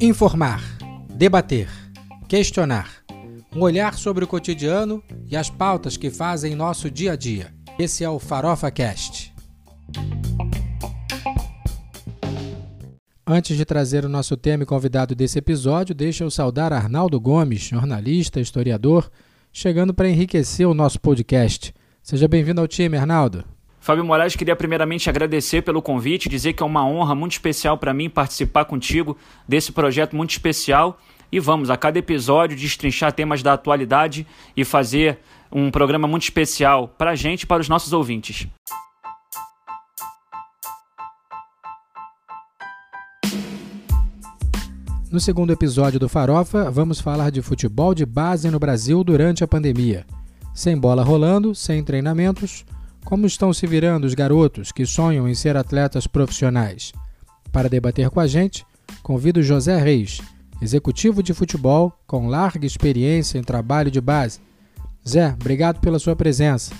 Informar, 0.00 0.62
debater, 1.10 1.68
questionar. 2.28 2.88
Um 3.54 3.62
olhar 3.62 3.94
sobre 3.94 4.24
o 4.24 4.28
cotidiano 4.28 5.02
e 5.28 5.36
as 5.36 5.50
pautas 5.50 5.96
que 5.96 6.08
fazem 6.08 6.54
nosso 6.54 6.88
dia 6.88 7.12
a 7.12 7.16
dia. 7.16 7.52
Esse 7.76 8.04
é 8.04 8.08
o 8.08 8.20
Farofa 8.20 8.70
Cast. 8.70 9.34
Antes 13.26 13.56
de 13.56 13.64
trazer 13.64 14.04
o 14.04 14.08
nosso 14.08 14.36
tema 14.36 14.62
e 14.62 14.66
convidado 14.66 15.14
desse 15.14 15.38
episódio, 15.38 15.94
deixa 15.94 16.24
eu 16.24 16.30
saudar 16.30 16.72
Arnaldo 16.72 17.20
Gomes, 17.20 17.60
jornalista, 17.60 18.40
historiador, 18.40 19.10
chegando 19.52 19.92
para 19.92 20.08
enriquecer 20.08 20.66
o 20.66 20.74
nosso 20.74 21.00
podcast. 21.00 21.74
Seja 22.02 22.28
bem-vindo 22.28 22.60
ao 22.60 22.68
time, 22.68 22.96
Arnaldo. 22.96 23.44
Fábio 23.80 24.04
Moraes, 24.04 24.36
queria 24.36 24.56
primeiramente 24.56 25.08
agradecer 25.08 25.62
pelo 25.62 25.80
convite, 25.80 26.28
dizer 26.28 26.52
que 26.52 26.62
é 26.62 26.66
uma 26.66 26.86
honra 26.86 27.14
muito 27.14 27.32
especial 27.32 27.78
para 27.78 27.94
mim 27.94 28.10
participar 28.10 28.64
contigo 28.64 29.16
desse 29.46 29.72
projeto 29.72 30.16
muito 30.16 30.30
especial. 30.30 30.98
E 31.30 31.38
vamos, 31.38 31.70
a 31.70 31.76
cada 31.76 31.98
episódio, 31.98 32.56
destrinchar 32.56 33.12
temas 33.12 33.42
da 33.42 33.52
atualidade 33.52 34.26
e 34.56 34.64
fazer 34.64 35.18
um 35.52 35.70
programa 35.70 36.08
muito 36.08 36.24
especial 36.24 36.88
para 36.88 37.10
a 37.10 37.14
gente 37.14 37.42
e 37.42 37.46
para 37.46 37.60
os 37.60 37.68
nossos 37.68 37.92
ouvintes. 37.92 38.46
No 45.10 45.18
segundo 45.18 45.50
episódio 45.50 45.98
do 45.98 46.06
Farofa, 46.08 46.70
vamos 46.70 47.00
falar 47.00 47.30
de 47.30 47.40
futebol 47.40 47.94
de 47.94 48.04
base 48.04 48.50
no 48.50 48.58
Brasil 48.58 49.02
durante 49.02 49.42
a 49.42 49.48
pandemia. 49.48 50.04
Sem 50.54 50.76
bola 50.76 51.02
rolando, 51.02 51.54
sem 51.54 51.82
treinamentos, 51.82 52.66
como 53.08 53.24
estão 53.24 53.54
se 53.54 53.66
virando 53.66 54.04
os 54.04 54.12
garotos 54.12 54.70
que 54.70 54.84
sonham 54.84 55.26
em 55.26 55.34
ser 55.34 55.56
atletas 55.56 56.06
profissionais? 56.06 56.92
Para 57.50 57.66
debater 57.66 58.10
com 58.10 58.20
a 58.20 58.26
gente, 58.26 58.66
convido 59.02 59.42
José 59.42 59.78
Reis, 59.78 60.20
executivo 60.60 61.22
de 61.22 61.32
futebol 61.32 61.90
com 62.06 62.28
larga 62.28 62.66
experiência 62.66 63.38
em 63.38 63.42
trabalho 63.42 63.90
de 63.90 63.98
base. 63.98 64.40
Zé, 65.08 65.34
obrigado 65.40 65.80
pela 65.80 65.98
sua 65.98 66.14
presença. 66.14 66.74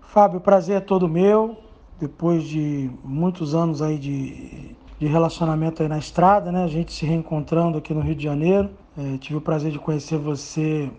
Fábio, 0.00 0.40
prazer 0.40 0.78
é 0.78 0.80
todo 0.80 1.08
meu. 1.08 1.56
Depois 2.00 2.42
de 2.42 2.90
muitos 3.04 3.54
anos 3.54 3.80
aí 3.80 3.96
de, 3.96 4.74
de 4.98 5.06
relacionamento 5.06 5.84
aí 5.84 5.88
na 5.88 5.98
estrada, 5.98 6.50
né? 6.50 6.64
A 6.64 6.68
gente 6.68 6.92
se 6.92 7.06
reencontrando 7.06 7.78
aqui 7.78 7.94
no 7.94 8.00
Rio 8.00 8.16
de 8.16 8.24
Janeiro. 8.24 8.70
É, 8.98 9.18
tive 9.18 9.36
o 9.36 9.40
prazer 9.40 9.70
de 9.70 9.78
conhecer 9.78 10.18
você 10.18 10.90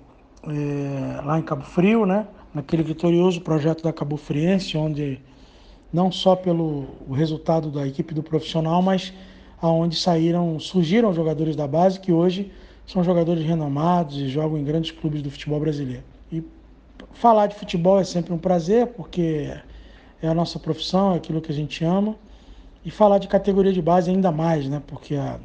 é, 0.47 1.21
lá 1.25 1.37
em 1.37 1.43
Cabo 1.43 1.63
Frio, 1.63 2.05
né? 2.05 2.25
Naquele 2.53 2.83
vitorioso 2.83 3.41
projeto 3.41 3.83
da 3.83 3.93
Cabo 3.93 4.17
Friense, 4.17 4.77
onde 4.77 5.19
não 5.91 6.11
só 6.11 6.35
pelo 6.35 6.87
resultado 7.11 7.69
da 7.69 7.85
equipe 7.87 8.13
do 8.13 8.23
profissional, 8.23 8.81
mas 8.81 9.13
aonde 9.61 9.95
saíram, 9.95 10.59
surgiram 10.59 11.13
jogadores 11.13 11.55
da 11.55 11.67
base 11.67 11.99
que 11.99 12.11
hoje 12.11 12.51
são 12.85 13.03
jogadores 13.03 13.45
renomados 13.45 14.17
e 14.17 14.27
jogam 14.27 14.57
em 14.57 14.63
grandes 14.63 14.91
clubes 14.91 15.21
do 15.21 15.29
futebol 15.29 15.59
brasileiro. 15.59 16.03
E 16.31 16.43
falar 17.13 17.47
de 17.47 17.55
futebol 17.55 17.99
é 17.99 18.03
sempre 18.03 18.33
um 18.33 18.37
prazer, 18.37 18.87
porque 18.87 19.53
é 20.21 20.27
a 20.27 20.33
nossa 20.33 20.59
profissão, 20.59 21.13
é 21.13 21.17
aquilo 21.17 21.41
que 21.41 21.51
a 21.51 21.55
gente 21.55 21.83
ama. 21.83 22.15
E 22.83 22.89
falar 22.89 23.19
de 23.19 23.27
categoria 23.27 23.71
de 23.71 23.81
base 23.81 24.09
ainda 24.09 24.31
mais, 24.31 24.67
né? 24.67 24.81
Porque 24.87 25.15
a, 25.15 25.39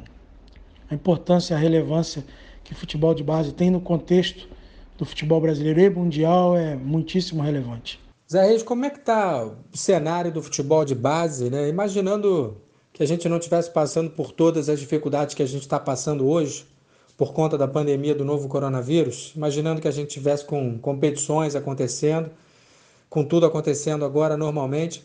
a 0.89 0.95
importância, 0.95 1.55
a 1.55 1.59
relevância 1.59 2.25
que 2.63 2.73
o 2.73 2.75
futebol 2.75 3.13
de 3.13 3.23
base 3.23 3.53
tem 3.53 3.69
no 3.69 3.79
contexto 3.79 4.49
do 4.97 5.05
futebol 5.05 5.39
brasileiro 5.39 5.79
e 5.79 5.89
mundial 5.89 6.57
é 6.57 6.75
muitíssimo 6.75 7.43
relevante. 7.43 7.99
Zé 8.29 8.45
Reis, 8.45 8.63
como 8.63 8.83
é 8.83 8.89
que 8.89 8.97
está 8.97 9.45
o 9.45 9.77
cenário 9.77 10.31
do 10.31 10.41
futebol 10.41 10.83
de 10.83 10.93
base, 10.93 11.49
né? 11.49 11.69
Imaginando 11.69 12.57
que 12.91 13.01
a 13.01 13.05
gente 13.05 13.29
não 13.29 13.37
estivesse 13.37 13.69
passando 13.69 14.09
por 14.09 14.31
todas 14.31 14.67
as 14.67 14.79
dificuldades 14.79 15.35
que 15.35 15.43
a 15.43 15.47
gente 15.47 15.61
está 15.61 15.79
passando 15.79 16.27
hoje 16.27 16.65
por 17.15 17.31
conta 17.33 17.57
da 17.57 17.67
pandemia 17.67 18.13
do 18.13 18.25
novo 18.25 18.47
coronavírus, 18.47 19.33
imaginando 19.35 19.81
que 19.81 19.87
a 19.87 19.91
gente 19.91 20.09
tivesse 20.09 20.45
com 20.45 20.77
competições 20.77 21.55
acontecendo, 21.55 22.29
com 23.09 23.23
tudo 23.23 23.45
acontecendo 23.45 24.03
agora 24.03 24.35
normalmente, 24.35 25.03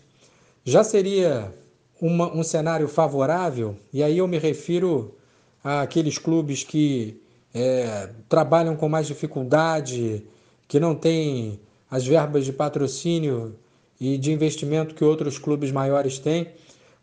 já 0.65 0.83
seria 0.83 1.55
uma, 2.01 2.31
um 2.35 2.43
cenário 2.43 2.89
favorável? 2.89 3.77
E 3.93 4.03
aí 4.03 4.19
eu 4.19 4.27
me 4.27 4.39
refiro 4.39 5.15
àqueles 5.63 6.19
clubes 6.19 6.65
que 6.65 7.22
é, 7.55 8.09
trabalham 8.29 8.77
com 8.77 8.89
mais 8.89 9.07
dificuldade, 9.07 10.25
que 10.67 10.81
não 10.81 10.95
têm 10.95 11.61
as 11.91 12.07
verbas 12.07 12.45
de 12.45 12.53
patrocínio 12.53 13.55
e 14.01 14.17
de 14.17 14.33
investimento 14.33 14.95
que 14.95 15.05
outros 15.05 15.39
clubes 15.39 15.71
maiores 15.71 16.19
têm. 16.19 16.49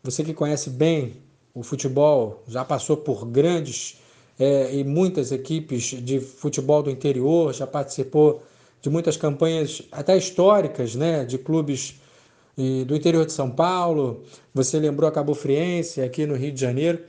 Você 0.04 0.24
que 0.24 0.34
conhece 0.34 0.70
bem 0.70 1.14
o 1.54 1.64
futebol, 1.64 2.44
já 2.48 2.66
passou 2.66 2.98
por 2.98 3.26
grandes 3.26 4.00
é, 4.40 4.74
e 4.76 4.84
muitas 4.84 5.32
equipes 5.32 5.84
de 5.84 6.20
futebol 6.20 6.82
do 6.82 6.90
interior, 6.90 7.54
já 7.54 7.68
participou 7.68 8.42
de 8.82 8.90
muitas 8.90 9.18
campanhas 9.18 9.82
até 9.92 10.18
históricas, 10.18 10.96
né, 10.96 11.26
de 11.26 11.38
clubes 11.38 12.00
do 12.86 12.96
interior 12.96 13.26
de 13.26 13.32
São 13.32 13.50
Paulo. 13.50 14.24
Você 14.54 14.78
lembrou 14.80 15.08
a 15.08 15.12
Cabo 15.12 15.34
Friense 15.34 16.02
aqui 16.02 16.26
no 16.26 16.36
Rio 16.36 16.52
de 16.52 16.60
Janeiro. 16.60 17.00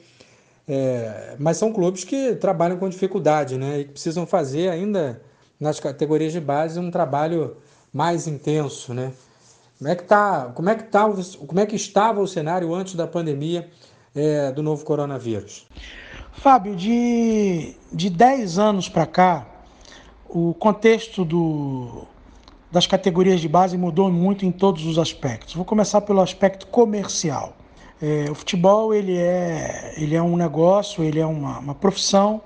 É, 0.73 1.35
mas 1.37 1.57
são 1.57 1.73
clubes 1.73 2.05
que 2.05 2.37
trabalham 2.37 2.79
com 2.79 2.89
dificuldade, 2.89 3.59
né? 3.59 3.81
E 3.81 3.85
precisam 3.87 4.25
fazer 4.25 4.69
ainda 4.69 5.21
nas 5.59 5.81
categorias 5.81 6.33
de 6.33 6.39
base 6.39 6.79
um 6.79 6.93
trabalho 6.93 7.57
mais 7.93 8.29
intenso, 8.29 8.95
né? 8.95 9.13
Como 9.77 9.91
é 9.91 9.97
que 9.97 10.05
tá? 10.05 10.53
Como 10.55 10.71
é 10.71 10.77
que 10.77 10.85
tá? 10.85 11.11
Como 11.45 11.59
é 11.59 11.67
que 11.67 11.75
estava 11.75 12.21
o 12.21 12.29
cenário 12.29 12.73
antes 12.73 12.95
da 12.95 13.05
pandemia 13.05 13.69
é, 14.15 14.53
do 14.53 14.63
novo 14.63 14.85
coronavírus? 14.85 15.67
Fábio, 16.35 16.77
de 16.77 17.75
de 17.93 18.09
10 18.09 18.57
anos 18.61 18.89
para 18.89 19.07
cá, 19.07 19.47
o 20.29 20.55
contexto 20.55 21.25
do, 21.25 22.05
das 22.71 22.87
categorias 22.87 23.41
de 23.41 23.49
base 23.49 23.77
mudou 23.77 24.09
muito 24.13 24.47
em 24.47 24.53
todos 24.53 24.87
os 24.87 25.01
aspectos. 25.01 25.53
Vou 25.55 25.65
começar 25.65 26.01
pelo 26.03 26.21
aspecto 26.21 26.69
comercial. 26.69 27.57
É, 28.03 28.31
o 28.31 28.35
futebol 28.35 28.95
ele 28.95 29.17
é, 29.19 29.93
ele 29.99 30.15
é 30.15 30.23
um 30.23 30.35
negócio, 30.35 31.05
ele 31.05 31.21
é 31.21 31.27
uma, 31.27 31.59
uma 31.59 31.75
profissão 31.75 32.41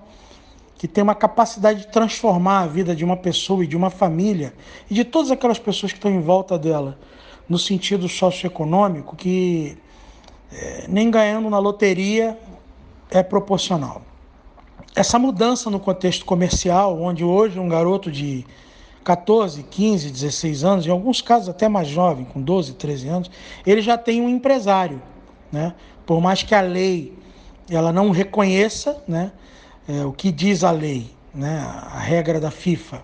que 0.76 0.88
tem 0.88 1.02
uma 1.02 1.14
capacidade 1.14 1.82
de 1.82 1.86
transformar 1.86 2.62
a 2.62 2.66
vida 2.66 2.94
de 2.94 3.04
uma 3.04 3.16
pessoa 3.16 3.62
e 3.62 3.66
de 3.66 3.76
uma 3.76 3.88
família 3.88 4.52
e 4.90 4.94
de 4.94 5.04
todas 5.04 5.30
aquelas 5.30 5.58
pessoas 5.58 5.92
que 5.92 5.98
estão 5.98 6.10
em 6.10 6.20
volta 6.20 6.58
dela 6.58 6.98
no 7.48 7.56
sentido 7.56 8.08
socioeconômico 8.08 9.14
que 9.14 9.78
é, 10.52 10.86
nem 10.88 11.08
ganhando 11.08 11.48
na 11.48 11.60
loteria 11.60 12.36
é 13.08 13.22
proporcional. 13.22 14.02
Essa 14.96 15.20
mudança 15.20 15.70
no 15.70 15.78
contexto 15.78 16.24
comercial, 16.24 17.00
onde 17.00 17.22
hoje 17.22 17.60
um 17.60 17.68
garoto 17.68 18.10
de 18.10 18.44
14, 19.04 19.62
15, 19.62 20.10
16 20.10 20.64
anos, 20.64 20.86
em 20.86 20.90
alguns 20.90 21.22
casos 21.22 21.48
até 21.48 21.68
mais 21.68 21.86
jovem, 21.86 22.24
com 22.24 22.42
12, 22.42 22.74
13 22.74 23.08
anos, 23.08 23.30
ele 23.64 23.80
já 23.80 23.96
tem 23.96 24.20
um 24.20 24.28
empresário 24.28 25.00
né? 25.54 25.72
Por 26.04 26.20
mais 26.20 26.42
que 26.42 26.54
a 26.54 26.60
lei 26.60 27.16
ela 27.70 27.92
não 27.92 28.10
reconheça 28.10 29.02
né, 29.06 29.32
é, 29.88 30.04
o 30.04 30.12
que 30.12 30.30
diz 30.30 30.64
a 30.64 30.70
lei, 30.70 31.10
né, 31.32 31.60
a 31.60 31.98
regra 31.98 32.40
da 32.40 32.50
FIFA, 32.50 33.00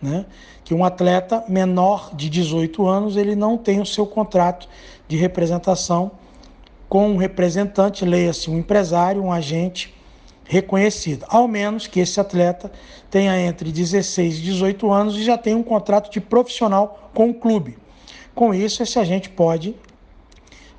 né, 0.00 0.26
que 0.64 0.74
um 0.74 0.84
atleta 0.84 1.44
menor 1.48 2.14
de 2.14 2.28
18 2.28 2.86
anos 2.86 3.16
ele 3.16 3.34
não 3.34 3.56
tem 3.56 3.80
o 3.80 3.86
seu 3.86 4.04
contrato 4.04 4.68
de 5.08 5.16
representação 5.16 6.10
com 6.88 7.08
um 7.08 7.16
representante, 7.16 8.04
leia-se 8.04 8.50
um 8.50 8.58
empresário, 8.58 9.22
um 9.22 9.32
agente 9.32 9.94
reconhecido, 10.44 11.24
ao 11.28 11.48
menos 11.48 11.86
que 11.86 12.00
esse 12.00 12.20
atleta 12.20 12.70
tenha 13.10 13.38
entre 13.40 13.72
16 13.72 14.38
e 14.38 14.42
18 14.42 14.92
anos 14.92 15.16
e 15.16 15.22
já 15.22 15.38
tenha 15.38 15.56
um 15.56 15.62
contrato 15.62 16.10
de 16.12 16.20
profissional 16.20 17.10
com 17.14 17.30
o 17.30 17.34
clube. 17.34 17.78
Com 18.34 18.52
isso, 18.52 18.82
esse 18.82 18.98
agente 18.98 19.30
pode 19.30 19.74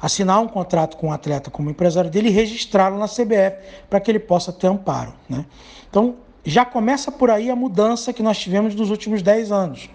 assinar 0.04 0.42
um 0.42 0.50
contrato 0.50 0.98
com 0.98 1.08
o 1.08 1.10
um 1.12 1.14
atleta 1.14 1.50
como 1.50 1.70
empresário 1.70 2.12
dele 2.12 2.28
e 2.28 2.32
registrá-lo 2.32 3.00
na 3.00 3.08
CBF 3.08 3.56
para 3.90 4.02
que 4.02 4.12
ele 4.12 4.20
possa 4.20 4.52
ter 4.52 4.68
amparo. 4.68 5.14
Né? 5.30 5.46
Então, 5.90 6.16
já 6.44 6.66
começa 6.66 7.10
por 7.10 7.30
aí 7.30 7.50
a 7.50 7.56
mudança 7.56 8.12
que 8.12 8.22
nós 8.22 8.38
tivemos 8.38 8.76
nos 8.76 8.90
últimos 8.90 9.22
10 9.22 9.50
anos. 9.54 9.90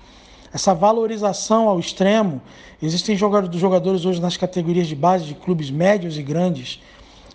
Essa 0.50 0.72
valorização 0.72 1.68
ao 1.68 1.78
extremo. 1.78 2.40
Existem 2.82 3.14
jogadores 3.16 4.06
hoje 4.06 4.18
nas 4.18 4.34
categorias 4.34 4.86
de 4.86 4.96
base 4.96 5.26
de 5.26 5.34
clubes 5.34 5.70
médios 5.70 6.16
e 6.16 6.22
grandes 6.22 6.80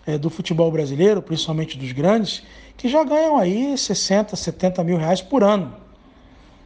é, 0.08 0.18
do 0.18 0.32
futebol 0.32 0.72
brasileiro, 0.72 1.22
principalmente 1.22 1.78
dos 1.78 1.92
grandes, 1.92 2.42
que 2.76 2.90
já 2.90 3.04
ganham 3.04 3.38
aí 3.38 3.78
60, 3.78 4.36
70 4.36 4.84
mil 4.84 4.98
reais 4.98 5.22
por 5.22 5.44
ano, 5.44 5.76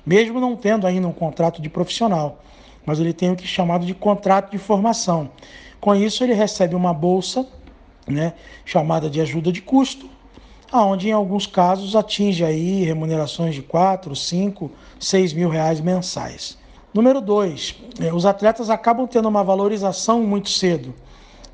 mesmo 0.06 0.39
não 0.39 0.56
tendo 0.56 0.88
ainda 0.88 1.06
um 1.06 1.12
contrato 1.12 1.62
de 1.62 1.68
profissional. 1.68 2.42
Mas 2.86 2.98
ele 3.01 3.12
tem 3.12 3.30
o 3.30 3.36
que 3.36 3.44
é 3.44 3.48
chamado 3.48 3.86
de 3.86 3.94
contrato 3.94 4.51
de 4.51 4.57
formação. 4.57 5.30
Com 5.79 5.95
isso, 5.95 6.24
ele 6.24 6.33
recebe 6.33 6.75
uma 6.75 6.94
bolsa, 6.94 7.47
né, 8.07 8.33
chamada 8.65 9.09
de 9.09 9.21
ajuda 9.21 9.51
de 9.51 9.62
custo, 9.62 10.09
aonde 10.71 11.09
em 11.09 11.12
alguns 11.12 11.45
casos 11.45 11.95
atinge 11.95 12.44
aí 12.44 12.83
remunerações 12.83 13.56
de 13.56 13.62
4, 13.62 14.15
5, 14.15 14.71
6 15.00 15.33
mil 15.33 15.50
reais 15.50 15.79
mensais. 15.79 16.57
Número 16.94 17.21
2, 17.21 17.75
é, 18.01 18.13
os 18.13 18.25
atletas 18.25 18.69
acabam 18.69 19.07
tendo 19.07 19.27
uma 19.27 19.44
valorização 19.44 20.21
muito 20.24 20.50
cedo. 20.50 20.94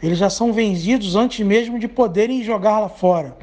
eles 0.02 0.18
já 0.18 0.30
são 0.30 0.52
vendidos 0.52 1.16
antes 1.16 1.46
mesmo 1.46 1.80
de 1.80 1.88
poderem 1.88 2.44
jogar 2.44 2.80
lá 2.80 2.90
fora. 2.90 3.38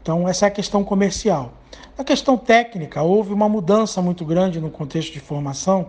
Então, 0.00 0.28
essa 0.28 0.46
é 0.46 0.48
a 0.48 0.52
questão 0.52 0.84
comercial. 0.84 1.52
Na 1.98 2.04
questão 2.04 2.36
técnica, 2.36 3.02
houve 3.02 3.32
uma 3.32 3.48
mudança 3.48 4.00
muito 4.02 4.24
grande 4.24 4.60
no 4.60 4.70
contexto 4.70 5.12
de 5.12 5.20
formação, 5.20 5.88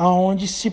aonde 0.00 0.48
se 0.48 0.72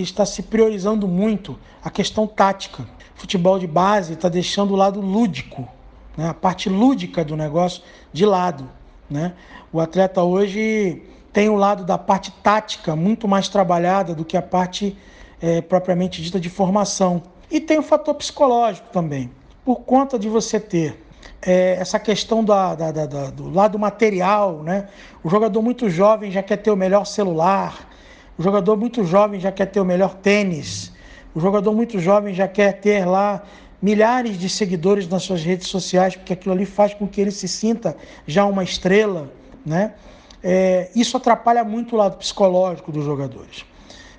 está 0.00 0.24
se 0.24 0.42
priorizando 0.44 1.06
muito 1.06 1.58
a 1.84 1.90
questão 1.90 2.26
tática. 2.26 2.86
Futebol 3.14 3.58
de 3.58 3.66
base 3.66 4.14
está 4.14 4.30
deixando 4.30 4.72
o 4.72 4.76
lado 4.76 4.98
lúdico, 4.98 5.68
né? 6.16 6.30
a 6.30 6.32
parte 6.32 6.70
lúdica 6.70 7.22
do 7.22 7.36
negócio 7.36 7.82
de 8.14 8.24
lado. 8.24 8.66
Né? 9.10 9.34
O 9.70 9.78
atleta 9.78 10.22
hoje 10.22 11.02
tem 11.34 11.50
o 11.50 11.54
lado 11.54 11.84
da 11.84 11.98
parte 11.98 12.32
tática 12.42 12.96
muito 12.96 13.28
mais 13.28 13.46
trabalhada 13.46 14.14
do 14.14 14.24
que 14.24 14.38
a 14.38 14.42
parte 14.42 14.96
é, 15.38 15.60
propriamente 15.60 16.22
dita 16.22 16.40
de 16.40 16.48
formação. 16.48 17.22
E 17.50 17.60
tem 17.60 17.78
o 17.78 17.82
fator 17.82 18.14
psicológico 18.14 18.88
também. 18.90 19.30
Por 19.66 19.80
conta 19.80 20.18
de 20.18 20.30
você 20.30 20.58
ter 20.58 20.98
é, 21.42 21.76
essa 21.78 21.98
questão 21.98 22.42
da, 22.42 22.74
da, 22.74 22.90
da, 22.90 23.30
do 23.30 23.50
lado 23.50 23.78
material, 23.78 24.62
né? 24.62 24.88
O 25.22 25.28
jogador 25.28 25.60
muito 25.60 25.90
jovem 25.90 26.30
já 26.30 26.42
quer 26.42 26.56
ter 26.56 26.70
o 26.70 26.76
melhor 26.76 27.04
celular, 27.04 27.91
o 28.38 28.42
jogador 28.42 28.76
muito 28.76 29.04
jovem 29.04 29.38
já 29.38 29.52
quer 29.52 29.66
ter 29.66 29.80
o 29.80 29.84
melhor 29.84 30.14
tênis, 30.14 30.92
o 31.34 31.40
jogador 31.40 31.72
muito 31.72 31.98
jovem 31.98 32.34
já 32.34 32.48
quer 32.48 32.80
ter 32.80 33.04
lá 33.04 33.42
milhares 33.80 34.38
de 34.38 34.48
seguidores 34.48 35.08
nas 35.08 35.22
suas 35.24 35.42
redes 35.42 35.66
sociais, 35.66 36.14
porque 36.14 36.32
aquilo 36.32 36.54
ali 36.54 36.64
faz 36.64 36.94
com 36.94 37.06
que 37.06 37.20
ele 37.20 37.30
se 37.30 37.48
sinta 37.48 37.96
já 38.26 38.44
uma 38.44 38.62
estrela, 38.62 39.30
né? 39.66 39.94
É, 40.42 40.90
isso 40.94 41.16
atrapalha 41.16 41.64
muito 41.64 41.94
o 41.94 41.98
lado 41.98 42.16
psicológico 42.16 42.90
dos 42.90 43.04
jogadores. 43.04 43.64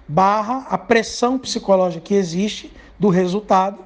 Barra 0.08 0.66
a 0.70 0.78
pressão 0.78 1.38
psicológica 1.38 2.04
que 2.04 2.14
existe 2.14 2.72
do 2.98 3.10
resultado. 3.10 3.80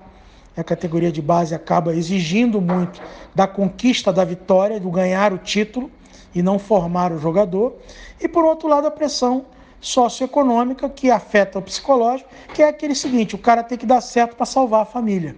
A 0.55 0.63
categoria 0.63 1.11
de 1.11 1.21
base 1.21 1.53
acaba 1.53 1.95
exigindo 1.95 2.59
muito 2.59 3.01
da 3.33 3.47
conquista 3.47 4.11
da 4.11 4.23
vitória, 4.23 4.79
do 4.79 4.89
ganhar 4.89 5.31
o 5.31 5.37
título 5.37 5.91
e 6.33 6.41
não 6.41 6.57
formar 6.57 7.11
o 7.11 7.19
jogador. 7.19 7.75
E 8.19 8.27
por 8.27 8.43
outro 8.43 8.67
lado, 8.67 8.87
a 8.87 8.91
pressão 8.91 9.45
socioeconômica 9.79 10.89
que 10.89 11.09
afeta 11.11 11.59
o 11.59 11.61
psicológico, 11.61 12.29
que 12.53 12.61
é 12.61 12.67
aquele 12.67 12.95
seguinte: 12.95 13.35
o 13.35 13.37
cara 13.37 13.63
tem 13.63 13.77
que 13.77 13.85
dar 13.85 14.01
certo 14.01 14.35
para 14.35 14.45
salvar 14.45 14.81
a 14.81 14.85
família, 14.85 15.35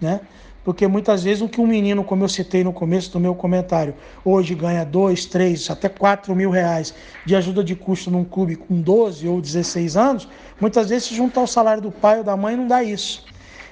né? 0.00 0.20
Porque 0.64 0.86
muitas 0.86 1.24
vezes 1.24 1.42
o 1.42 1.48
que 1.48 1.60
um 1.60 1.66
menino, 1.66 2.04
como 2.04 2.22
eu 2.22 2.28
citei 2.28 2.62
no 2.62 2.72
começo 2.72 3.10
do 3.10 3.18
meu 3.18 3.34
comentário, 3.34 3.94
hoje 4.24 4.54
ganha 4.54 4.84
2, 4.84 5.26
3, 5.26 5.70
até 5.70 5.88
4 5.88 6.34
mil 6.36 6.50
reais 6.50 6.94
de 7.26 7.34
ajuda 7.34 7.64
de 7.64 7.74
custo 7.74 8.10
num 8.10 8.24
clube 8.24 8.54
com 8.54 8.80
12 8.80 9.26
ou 9.26 9.40
16 9.40 9.96
anos, 9.96 10.28
muitas 10.60 10.88
vezes 10.88 11.08
se 11.08 11.16
juntar 11.16 11.42
o 11.42 11.48
salário 11.48 11.82
do 11.82 11.90
pai 11.90 12.18
ou 12.18 12.24
da 12.24 12.36
mãe 12.36 12.56
não 12.56 12.68
dá 12.68 12.82
isso. 12.82 13.24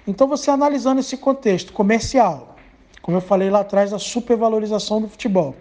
Então 0.06 0.26
você 0.26 0.50
analisando 0.50 0.99
esse 0.99 1.17
contexto 1.17 1.72
comercial, 1.72 2.56
como 3.02 3.17
eu 3.17 3.20
falei 3.20 3.50
lá 3.50 3.61
atrás 3.61 3.93
da 3.93 3.99
supervalorização 3.99 5.00
do 5.00 5.08
futebol, 5.08 5.55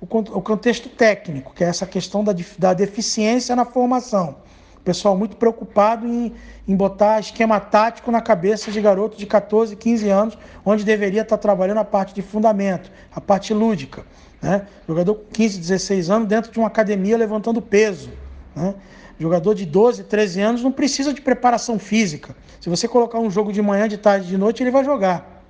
o 0.00 0.06
contexto 0.06 0.88
técnico, 0.88 1.52
que 1.54 1.62
é 1.62 1.66
essa 1.66 1.86
questão 1.86 2.24
da, 2.24 2.34
da 2.58 2.72
deficiência 2.72 3.54
na 3.54 3.66
formação, 3.66 4.36
o 4.80 4.80
pessoal 4.82 5.14
muito 5.14 5.36
preocupado 5.36 6.06
em, 6.06 6.32
em 6.66 6.74
botar 6.74 7.20
esquema 7.20 7.60
tático 7.60 8.10
na 8.10 8.22
cabeça 8.22 8.70
de 8.70 8.80
garotos 8.80 9.18
de 9.18 9.26
14, 9.26 9.76
15 9.76 10.08
anos, 10.08 10.38
onde 10.64 10.84
deveria 10.84 11.20
estar 11.20 11.36
trabalhando 11.36 11.78
a 11.78 11.84
parte 11.84 12.14
de 12.14 12.22
fundamento, 12.22 12.90
a 13.14 13.20
parte 13.20 13.52
lúdica. 13.52 14.06
Né? 14.40 14.66
Jogador 14.88 15.16
com 15.16 15.26
15, 15.26 15.58
16 15.58 16.08
anos 16.08 16.28
dentro 16.28 16.50
de 16.50 16.58
uma 16.58 16.68
academia 16.68 17.18
levantando 17.18 17.60
peso. 17.60 18.10
Né? 18.56 18.74
Jogador 19.18 19.54
de 19.54 19.66
12, 19.66 20.04
13 20.04 20.40
anos 20.40 20.62
não 20.62 20.72
precisa 20.72 21.12
de 21.12 21.20
preparação 21.20 21.78
física. 21.78 22.34
Se 22.58 22.70
você 22.70 22.88
colocar 22.88 23.18
um 23.18 23.30
jogo 23.30 23.52
de 23.52 23.60
manhã, 23.60 23.86
de 23.86 23.98
tarde, 23.98 24.26
de 24.26 24.38
noite, 24.38 24.62
ele 24.62 24.70
vai 24.70 24.82
jogar. 24.82 25.44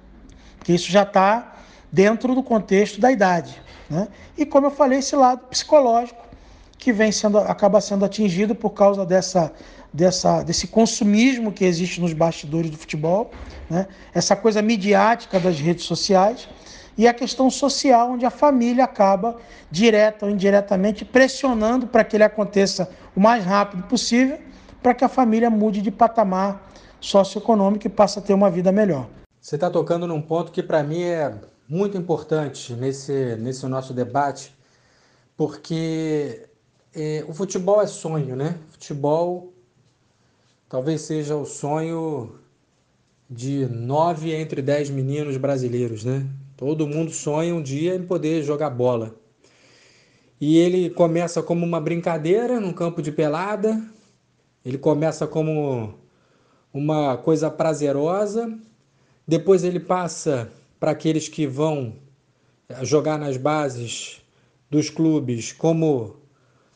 Porque 0.59 0.73
isso 0.73 0.91
já 0.91 1.05
está 1.05 1.55
dentro 1.93 2.35
do 2.35 2.43
contexto 2.43 3.01
da 3.01 3.13
idade. 3.13 3.63
Né? 3.91 4.07
E 4.39 4.47
como 4.47 4.69
eu 4.69 4.71
falei, 4.71 5.01
esse 5.01 5.17
lado 5.17 5.41
psicológico 5.49 6.25
que 6.79 6.93
vem 6.93 7.11
sendo, 7.11 7.39
acaba 7.39 7.81
sendo 7.81 8.05
atingido 8.05 8.55
por 8.55 8.71
causa 8.71 9.05
dessa, 9.05 9.53
dessa, 9.93 10.43
desse 10.43 10.69
consumismo 10.69 11.53
que 11.53 11.65
existe 11.65 12.01
nos 12.01 12.13
bastidores 12.13 12.71
do 12.71 12.79
futebol, 12.79 13.31
né? 13.69 13.89
essa 14.15 14.37
coisa 14.37 14.63
midiática 14.63 15.41
das 15.41 15.59
redes 15.59 15.85
sociais 15.85 16.49
e 16.97 17.09
a 17.09 17.15
questão 17.15 17.51
social, 17.51 18.13
onde 18.13 18.25
a 18.25 18.31
família 18.31 18.85
acaba, 18.85 19.37
direta 19.71 20.27
ou 20.27 20.33
indiretamente, 20.33 21.05
pressionando 21.05 21.87
para 21.87 22.05
que 22.05 22.17
ele 22.17 22.25
aconteça 22.25 22.91
o 23.17 23.21
mais 23.21 23.45
rápido 23.45 23.83
possível, 23.85 24.39
para 24.83 24.95
que 24.95 25.05
a 25.05 25.09
família 25.09 25.51
mude 25.51 25.83
de 25.83 25.91
patamar 25.91 26.71
socioeconômico 27.01 27.87
e 27.87 27.91
passe 27.91 28.19
a 28.19 28.23
ter 28.23 28.35
uma 28.35 28.51
vida 28.51 28.71
melhor. 28.71 29.07
Você 29.41 29.55
está 29.55 29.71
tocando 29.71 30.07
num 30.07 30.21
ponto 30.21 30.53
que 30.53 30.63
para 30.63 30.83
mim 30.83 31.03
é 31.03 31.33
muito 31.71 31.97
importante 31.97 32.73
nesse, 32.73 33.37
nesse 33.37 33.65
nosso 33.67 33.95
debate, 33.95 34.53
porque 35.37 36.49
é, 36.93 37.25
o 37.29 37.33
futebol 37.33 37.81
é 37.81 37.87
sonho, 37.87 38.35
né? 38.35 38.59
Futebol 38.73 39.53
talvez 40.69 41.03
seja 41.03 41.37
o 41.37 41.47
sonho 41.47 42.35
de 43.31 43.67
nove 43.67 44.35
entre 44.35 44.61
dez 44.61 44.91
meninos 44.91 45.37
brasileiros, 45.37 46.05
né? 46.05 46.27
Todo 46.57 46.89
mundo 46.89 47.13
sonha 47.13 47.55
um 47.55 47.63
dia 47.63 47.95
em 47.95 48.03
poder 48.03 48.43
jogar 48.43 48.71
bola. 48.71 49.15
E 50.41 50.59
ele 50.59 50.91
começa 50.91 51.41
como 51.41 51.65
uma 51.65 51.81
brincadeira 51.81 52.59
num 52.59 52.73
campo 52.73 53.01
de 53.01 53.13
pelada, 53.13 53.81
ele 54.65 54.77
começa 54.77 55.25
como 55.25 55.95
uma 56.75 57.17
coisa 57.17 57.49
prazerosa, 57.49 58.59
depois 59.25 59.63
ele 59.63 59.79
passa 59.79 60.51
para 60.81 60.93
aqueles 60.93 61.29
que 61.29 61.47
vão 61.47 61.95
jogar 62.83 63.19
nas 63.19 63.37
bases 63.37 64.23
dos 64.71 64.89
clubes 64.89 65.53
como 65.53 66.17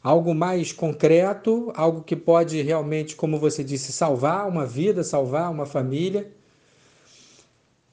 algo 0.03 0.35
mais 0.35 0.71
concreto, 0.71 1.73
algo 1.75 2.03
que 2.03 2.15
pode 2.15 2.61
realmente, 2.61 3.17
como 3.17 3.39
você 3.39 3.65
disse, 3.65 3.91
salvar 3.91 4.47
uma 4.47 4.67
vida, 4.67 5.03
salvar 5.03 5.51
uma 5.51 5.65
família. 5.65 6.31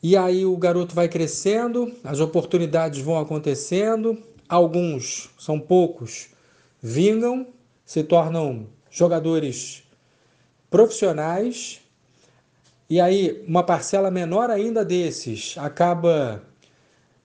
E 0.03 0.17
aí 0.17 0.45
o 0.45 0.57
garoto 0.57 0.93
vai 0.93 1.07
crescendo, 1.07 1.89
as 2.03 2.19
oportunidades 2.19 2.99
vão 2.99 3.17
acontecendo, 3.17 4.17
alguns, 4.49 5.29
são 5.39 5.57
poucos, 5.57 6.29
vingam, 6.81 7.47
se 7.85 8.03
tornam 8.03 8.67
jogadores 8.89 9.83
profissionais, 10.69 11.79
e 12.91 12.99
aí 12.99 13.41
uma 13.47 13.63
parcela 13.63 14.11
menor 14.11 14.49
ainda 14.49 14.83
desses 14.83 15.55
acaba 15.57 16.43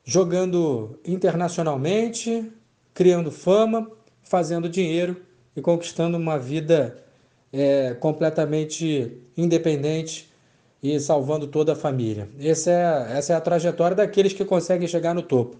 jogando 0.04 0.96
internacionalmente, 1.04 2.52
criando 2.94 3.32
fama, 3.32 3.90
fazendo 4.22 4.68
dinheiro 4.68 5.16
e 5.56 5.60
conquistando 5.60 6.16
uma 6.16 6.38
vida 6.38 7.02
é, 7.52 7.94
completamente 7.94 9.20
independente 9.36 10.32
e 10.80 11.00
salvando 11.00 11.48
toda 11.48 11.72
a 11.72 11.76
família. 11.76 12.28
Essa 12.38 12.70
é, 12.70 13.18
essa 13.18 13.32
é 13.32 13.36
a 13.36 13.40
trajetória 13.40 13.96
daqueles 13.96 14.32
que 14.32 14.44
conseguem 14.44 14.86
chegar 14.86 15.16
no 15.16 15.22
topo. 15.22 15.56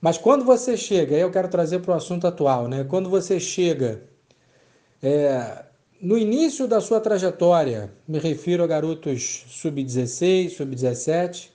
Mas 0.00 0.16
quando 0.16 0.44
você 0.44 0.76
chega, 0.76 1.16
eu 1.16 1.32
quero 1.32 1.48
trazer 1.48 1.80
para 1.80 1.90
o 1.90 1.96
assunto 1.96 2.24
atual, 2.24 2.68
né? 2.68 2.84
Quando 2.84 3.10
você 3.10 3.40
chega 3.40 4.00
é, 5.02 5.64
no 6.00 6.16
início 6.16 6.68
da 6.68 6.80
sua 6.80 7.00
trajetória, 7.00 7.90
me 8.06 8.18
refiro 8.18 8.62
a 8.62 8.66
garotos 8.66 9.44
sub-16, 9.48 10.50
sub-17, 10.50 11.50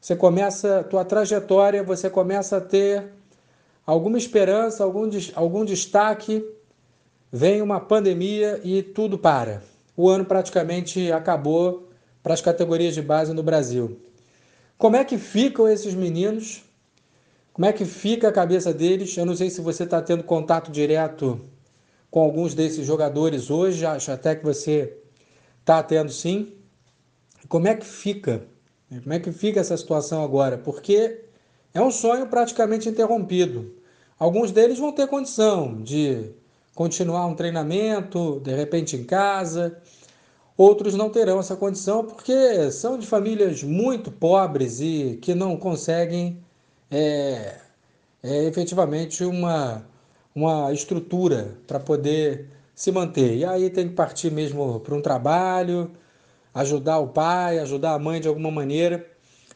você 0.00 0.14
começa, 0.14 0.84
tua 0.84 1.04
trajetória, 1.04 1.82
você 1.82 2.08
começa 2.08 2.58
a 2.58 2.60
ter 2.60 3.06
alguma 3.84 4.16
esperança, 4.16 4.84
algum, 4.84 5.10
algum 5.34 5.64
destaque, 5.64 6.44
vem 7.32 7.62
uma 7.62 7.80
pandemia 7.80 8.60
e 8.62 8.82
tudo 8.82 9.18
para. 9.18 9.62
O 9.96 10.08
ano 10.08 10.24
praticamente 10.24 11.10
acabou 11.10 11.88
para 12.22 12.34
as 12.34 12.40
categorias 12.40 12.94
de 12.94 13.02
base 13.02 13.32
no 13.32 13.42
Brasil. 13.42 13.98
Como 14.78 14.96
é 14.96 15.04
que 15.04 15.18
ficam 15.18 15.66
esses 15.68 15.94
meninos? 15.94 16.62
Como 17.52 17.66
é 17.66 17.72
que 17.72 17.84
fica 17.84 18.28
a 18.28 18.32
cabeça 18.32 18.72
deles? 18.72 19.16
Eu 19.16 19.26
não 19.26 19.34
sei 19.34 19.50
se 19.50 19.60
você 19.60 19.84
está 19.84 20.00
tendo 20.02 20.22
contato 20.22 20.70
direto 20.70 21.40
com 22.14 22.20
alguns 22.20 22.54
desses 22.54 22.86
jogadores 22.86 23.50
hoje, 23.50 23.84
acho 23.84 24.12
até 24.12 24.36
que 24.36 24.44
você 24.44 24.96
está 25.58 25.82
tendo 25.82 26.12
sim. 26.12 26.52
Como 27.48 27.66
é 27.66 27.74
que 27.74 27.84
fica? 27.84 28.46
Como 28.88 29.12
é 29.12 29.18
que 29.18 29.32
fica 29.32 29.58
essa 29.58 29.76
situação 29.76 30.22
agora? 30.22 30.56
Porque 30.56 31.24
é 31.74 31.82
um 31.82 31.90
sonho 31.90 32.28
praticamente 32.28 32.88
interrompido. 32.88 33.74
Alguns 34.16 34.52
deles 34.52 34.78
vão 34.78 34.92
ter 34.92 35.08
condição 35.08 35.82
de 35.82 36.30
continuar 36.72 37.26
um 37.26 37.34
treinamento, 37.34 38.38
de 38.44 38.54
repente 38.54 38.94
em 38.94 39.02
casa. 39.02 39.76
Outros 40.56 40.94
não 40.94 41.10
terão 41.10 41.40
essa 41.40 41.56
condição 41.56 42.04
porque 42.04 42.70
são 42.70 42.96
de 42.96 43.08
famílias 43.08 43.64
muito 43.64 44.12
pobres 44.12 44.80
e 44.80 45.18
que 45.20 45.34
não 45.34 45.56
conseguem 45.56 46.38
é, 46.88 47.56
é, 48.22 48.44
efetivamente 48.44 49.24
uma, 49.24 49.84
uma 50.34 50.72
estrutura 50.72 51.56
para 51.66 51.78
poder 51.78 52.48
se 52.74 52.90
manter. 52.90 53.36
E 53.36 53.44
aí 53.44 53.70
tem 53.70 53.88
que 53.88 53.94
partir 53.94 54.30
mesmo 54.30 54.80
para 54.80 54.94
um 54.94 55.00
trabalho, 55.00 55.90
ajudar 56.52 56.98
o 56.98 57.08
pai, 57.08 57.58
ajudar 57.58 57.92
a 57.92 57.98
mãe 57.98 58.20
de 58.20 58.28
alguma 58.28 58.50
maneira 58.50 59.06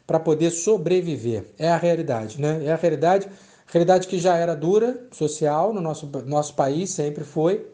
para 0.07 0.21
poder 0.21 0.51
sobreviver. 0.51 1.47
É 1.59 1.69
a 1.69 1.77
realidade, 1.77 2.41
né? 2.41 2.65
É 2.65 2.73
a 2.73 2.77
realidade, 2.77 3.29
realidade 3.67 4.09
que 4.09 4.19
já 4.19 4.37
era 4.37 4.55
dura, 4.55 5.07
social, 5.11 5.75
no 5.75 5.81
nosso, 5.81 6.11
nosso 6.27 6.55
país, 6.55 6.91
sempre 6.91 7.25
foi, 7.25 7.67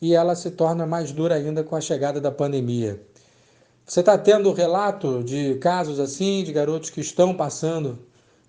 e 0.00 0.14
ela 0.14 0.34
se 0.34 0.50
torna 0.50 0.86
mais 0.86 1.12
dura 1.12 1.34
ainda 1.34 1.62
com 1.62 1.76
a 1.76 1.80
chegada 1.80 2.20
da 2.20 2.32
pandemia. 2.32 3.00
Você 3.86 4.00
está 4.00 4.16
tendo 4.16 4.52
relato 4.52 5.22
de 5.22 5.56
casos 5.56 6.00
assim, 6.00 6.42
de 6.42 6.52
garotos 6.52 6.90
que 6.90 7.00
estão 7.00 7.34
passando 7.34 7.98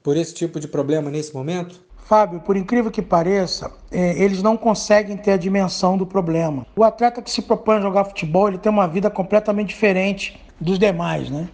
por 0.03 0.15
esse 0.15 0.33
tipo 0.33 0.59
de 0.59 0.67
problema 0.67 1.09
nesse 1.09 1.33
momento? 1.33 1.81
Fábio, 2.11 2.41
por 2.41 2.57
incrível 2.57 2.91
que 2.91 3.01
pareça, 3.01 3.71
é, 3.89 4.21
eles 4.21 4.43
não 4.43 4.57
conseguem 4.57 5.15
ter 5.15 5.31
a 5.31 5.37
dimensão 5.37 5.97
do 5.97 6.05
problema. 6.05 6.67
O 6.75 6.83
atleta 6.83 7.21
que 7.21 7.31
se 7.31 7.41
propõe 7.41 7.77
a 7.77 7.79
jogar 7.79 8.03
futebol, 8.03 8.49
ele 8.49 8.57
tem 8.57 8.69
uma 8.69 8.85
vida 8.85 9.09
completamente 9.09 9.69
diferente 9.69 10.37
dos 10.59 10.77
demais, 10.77 11.29
né? 11.29 11.47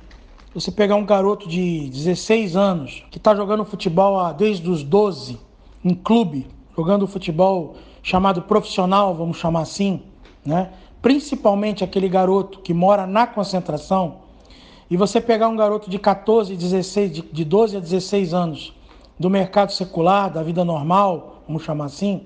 Você 0.55 0.71
pegar 0.71 0.95
um 0.95 1.05
garoto 1.05 1.47
de 1.47 1.91
16 1.91 2.55
anos 2.55 3.05
que 3.11 3.19
está 3.19 3.35
jogando 3.35 3.63
futebol 3.65 4.33
desde 4.33 4.67
os 4.67 4.81
12 4.81 5.39
em 5.85 5.93
clube, 5.93 6.47
jogando 6.75 7.05
futebol 7.05 7.75
chamado 8.01 8.41
profissional, 8.41 9.13
vamos 9.13 9.37
chamar 9.37 9.61
assim, 9.61 10.01
né? 10.43 10.71
Principalmente 11.03 11.83
aquele 11.83 12.09
garoto 12.09 12.61
que 12.61 12.73
mora 12.73 13.05
na 13.05 13.27
concentração, 13.27 14.21
e 14.89 14.97
você 14.97 15.21
pegar 15.21 15.49
um 15.49 15.55
garoto 15.55 15.87
de 15.87 15.99
14, 15.99 16.55
16, 16.55 17.11
de 17.31 17.45
12 17.45 17.77
a 17.77 17.79
16 17.79 18.33
anos 18.33 18.73
do 19.19 19.29
mercado 19.29 19.71
secular, 19.71 20.29
da 20.29 20.43
vida 20.43 20.63
normal, 20.63 21.43
vamos 21.47 21.63
chamar 21.63 21.85
assim, 21.85 22.23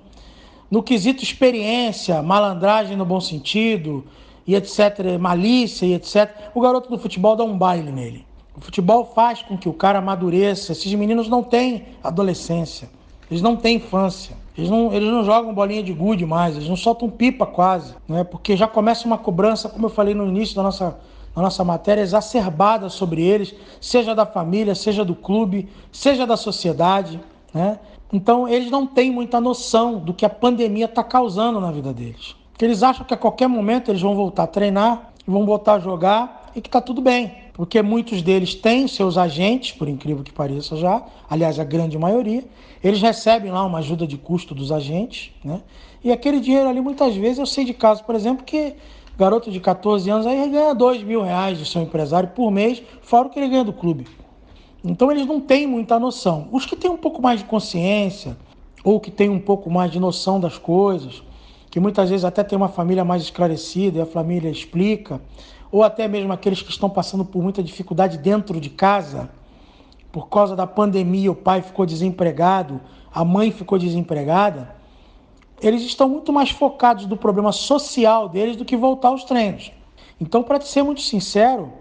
no 0.69 0.81
quesito 0.81 1.23
experiência, 1.23 2.21
malandragem 2.21 2.95
no 2.95 3.05
bom 3.05 3.19
sentido, 3.19 4.05
e 4.45 4.55
etc., 4.55 5.17
malícia 5.19 5.85
e 5.85 5.93
etc., 5.93 6.29
o 6.53 6.61
garoto 6.61 6.89
do 6.89 6.97
futebol 6.97 7.35
dá 7.35 7.43
um 7.43 7.57
baile 7.57 7.91
nele. 7.91 8.25
O 8.55 8.61
futebol 8.61 9.05
faz 9.05 9.41
com 9.41 9.57
que 9.57 9.69
o 9.69 9.73
cara 9.73 9.99
amadureça. 9.99 10.73
Esses 10.73 10.93
meninos 10.93 11.29
não 11.29 11.41
têm 11.41 11.85
adolescência, 12.03 12.89
eles 13.29 13.41
não 13.41 13.55
têm 13.55 13.77
infância. 13.77 14.41
Eles 14.57 14.69
não, 14.69 14.93
eles 14.93 15.07
não 15.07 15.23
jogam 15.23 15.53
bolinha 15.53 15.81
de 15.81 15.93
gude 15.93 16.25
mais, 16.25 16.55
eles 16.55 16.67
não 16.67 16.75
soltam 16.75 17.09
pipa 17.09 17.45
quase, 17.45 17.95
né? 18.07 18.23
porque 18.23 18.57
já 18.57 18.67
começa 18.67 19.07
uma 19.07 19.17
cobrança, 19.17 19.69
como 19.69 19.85
eu 19.85 19.89
falei 19.89 20.13
no 20.13 20.27
início 20.27 20.55
da 20.55 20.63
nossa, 20.63 20.99
da 21.35 21.41
nossa 21.41 21.63
matéria, 21.63 22.01
exacerbada 22.01 22.89
sobre 22.89 23.21
eles, 23.21 23.55
seja 23.79 24.13
da 24.13 24.25
família, 24.25 24.75
seja 24.75 25.05
do 25.05 25.15
clube, 25.15 25.69
seja 25.91 26.27
da 26.27 26.35
sociedade. 26.35 27.19
Né? 27.53 27.79
Então 28.11 28.47
eles 28.47 28.69
não 28.69 28.85
têm 28.85 29.11
muita 29.11 29.39
noção 29.39 29.97
do 29.97 30.13
que 30.13 30.25
a 30.25 30.29
pandemia 30.29 30.85
está 30.85 31.03
causando 31.03 31.59
na 31.59 31.71
vida 31.71 31.93
deles. 31.93 32.35
Porque 32.51 32.65
eles 32.65 32.83
acham 32.83 33.05
que 33.05 33.13
a 33.13 33.17
qualquer 33.17 33.47
momento 33.47 33.89
eles 33.89 34.01
vão 34.01 34.13
voltar 34.13 34.43
a 34.43 34.47
treinar, 34.47 35.13
vão 35.25 35.45
voltar 35.45 35.75
a 35.75 35.79
jogar 35.79 36.51
e 36.55 36.61
que 36.61 36.67
está 36.67 36.81
tudo 36.81 37.01
bem. 37.01 37.41
Porque 37.53 37.81
muitos 37.81 38.21
deles 38.21 38.55
têm 38.55 38.87
seus 38.87 39.17
agentes, 39.17 39.71
por 39.71 39.87
incrível 39.87 40.23
que 40.23 40.31
pareça 40.31 40.75
já, 40.75 41.03
aliás, 41.29 41.59
a 41.59 41.63
grande 41.63 41.97
maioria, 41.97 42.43
eles 42.83 43.01
recebem 43.01 43.51
lá 43.51 43.63
uma 43.65 43.79
ajuda 43.79 44.07
de 44.07 44.17
custo 44.17 44.55
dos 44.55 44.71
agentes, 44.71 45.31
né? 45.43 45.61
E 46.03 46.11
aquele 46.11 46.39
dinheiro 46.39 46.67
ali, 46.67 46.81
muitas 46.81 47.15
vezes, 47.15 47.37
eu 47.37 47.45
sei 47.45 47.63
de 47.63 47.73
casos, 47.73 48.01
por 48.01 48.15
exemplo, 48.15 48.43
que 48.43 48.73
garoto 49.21 49.51
de 49.51 49.59
14 49.59 50.09
anos 50.09 50.25
aí 50.25 50.49
ganha 50.49 50.73
2 50.73 51.03
mil 51.03 51.21
reais 51.21 51.55
de 51.59 51.63
seu 51.63 51.79
empresário 51.79 52.29
por 52.29 52.49
mês, 52.49 52.81
fora 53.03 53.27
o 53.27 53.29
que 53.29 53.37
ele 53.37 53.49
ganha 53.49 53.63
do 53.63 53.71
clube. 53.71 54.07
Então 54.83 55.11
eles 55.11 55.27
não 55.27 55.39
têm 55.39 55.67
muita 55.67 55.99
noção. 55.99 56.47
Os 56.51 56.65
que 56.65 56.75
têm 56.75 56.89
um 56.89 56.97
pouco 56.97 57.21
mais 57.21 57.39
de 57.39 57.45
consciência, 57.45 58.35
ou 58.83 58.99
que 58.99 59.11
têm 59.11 59.29
um 59.29 59.39
pouco 59.39 59.69
mais 59.69 59.91
de 59.91 59.99
noção 59.99 60.39
das 60.39 60.57
coisas, 60.57 61.21
que 61.69 61.79
muitas 61.79 62.09
vezes 62.09 62.25
até 62.25 62.43
tem 62.43 62.57
uma 62.57 62.67
família 62.67 63.05
mais 63.05 63.21
esclarecida 63.21 63.99
e 63.99 64.01
a 64.01 64.07
família 64.07 64.49
explica, 64.49 65.21
ou 65.71 65.83
até 65.83 66.07
mesmo 66.07 66.33
aqueles 66.33 66.63
que 66.63 66.71
estão 66.71 66.89
passando 66.89 67.23
por 67.23 67.43
muita 67.43 67.61
dificuldade 67.61 68.17
dentro 68.17 68.59
de 68.59 68.71
casa, 68.71 69.29
por 70.11 70.29
causa 70.29 70.55
da 70.55 70.65
pandemia, 70.65 71.31
o 71.31 71.35
pai 71.35 71.61
ficou 71.61 71.85
desempregado, 71.85 72.81
a 73.13 73.23
mãe 73.23 73.51
ficou 73.51 73.77
desempregada, 73.77 74.80
eles 75.61 75.81
estão 75.83 76.09
muito 76.09 76.33
mais 76.33 76.49
focados 76.49 77.05
no 77.05 77.15
problema 77.15 77.51
social 77.51 78.27
deles 78.27 78.55
do 78.55 78.65
que 78.65 78.75
voltar 78.75 79.09
aos 79.09 79.23
treinos. 79.23 79.71
Então, 80.19 80.43
para 80.43 80.59
ser 80.61 80.83
muito 80.83 81.01
sincero, 81.01 81.71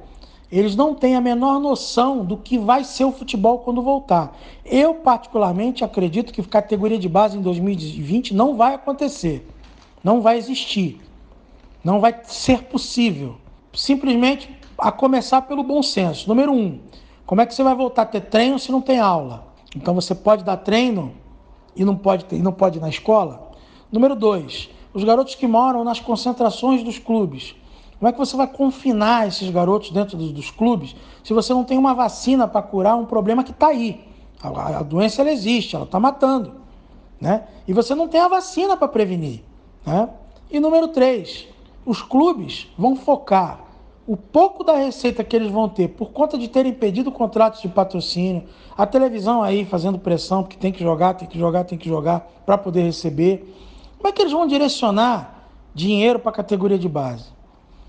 eles 0.51 0.75
não 0.75 0.95
têm 0.95 1.15
a 1.15 1.21
menor 1.21 1.61
noção 1.61 2.25
do 2.25 2.37
que 2.37 2.59
vai 2.59 2.85
ser 2.85 3.05
o 3.05 3.13
futebol 3.13 3.59
quando 3.59 3.83
voltar. 3.83 4.37
Eu, 4.65 4.95
particularmente, 4.95 5.85
acredito 5.85 6.33
que 6.33 6.43
categoria 6.43 6.99
de 6.99 7.09
base 7.09 7.39
em 7.39 7.41
2020 7.41 8.35
não 8.35 8.57
vai 8.57 8.75
acontecer. 8.75 9.49
Não 10.03 10.21
vai 10.21 10.39
existir. 10.39 11.01
Não 11.85 12.01
vai 12.01 12.19
ser 12.25 12.65
possível. 12.65 13.37
Simplesmente 13.73 14.51
a 14.77 14.91
começar 14.91 15.43
pelo 15.43 15.63
bom 15.63 15.83
senso. 15.83 16.29
Número 16.29 16.53
um, 16.53 16.81
como 17.25 17.41
é 17.41 17.47
que 17.47 17.55
você 17.55 17.63
vai 17.63 17.75
voltar 17.75 18.03
a 18.03 18.07
ter 18.07 18.23
treino 18.23 18.59
se 18.59 18.73
não 18.73 18.81
tem 18.81 18.99
aula? 18.99 19.47
Então 19.77 19.95
você 19.95 20.15
pode 20.15 20.43
dar 20.43 20.57
treino 20.57 21.15
e 21.77 21.85
não 21.85 21.95
pode, 21.95 22.25
ter, 22.25 22.37
e 22.37 22.43
não 22.43 22.53
pode 22.53 22.79
ir 22.79 22.81
na 22.81 22.89
escola? 22.89 23.50
Número 23.91 24.15
dois, 24.15 24.71
os 24.95 25.05
garotos 25.05 25.35
que 25.35 25.47
moram 25.47 25.85
nas 25.85 26.01
concentrações 26.01 26.83
dos 26.83 26.99
clubes. 26.99 27.55
Como 27.99 28.09
é 28.09 28.13
que 28.13 28.19
você 28.19 28.37
vai 28.37 28.47
confinar 28.47 29.29
esses 29.29 29.51
garotos 29.51 29.91
dentro 29.91 30.17
dos, 30.17 30.33
dos 30.33 30.51
clubes 30.51 30.97
se 31.23 31.35
você 31.35 31.53
não 31.53 31.65
tem 31.65 31.77
uma 31.77 31.95
vacina 31.95 32.49
para 32.49 32.63
curar 32.63 32.97
um 32.97 33.05
problema 33.05 33.45
que 33.45 33.51
está 33.51 33.69
aí? 33.69 34.01
A, 34.43 34.79
a, 34.79 34.83
doença 34.83 35.21
ela 35.21 35.31
existe, 35.31 35.77
ela 35.77 35.85
está 35.85 36.01
matando. 36.01 36.55
Né? 37.21 37.45
E 37.69 37.73
você 37.75 37.95
não 37.95 38.09
tem 38.09 38.21
a 38.21 38.29
vacina 38.29 38.77
para 38.77 38.89
prevenir. 38.89 39.43
Né? 39.85 40.09
E 40.51 40.59
número 40.59 40.89
três, 40.89 41.47
os 41.85 42.01
clubes 42.01 42.69
vão 42.79 42.97
focar 42.97 43.71
o 44.07 44.17
pouco 44.17 44.65
da 44.65 44.75
receita 44.75 45.23
que 45.23 45.37
eles 45.37 45.51
vão 45.53 45.69
ter 45.69 45.89
por 45.89 46.11
conta 46.11 46.37
de 46.37 46.49
terem 46.49 46.73
pedido 46.73 47.13
contratos 47.13 47.61
de 47.63 47.69
patrocínio, 47.69 48.45
a 48.77 48.85
televisão 48.85 49.43
aí 49.43 49.65
fazendo 49.65 49.99
pressão, 49.99 50.43
porque 50.43 50.57
tem 50.57 50.73
que 50.73 50.83
jogar, 50.83 51.15
tem 51.15 51.29
que 51.29 51.39
jogar, 51.39 51.65
tem 51.65 51.79
que 51.79 51.89
jogar 51.89 52.29
para 52.45 52.59
poder 52.59 52.83
receber. 52.83 53.55
Como 54.01 54.09
é 54.09 54.13
que 54.13 54.23
eles 54.23 54.33
vão 54.33 54.47
direcionar 54.47 55.51
dinheiro 55.75 56.19
para 56.19 56.31
a 56.31 56.35
categoria 56.35 56.79
de 56.79 56.89
base? 56.89 57.27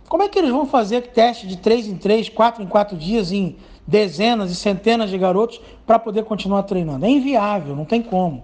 Como 0.10 0.22
é 0.22 0.27
que 0.27 0.38
eles 0.38 0.51
vão 0.51 0.65
fazer 0.65 1.13
teste 1.13 1.48
de 1.48 1.56
3 1.56 1.88
em 1.88 1.96
3, 1.96 2.27
4 2.27 2.62
em 2.62 2.68
4 2.68 2.98
dias 2.98 3.32
em 3.32 3.56
dezenas 3.88 4.51
e 4.51 4.56
centenas 4.56 5.10
de 5.10 5.18
garotos 5.18 5.62
para 5.88 5.98
poder 5.98 6.25
continuar 6.25 6.63
treinando? 6.63 7.06
É 7.06 7.10
inviável, 7.10 7.77
não 7.77 7.86
tem 7.86 8.01
como. 8.01 8.44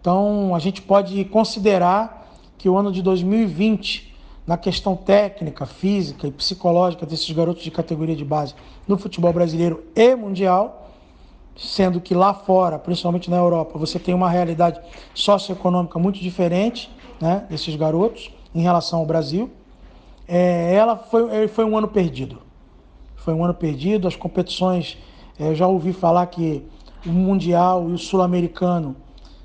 Então 0.00 0.56
a 0.56 0.58
gente 0.58 0.82
pode 0.82 1.24
considerar 1.26 2.28
que 2.58 2.68
o 2.68 2.76
ano 2.76 2.90
de 2.90 3.00
2020, 3.00 4.12
na 4.44 4.56
questão 4.56 4.96
técnica, 4.96 5.66
física 5.66 6.26
e 6.26 6.32
psicológica 6.32 7.06
desses 7.06 7.30
garotos 7.30 7.62
de 7.62 7.70
categoria 7.70 8.16
de 8.16 8.24
base 8.24 8.56
no 8.88 8.98
futebol 8.98 9.32
brasileiro 9.32 9.84
e 9.94 10.16
mundial, 10.16 10.87
sendo 11.58 12.00
que 12.00 12.14
lá 12.14 12.32
fora, 12.32 12.78
principalmente 12.78 13.28
na 13.28 13.36
Europa, 13.36 13.76
você 13.76 13.98
tem 13.98 14.14
uma 14.14 14.30
realidade 14.30 14.80
socioeconômica 15.12 15.98
muito 15.98 16.20
diferente 16.20 16.88
né, 17.20 17.44
desses 17.50 17.74
garotos 17.74 18.30
em 18.54 18.62
relação 18.62 19.00
ao 19.00 19.06
Brasil. 19.06 19.50
É, 20.26 20.72
ela 20.72 20.96
foi, 20.96 21.48
foi 21.48 21.64
um 21.64 21.76
ano 21.76 21.88
perdido. 21.88 22.38
Foi 23.16 23.34
um 23.34 23.44
ano 23.44 23.54
perdido. 23.54 24.06
As 24.06 24.14
competições, 24.14 24.96
é, 25.38 25.48
eu 25.48 25.54
já 25.56 25.66
ouvi 25.66 25.92
falar 25.92 26.26
que 26.26 26.64
o 27.04 27.10
Mundial 27.10 27.90
e 27.90 27.92
o 27.92 27.98
Sul-Americano 27.98 28.94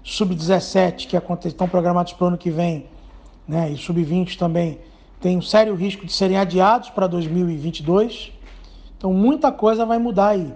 Sub-17, 0.03 1.07
que 1.07 1.47
estão 1.47 1.67
programados 1.67 2.13
para 2.13 2.25
o 2.25 2.27
ano 2.27 2.37
que 2.37 2.51
vem, 2.51 2.85
né, 3.47 3.71
e 3.71 3.77
sub-20 3.77 4.37
também 4.37 4.79
tem 5.19 5.37
um 5.37 5.41
sério 5.41 5.73
risco 5.73 6.05
de 6.05 6.11
serem 6.11 6.37
adiados 6.37 6.89
para 6.89 7.07
2022. 7.07 8.31
Então 8.97 9.13
muita 9.13 9.51
coisa 9.51 9.85
vai 9.85 9.97
mudar 9.97 10.29
aí. 10.29 10.53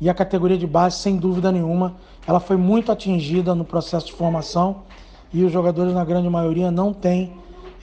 E 0.00 0.08
a 0.08 0.14
categoria 0.14 0.56
de 0.56 0.66
base, 0.66 0.98
sem 0.98 1.16
dúvida 1.16 1.52
nenhuma, 1.52 1.96
ela 2.26 2.40
foi 2.40 2.56
muito 2.56 2.90
atingida 2.90 3.54
no 3.54 3.64
processo 3.64 4.06
de 4.06 4.12
formação 4.12 4.82
e 5.32 5.44
os 5.44 5.52
jogadores, 5.52 5.92
na 5.92 6.04
grande 6.04 6.28
maioria, 6.28 6.70
não 6.70 6.92
têm 6.92 7.32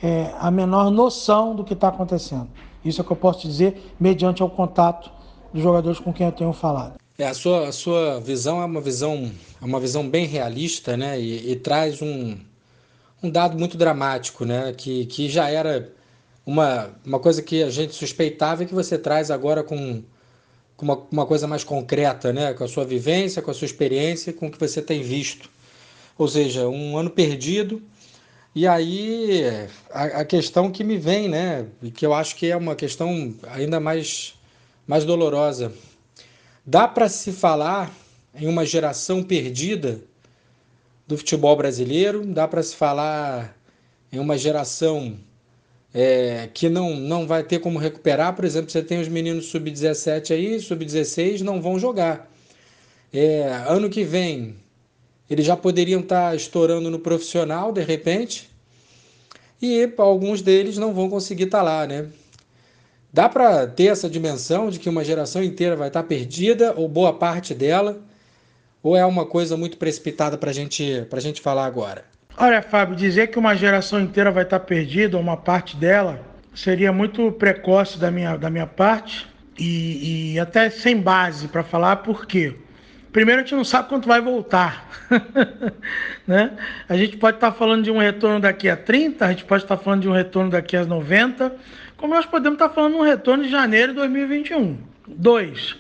é, 0.01 0.33
a 0.39 0.49
menor 0.51 0.89
noção 0.89 1.55
do 1.55 1.63
que 1.63 1.73
está 1.73 1.89
acontecendo. 1.89 2.47
Isso 2.83 3.01
é 3.01 3.03
o 3.03 3.05
que 3.05 3.11
eu 3.11 3.17
posso 3.17 3.47
dizer 3.47 3.93
mediante 3.99 4.43
o 4.43 4.49
contato 4.49 5.11
dos 5.53 5.61
jogadores 5.61 5.99
com 5.99 6.11
quem 6.11 6.25
eu 6.25 6.31
tenho 6.31 6.53
falado. 6.53 6.95
É, 7.17 7.27
a, 7.27 7.33
sua, 7.33 7.67
a 7.67 7.71
sua 7.71 8.19
visão 8.19 8.61
é 8.61 8.65
uma 8.65 8.81
visão, 8.81 9.31
é 9.61 9.65
uma 9.65 9.79
visão 9.79 10.07
bem 10.07 10.25
realista 10.25 10.95
né? 10.95 11.19
e, 11.19 11.51
e 11.51 11.55
traz 11.55 12.01
um, 12.01 12.37
um 13.23 13.29
dado 13.29 13.57
muito 13.57 13.77
dramático, 13.77 14.45
né? 14.45 14.73
que, 14.75 15.05
que 15.07 15.29
já 15.29 15.49
era 15.49 15.91
uma, 16.45 16.89
uma 17.05 17.19
coisa 17.19 17.41
que 17.41 17.63
a 17.63 17.69
gente 17.69 17.93
suspeitava 17.93 18.63
e 18.63 18.65
que 18.65 18.73
você 18.73 18.97
traz 18.97 19.31
agora 19.31 19.63
com, 19.63 20.03
com 20.77 20.85
uma, 20.85 21.07
uma 21.11 21.25
coisa 21.25 21.47
mais 21.47 21.63
concreta, 21.63 22.31
né? 22.31 22.53
com 22.53 22.63
a 22.63 22.67
sua 22.67 22.85
vivência, 22.85 23.41
com 23.41 23.49
a 23.49 23.53
sua 23.53 23.65
experiência, 23.65 24.31
com 24.31 24.47
o 24.47 24.51
que 24.51 24.59
você 24.59 24.79
tem 24.81 25.01
visto. 25.01 25.49
Ou 26.17 26.27
seja, 26.27 26.69
um 26.69 26.95
ano 26.95 27.09
perdido. 27.09 27.81
E 28.53 28.67
aí 28.67 29.43
a, 29.89 30.03
a 30.21 30.25
questão 30.25 30.71
que 30.71 30.83
me 30.83 30.97
vem, 30.97 31.27
né? 31.27 31.65
e 31.81 31.89
que 31.89 32.05
eu 32.05 32.13
acho 32.13 32.35
que 32.35 32.49
é 32.49 32.55
uma 32.55 32.75
questão 32.75 33.35
ainda 33.49 33.79
mais, 33.79 34.35
mais 34.85 35.03
dolorosa. 35.03 35.73
Dá 36.63 36.87
para 36.87 37.09
se 37.09 37.31
falar 37.31 37.91
em 38.35 38.47
uma 38.47 38.65
geração 38.65 39.23
perdida 39.23 39.99
do 41.07 41.17
futebol 41.17 41.55
brasileiro. 41.55 42.23
Dá 42.23 42.47
para 42.47 42.61
se 42.61 42.75
falar 42.75 43.57
em 44.11 44.19
uma 44.19 44.37
geração 44.37 45.17
é, 45.99 46.47
que 46.53 46.69
não, 46.69 46.95
não 46.95 47.25
vai 47.25 47.41
ter 47.41 47.57
como 47.57 47.79
recuperar. 47.79 48.35
Por 48.35 48.45
exemplo, 48.45 48.69
você 48.69 48.83
tem 48.83 49.01
os 49.01 49.07
meninos 49.07 49.47
sub-17 49.47 50.29
aí, 50.29 50.59
sub-16, 50.59 51.41
não 51.41 51.59
vão 51.59 51.79
jogar. 51.79 52.31
É, 53.11 53.63
ano 53.67 53.89
que 53.89 54.03
vem, 54.03 54.55
eles 55.27 55.43
já 55.43 55.57
poderiam 55.57 56.01
estar 56.01 56.35
estourando 56.35 56.91
no 56.91 56.99
profissional, 56.99 57.71
de 57.71 57.81
repente, 57.81 58.47
e 59.59 59.91
alguns 59.97 60.43
deles 60.43 60.77
não 60.77 60.93
vão 60.93 61.09
conseguir 61.09 61.45
estar 61.45 61.63
lá, 61.63 61.87
né? 61.87 62.05
Dá 63.11 63.27
para 63.27 63.65
ter 63.65 63.87
essa 63.87 64.07
dimensão 64.07 64.69
de 64.69 64.77
que 64.77 64.89
uma 64.89 65.03
geração 65.03 65.41
inteira 65.41 65.75
vai 65.75 65.87
estar 65.87 66.03
perdida, 66.03 66.75
ou 66.77 66.87
boa 66.87 67.11
parte 67.11 67.55
dela, 67.55 67.99
ou 68.83 68.95
é 68.95 69.03
uma 69.03 69.25
coisa 69.25 69.57
muito 69.57 69.77
precipitada 69.77 70.37
para 70.37 70.53
gente, 70.53 71.07
a 71.11 71.19
gente 71.19 71.41
falar 71.41 71.65
agora? 71.65 72.05
Olha, 72.39 72.61
Fábio, 72.61 72.95
dizer 72.95 73.27
que 73.27 73.39
uma 73.39 73.55
geração 73.55 73.99
inteira 73.99 74.29
vai 74.29 74.43
estar 74.43 74.59
perdida, 74.59 75.17
ou 75.17 75.23
uma 75.23 75.35
parte 75.35 75.75
dela, 75.75 76.23
seria 76.53 76.93
muito 76.93 77.31
precoce 77.31 77.97
da 77.97 78.11
minha, 78.11 78.37
da 78.37 78.47
minha 78.47 78.67
parte 78.67 79.27
e, 79.57 80.33
e 80.33 80.39
até 80.39 80.69
sem 80.69 81.01
base 81.01 81.47
para 81.47 81.63
falar, 81.63 81.95
por 81.97 82.27
quê? 82.27 82.53
Primeiro, 83.11 83.41
a 83.41 83.43
gente 83.43 83.55
não 83.55 83.63
sabe 83.63 83.89
quanto 83.89 84.07
vai 84.07 84.21
voltar. 84.21 84.87
né? 86.27 86.51
A 86.87 86.95
gente 86.95 87.17
pode 87.17 87.37
estar 87.37 87.53
falando 87.53 87.83
de 87.83 87.89
um 87.89 87.97
retorno 87.97 88.39
daqui 88.39 88.69
a 88.69 88.77
30, 88.77 89.25
a 89.25 89.29
gente 89.29 89.43
pode 89.43 89.63
estar 89.63 89.77
falando 89.77 90.03
de 90.03 90.09
um 90.09 90.13
retorno 90.13 90.51
daqui 90.51 90.77
a 90.77 90.85
90, 90.85 91.55
como 91.97 92.13
nós 92.13 92.27
podemos 92.27 92.57
estar 92.57 92.69
falando 92.69 92.93
de 92.93 92.99
um 92.99 93.03
retorno 93.03 93.45
de 93.45 93.49
janeiro 93.49 93.93
de 93.93 93.95
2021. 93.97 94.77
Dois, 95.07 95.75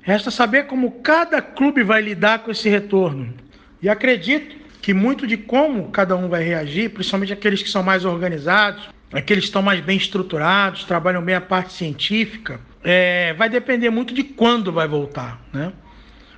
resta 0.00 0.30
saber 0.30 0.68
como 0.68 0.90
cada 1.02 1.42
clube 1.42 1.82
vai 1.82 2.00
lidar 2.00 2.38
com 2.38 2.50
esse 2.50 2.66
retorno. 2.70 3.34
E 3.82 3.90
acredito 3.90 4.67
que 4.80 4.94
muito 4.94 5.26
de 5.26 5.36
como 5.36 5.88
cada 5.90 6.16
um 6.16 6.28
vai 6.28 6.42
reagir, 6.42 6.90
principalmente 6.90 7.32
aqueles 7.32 7.62
que 7.62 7.68
são 7.68 7.82
mais 7.82 8.04
organizados, 8.04 8.88
aqueles 9.12 9.44
que 9.44 9.48
estão 9.48 9.62
mais 9.62 9.80
bem 9.80 9.96
estruturados, 9.96 10.84
trabalham 10.84 11.22
bem 11.22 11.34
a 11.34 11.40
parte 11.40 11.72
científica, 11.72 12.60
é, 12.82 13.34
vai 13.34 13.48
depender 13.48 13.90
muito 13.90 14.14
de 14.14 14.22
quando 14.22 14.72
vai 14.72 14.86
voltar, 14.86 15.40
né? 15.52 15.72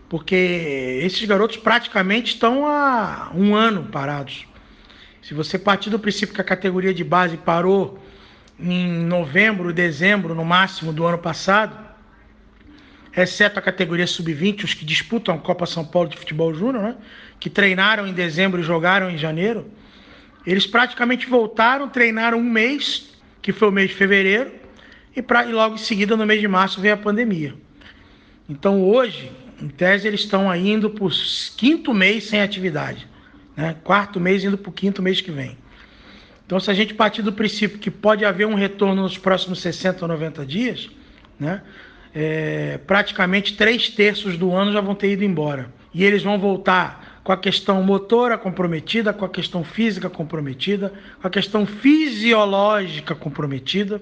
Porque 0.09 1.00
esses 1.04 1.25
garotos 1.25 1.56
praticamente 1.56 2.35
estão 2.35 2.66
há 2.66 3.30
um 3.35 3.54
ano 3.54 3.85
parados. 3.85 4.47
Se 5.23 5.35
você 5.35 5.59
partir 5.59 5.90
do 5.90 5.99
princípio 5.99 6.35
que 6.35 6.40
a 6.40 6.44
categoria 6.44 6.92
de 6.92 7.04
base 7.04 7.37
parou 7.37 8.02
em 8.59 8.88
novembro, 9.04 9.73
dezembro, 9.73 10.35
no 10.35 10.44
máximo 10.44 10.92
do 10.92 11.06
ano 11.06 11.18
passado, 11.18 11.89
exceto 13.16 13.58
a 13.58 13.62
categoria 13.62 14.06
sub-20, 14.06 14.64
os 14.64 14.74
que 14.74 14.84
disputam 14.84 15.34
a 15.34 15.38
Copa 15.38 15.66
São 15.66 15.84
Paulo 15.84 16.08
de 16.08 16.16
Futebol 16.16 16.54
Júnior, 16.54 16.82
né? 16.82 16.96
que 17.38 17.50
treinaram 17.50 18.06
em 18.06 18.12
dezembro 18.12 18.60
e 18.60 18.64
jogaram 18.64 19.10
em 19.10 19.18
janeiro, 19.18 19.70
eles 20.46 20.66
praticamente 20.66 21.26
voltaram, 21.28 21.88
treinaram 21.88 22.38
um 22.38 22.42
mês, 22.42 23.10
que 23.42 23.52
foi 23.52 23.68
o 23.68 23.72
mês 23.72 23.90
de 23.90 23.96
fevereiro, 23.96 24.52
e, 25.14 25.20
pra, 25.20 25.44
e 25.44 25.52
logo 25.52 25.74
em 25.74 25.78
seguida, 25.78 26.16
no 26.16 26.24
mês 26.24 26.40
de 26.40 26.48
março, 26.48 26.80
veio 26.80 26.94
a 26.94 26.96
pandemia. 26.96 27.54
Então 28.48 28.82
hoje, 28.82 29.30
em 29.60 29.68
tese, 29.68 30.06
eles 30.06 30.20
estão 30.20 30.54
indo 30.54 30.90
para 30.90 31.04
o 31.04 31.10
quinto 31.56 31.92
mês 31.92 32.24
sem 32.24 32.40
atividade. 32.40 33.06
Né? 33.56 33.76
Quarto 33.84 34.18
mês 34.18 34.44
indo 34.44 34.56
para 34.56 34.70
o 34.70 34.72
quinto 34.72 35.02
mês 35.02 35.20
que 35.20 35.30
vem. 35.30 35.58
Então, 36.46 36.58
se 36.58 36.68
a 36.68 36.74
gente 36.74 36.94
partir 36.94 37.22
do 37.22 37.32
princípio 37.32 37.78
que 37.78 37.92
pode 37.92 38.24
haver 38.24 38.44
um 38.44 38.54
retorno 38.54 39.02
nos 39.02 39.16
próximos 39.16 39.60
60 39.60 40.04
ou 40.04 40.08
90 40.08 40.44
dias, 40.44 40.90
né? 41.38 41.62
É, 42.14 42.78
praticamente 42.86 43.56
três 43.56 43.88
terços 43.88 44.36
do 44.36 44.52
ano 44.52 44.72
já 44.72 44.80
vão 44.80 44.94
ter 44.94 45.12
ido 45.12 45.24
embora. 45.24 45.70
E 45.94 46.04
eles 46.04 46.22
vão 46.22 46.38
voltar 46.38 47.20
com 47.22 47.32
a 47.32 47.36
questão 47.36 47.82
motora 47.82 48.38
comprometida, 48.38 49.12
com 49.12 49.24
a 49.24 49.28
questão 49.28 49.62
física 49.62 50.08
comprometida, 50.08 50.92
com 51.20 51.26
a 51.26 51.30
questão 51.30 51.66
fisiológica 51.66 53.14
comprometida. 53.14 54.00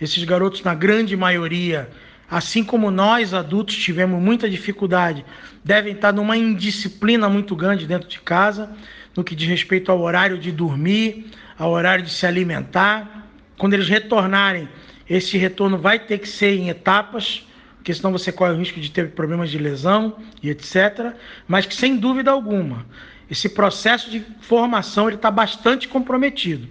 Esses 0.00 0.22
garotos, 0.24 0.62
na 0.62 0.74
grande 0.74 1.16
maioria, 1.16 1.88
assim 2.28 2.64
como 2.64 2.90
nós 2.90 3.32
adultos 3.32 3.76
tivemos 3.76 4.20
muita 4.20 4.48
dificuldade, 4.50 5.24
devem 5.62 5.94
estar 5.94 6.12
numa 6.12 6.36
indisciplina 6.36 7.28
muito 7.28 7.54
grande 7.54 7.86
dentro 7.86 8.08
de 8.08 8.18
casa, 8.20 8.70
no 9.16 9.22
que 9.22 9.36
diz 9.36 9.48
respeito 9.48 9.92
ao 9.92 10.00
horário 10.00 10.38
de 10.38 10.50
dormir, 10.50 11.26
ao 11.56 11.70
horário 11.70 12.04
de 12.04 12.10
se 12.10 12.26
alimentar. 12.26 13.28
Quando 13.56 13.74
eles 13.74 13.88
retornarem, 13.88 14.68
esse 15.08 15.36
retorno 15.36 15.78
vai 15.78 15.98
ter 15.98 16.18
que 16.18 16.28
ser 16.28 16.58
em 16.58 16.68
etapas, 16.68 17.46
porque 17.76 17.92
senão 17.92 18.12
você 18.12 18.32
corre 18.32 18.52
o 18.52 18.58
risco 18.58 18.80
de 18.80 18.90
ter 18.90 19.10
problemas 19.10 19.50
de 19.50 19.58
lesão 19.58 20.16
e 20.42 20.48
etc. 20.48 21.14
Mas 21.46 21.66
que 21.66 21.74
sem 21.74 21.96
dúvida 21.96 22.30
alguma, 22.30 22.86
esse 23.30 23.48
processo 23.48 24.10
de 24.10 24.24
formação 24.40 25.08
ele 25.08 25.16
está 25.16 25.30
bastante 25.30 25.86
comprometido. 25.88 26.68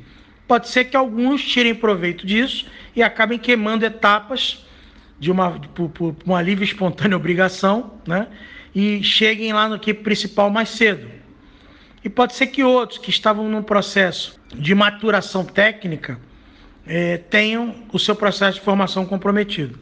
Pode 0.47 0.69
ser 0.69 0.85
que 0.85 0.97
alguns 0.97 1.43
tirem 1.43 1.75
proveito 1.75 2.25
disso 2.25 2.65
e 2.95 3.01
acabem 3.03 3.39
queimando 3.39 3.85
etapas 3.85 4.65
de 5.19 5.31
uma 5.31 5.51
por, 5.51 5.89
por 5.89 6.15
uma 6.25 6.41
livre 6.41 6.65
espontânea 6.65 7.15
obrigação, 7.17 7.99
né? 8.07 8.27
E 8.75 9.03
cheguem 9.03 9.53
lá 9.53 9.69
no 9.69 9.75
equipe 9.75 10.01
principal 10.01 10.49
mais 10.49 10.69
cedo. 10.69 11.07
E 12.03 12.09
pode 12.09 12.33
ser 12.33 12.47
que 12.47 12.63
outros 12.63 12.97
que 12.97 13.09
estavam 13.09 13.47
num 13.47 13.63
processo 13.63 14.37
de 14.53 14.75
maturação 14.75 15.45
técnica 15.45 16.19
é, 16.85 17.17
tenham 17.17 17.75
o 17.91 17.99
seu 17.99 18.15
processo 18.15 18.59
de 18.59 18.65
formação 18.65 19.05
comprometido. 19.05 19.79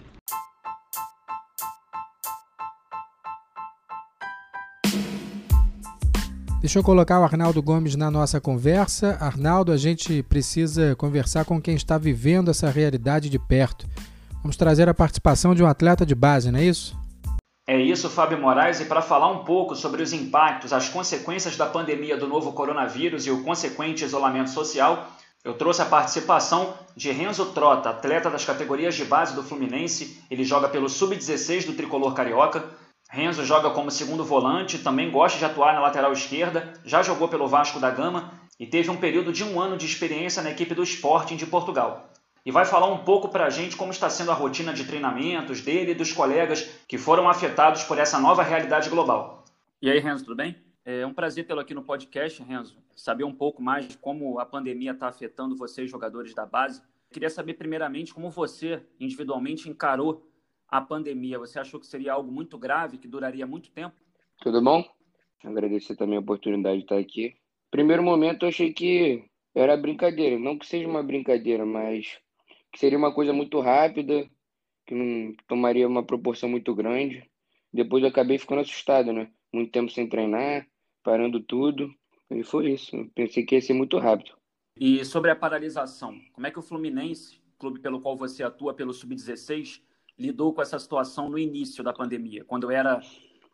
Deixa 6.60 6.78
eu 6.78 6.84
colocar 6.84 7.20
o 7.20 7.24
Arnaldo 7.24 7.60
Gomes 7.60 7.96
na 7.96 8.12
nossa 8.12 8.40
conversa. 8.40 9.18
Arnaldo, 9.20 9.72
a 9.72 9.78
gente 9.78 10.22
precisa 10.22 10.96
conversar 10.96 11.44
com 11.44 11.60
quem 11.60 11.74
está 11.74 11.98
vivendo 11.98 12.52
essa 12.52 12.70
realidade 12.70 13.32
de 13.32 13.40
perto. 13.40 13.88
Vamos 14.44 14.56
trazer 14.56 14.88
a 14.88 14.94
participação 14.94 15.56
de 15.56 15.64
um 15.64 15.68
atleta 15.68 16.06
de 16.06 16.14
base, 16.14 16.52
não 16.52 16.60
é 16.60 16.64
isso? 16.64 16.96
É 17.68 17.80
isso, 17.80 18.10
Fábio 18.10 18.40
Moraes, 18.40 18.80
e 18.80 18.86
para 18.86 19.02
falar 19.02 19.32
um 19.32 19.44
pouco 19.44 19.76
sobre 19.76 20.04
os 20.04 20.14
impactos, 20.14 20.72
as 20.72 20.88
consequências 20.88 21.58
da 21.58 21.66
pandemia 21.66 22.16
do 22.16 22.28
novo 22.28 22.52
coronavírus 22.52 23.26
e 23.26 23.32
o 23.32 23.44
consequente 23.44 24.04
isolamento 24.04 24.52
social, 24.52 25.08
eu 25.44 25.56
trouxe 25.56 25.82
a 25.82 25.86
participação 25.86 26.76
de 26.96 27.12
Renzo 27.12 27.48
Trota, 27.48 27.90
atleta 27.90 28.30
das 28.30 28.46
categorias 28.46 28.94
de 28.94 29.04
base 29.06 29.34
do 29.34 29.42
Fluminense. 29.42 30.24
Ele 30.30 30.44
joga 30.44 30.70
pelo 30.70 30.88
Sub-16 30.88 31.66
do 31.66 31.74
Tricolor 31.74 32.14
Carioca. 32.14 32.64
Renzo 33.10 33.44
joga 33.44 33.72
como 33.72 33.90
segundo 33.90 34.24
volante, 34.24 34.78
também 34.78 35.10
gosta 35.10 35.40
de 35.40 35.46
atuar 35.46 35.74
na 35.74 35.82
lateral 35.82 36.14
esquerda, 36.14 36.72
já 36.86 37.02
jogou 37.02 37.28
pelo 37.28 37.48
Vasco 37.48 37.80
da 37.80 37.90
Gama 37.90 38.32
e 38.60 38.66
teve 38.68 38.90
um 38.90 38.96
período 38.96 39.34
de 39.34 39.44
um 39.44 39.60
ano 39.60 39.76
de 39.76 39.86
experiência 39.86 40.44
na 40.44 40.52
equipe 40.52 40.76
do 40.76 40.84
Sporting 40.84 41.36
de 41.36 41.48
Portugal. 41.48 42.10
E 42.46 42.52
vai 42.52 42.64
falar 42.64 42.88
um 42.88 43.00
pouco 43.00 43.28
para 43.28 43.46
a 43.46 43.50
gente 43.50 43.76
como 43.76 43.92
está 43.92 44.10
sendo 44.10 44.32
a 44.32 44.36
rotina 44.36 44.74
de 44.74 44.86
treinamentos 44.86 45.62
dele 45.62 45.92
e 45.92 45.96
dos 45.96 46.14
colegas 46.14 46.70
que 46.88 46.98
foram 46.98 47.28
afetados 47.28 47.84
por 47.84 47.98
essa 47.98 48.20
nova 48.20 48.44
realidade 48.44 48.90
global. 48.90 49.44
E 49.82 49.90
aí, 49.90 50.00
Renzo, 50.00 50.24
tudo 50.24 50.38
bem? 50.38 50.56
É 50.86 51.06
um 51.06 51.14
prazer 51.14 51.46
tê-lo 51.46 51.60
aqui 51.60 51.74
no 51.74 51.84
podcast, 51.84 52.42
Renzo. 52.44 52.78
Saber 52.96 53.24
um 53.24 53.34
pouco 53.34 53.62
mais 53.62 53.88
de 53.88 53.98
como 53.98 54.40
a 54.40 54.46
pandemia 54.46 54.92
está 54.92 55.08
afetando 55.08 55.56
vocês, 55.56 55.90
jogadores 55.90 56.34
da 56.34 56.46
base. 56.46 56.82
Queria 57.12 57.30
saber, 57.30 57.56
primeiramente, 57.56 58.14
como 58.14 58.30
você, 58.30 58.82
individualmente, 59.00 59.70
encarou 59.70 60.30
a 60.68 60.80
pandemia. 60.80 61.38
Você 61.40 61.60
achou 61.60 61.80
que 61.80 61.88
seria 61.88 62.14
algo 62.14 62.32
muito 62.32 62.58
grave, 62.58 62.98
que 62.98 63.08
duraria 63.08 63.46
muito 63.46 63.72
tempo? 63.72 63.96
Tudo 64.40 64.62
bom? 64.62 64.84
Agradecer 65.44 65.96
também 65.96 66.18
a 66.18 66.22
oportunidade 66.22 66.78
de 66.78 66.84
estar 66.84 66.98
aqui. 66.98 67.36
Primeiro 67.70 68.04
momento, 68.04 68.44
eu 68.44 68.50
achei 68.50 68.72
que 68.72 69.26
era 69.54 69.76
brincadeira. 69.76 70.40
Não 70.40 70.58
que 70.58 70.66
seja 70.66 70.88
uma 70.88 71.04
brincadeira, 71.04 71.66
mas 71.66 72.18
que 72.72 72.80
seria 72.80 72.98
uma 72.98 73.14
coisa 73.14 73.34
muito 73.34 73.60
rápida, 73.60 74.30
que 74.86 74.96
não 74.96 75.36
tomaria 75.48 75.88
uma 75.88 76.06
proporção 76.06 76.48
muito 76.48 76.74
grande. 76.74 77.30
Depois 77.74 78.04
eu 78.04 78.10
acabei 78.10 78.38
ficando 78.38 78.62
assustado, 78.62 79.12
né? 79.12 79.32
Muito 79.54 79.72
tempo 79.72 79.92
sem 79.92 80.08
treinar, 80.08 80.66
parando 81.04 81.40
tudo. 81.42 81.94
E 82.32 82.44
foi 82.44 82.72
isso. 82.72 82.96
Eu 82.96 83.10
pensei 83.14 83.46
que 83.46 83.56
ia 83.56 83.62
ser 83.62 83.74
muito 83.74 83.98
rápido. 83.98 84.36
E 84.80 85.04
sobre 85.04 85.30
a 85.30 85.36
paralisação, 85.36 86.18
como 86.34 86.48
é 86.48 86.52
que 86.52 86.60
o 86.60 86.62
Fluminense, 86.62 87.40
clube 87.60 87.80
pelo 87.80 88.02
qual 88.02 88.18
você 88.18 88.42
atua 88.42 88.74
pelo 88.74 88.94
Sub-16, 88.94 89.82
lidou 90.18 90.54
com 90.54 90.62
essa 90.62 90.80
situação 90.80 91.30
no 91.30 91.38
início 91.38 91.84
da 91.84 91.94
pandemia, 91.94 92.44
quando 92.46 92.72
era 92.72 93.02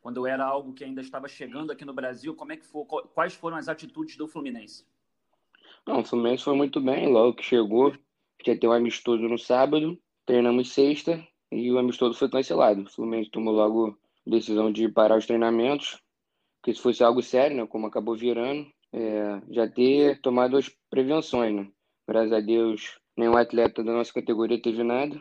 quando 0.01 0.25
era 0.25 0.45
algo 0.45 0.73
que 0.73 0.85
ainda 0.85 1.01
estava 1.01 1.27
chegando 1.27 1.69
aqui 1.69 1.83
no 1.83 1.93
Brasil, 1.93 2.33
como 2.33 2.53
é 2.53 2.55
que 2.55 2.65
foi, 2.65 2.85
quais 3.13 3.33
foram 3.33 3.57
as 3.57 3.67
atitudes 3.67 4.15
do 4.15 4.25
Fluminense? 4.25 4.85
Não, 5.85 5.99
o 5.99 6.05
Fluminense 6.05 6.45
foi 6.45 6.55
muito 6.55 6.79
bem, 6.79 7.11
logo 7.11 7.35
que 7.35 7.43
chegou, 7.43 7.93
ia 8.45 8.57
ter 8.57 8.67
um 8.67 8.71
amistoso 8.71 9.23
no 9.23 9.37
sábado, 9.37 9.99
treinamos 10.25 10.71
sexta 10.71 11.21
e 11.51 11.69
o 11.71 11.77
amistoso 11.77 12.17
foi 12.17 12.29
cancelado. 12.29 12.83
O 12.83 12.89
Fluminense 12.89 13.31
tomou 13.31 13.53
logo 13.53 13.97
decisão 14.25 14.71
de 14.71 14.87
parar 14.87 15.17
os 15.17 15.25
treinamentos, 15.25 16.01
que 16.67 16.73
se 16.73 16.81
fosse 16.81 17.01
algo 17.01 17.23
sério, 17.23 17.55
né, 17.55 17.65
como 17.65 17.87
acabou 17.87 18.13
virando, 18.13 18.69
é, 18.91 19.41
já 19.49 19.69
ter 19.69 20.19
tomado 20.19 20.57
as 20.57 20.67
prevenções, 20.89 21.55
né? 21.55 21.71
Graças 22.05 22.33
a 22.33 22.41
Deus, 22.41 22.99
nenhum 23.15 23.37
atleta 23.37 23.81
da 23.81 23.93
nossa 23.93 24.11
categoria 24.11 24.61
teve 24.61 24.83
nada 24.83 25.15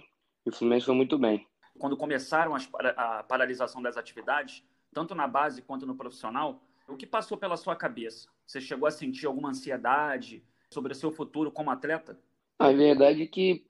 e 0.44 0.50
o 0.50 0.52
Fluminense 0.52 0.87
foi 0.87 0.96
muito 0.96 1.16
bem. 1.16 1.46
Quando 1.78 1.96
começaram 1.96 2.52
as, 2.52 2.68
a 2.96 3.22
paralisação 3.22 3.80
das 3.80 3.96
atividades, 3.96 4.64
tanto 4.92 5.14
na 5.14 5.28
base 5.28 5.62
quanto 5.62 5.87
no 5.87 5.94
profissional, 5.94 6.61
o 6.88 6.96
que 6.96 7.06
passou 7.06 7.38
pela 7.38 7.56
sua 7.56 7.76
cabeça? 7.76 8.28
Você 8.44 8.61
chegou 8.61 8.88
a 8.88 8.90
sentir 8.90 9.26
alguma 9.26 9.50
ansiedade 9.50 10.42
sobre 10.68 10.90
o 10.90 10.96
seu 10.96 11.12
futuro 11.12 11.52
como 11.52 11.70
atleta? 11.70 12.18
A 12.59 12.72
verdade 12.72 13.22
é 13.22 13.26
que 13.28 13.64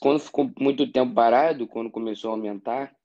quando 0.00 0.20
ficou 0.20 0.50
muito 0.58 0.90
tempo 0.90 1.12
parado, 1.12 1.66
quando 1.66 1.90
começou 1.90 2.30
a 2.30 2.34
aumentar, 2.34 2.96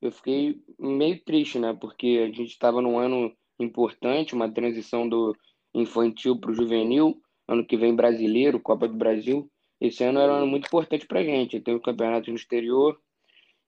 eu 0.00 0.12
fiquei 0.12 0.62
meio 0.78 1.22
triste, 1.24 1.58
né? 1.58 1.72
Porque 1.74 2.22
a 2.22 2.26
gente 2.26 2.50
estava 2.50 2.80
num 2.80 2.98
ano 2.98 3.32
importante, 3.58 4.34
uma 4.34 4.50
transição 4.50 5.08
do 5.08 5.36
infantil 5.74 6.38
para 6.38 6.50
o 6.50 6.54
juvenil, 6.54 7.20
ano 7.48 7.64
que 7.64 7.76
vem 7.76 7.94
brasileiro, 7.94 8.60
Copa 8.60 8.88
do 8.88 8.94
Brasil. 8.94 9.50
Esse 9.80 10.04
ano 10.04 10.18
era 10.18 10.32
um 10.32 10.36
ano 10.36 10.46
muito 10.46 10.66
importante 10.66 11.06
para 11.06 11.20
a 11.20 11.24
gente, 11.24 11.60
teve 11.60 11.76
o 11.76 11.82
campeonato 11.82 12.30
no 12.30 12.36
exterior, 12.36 12.98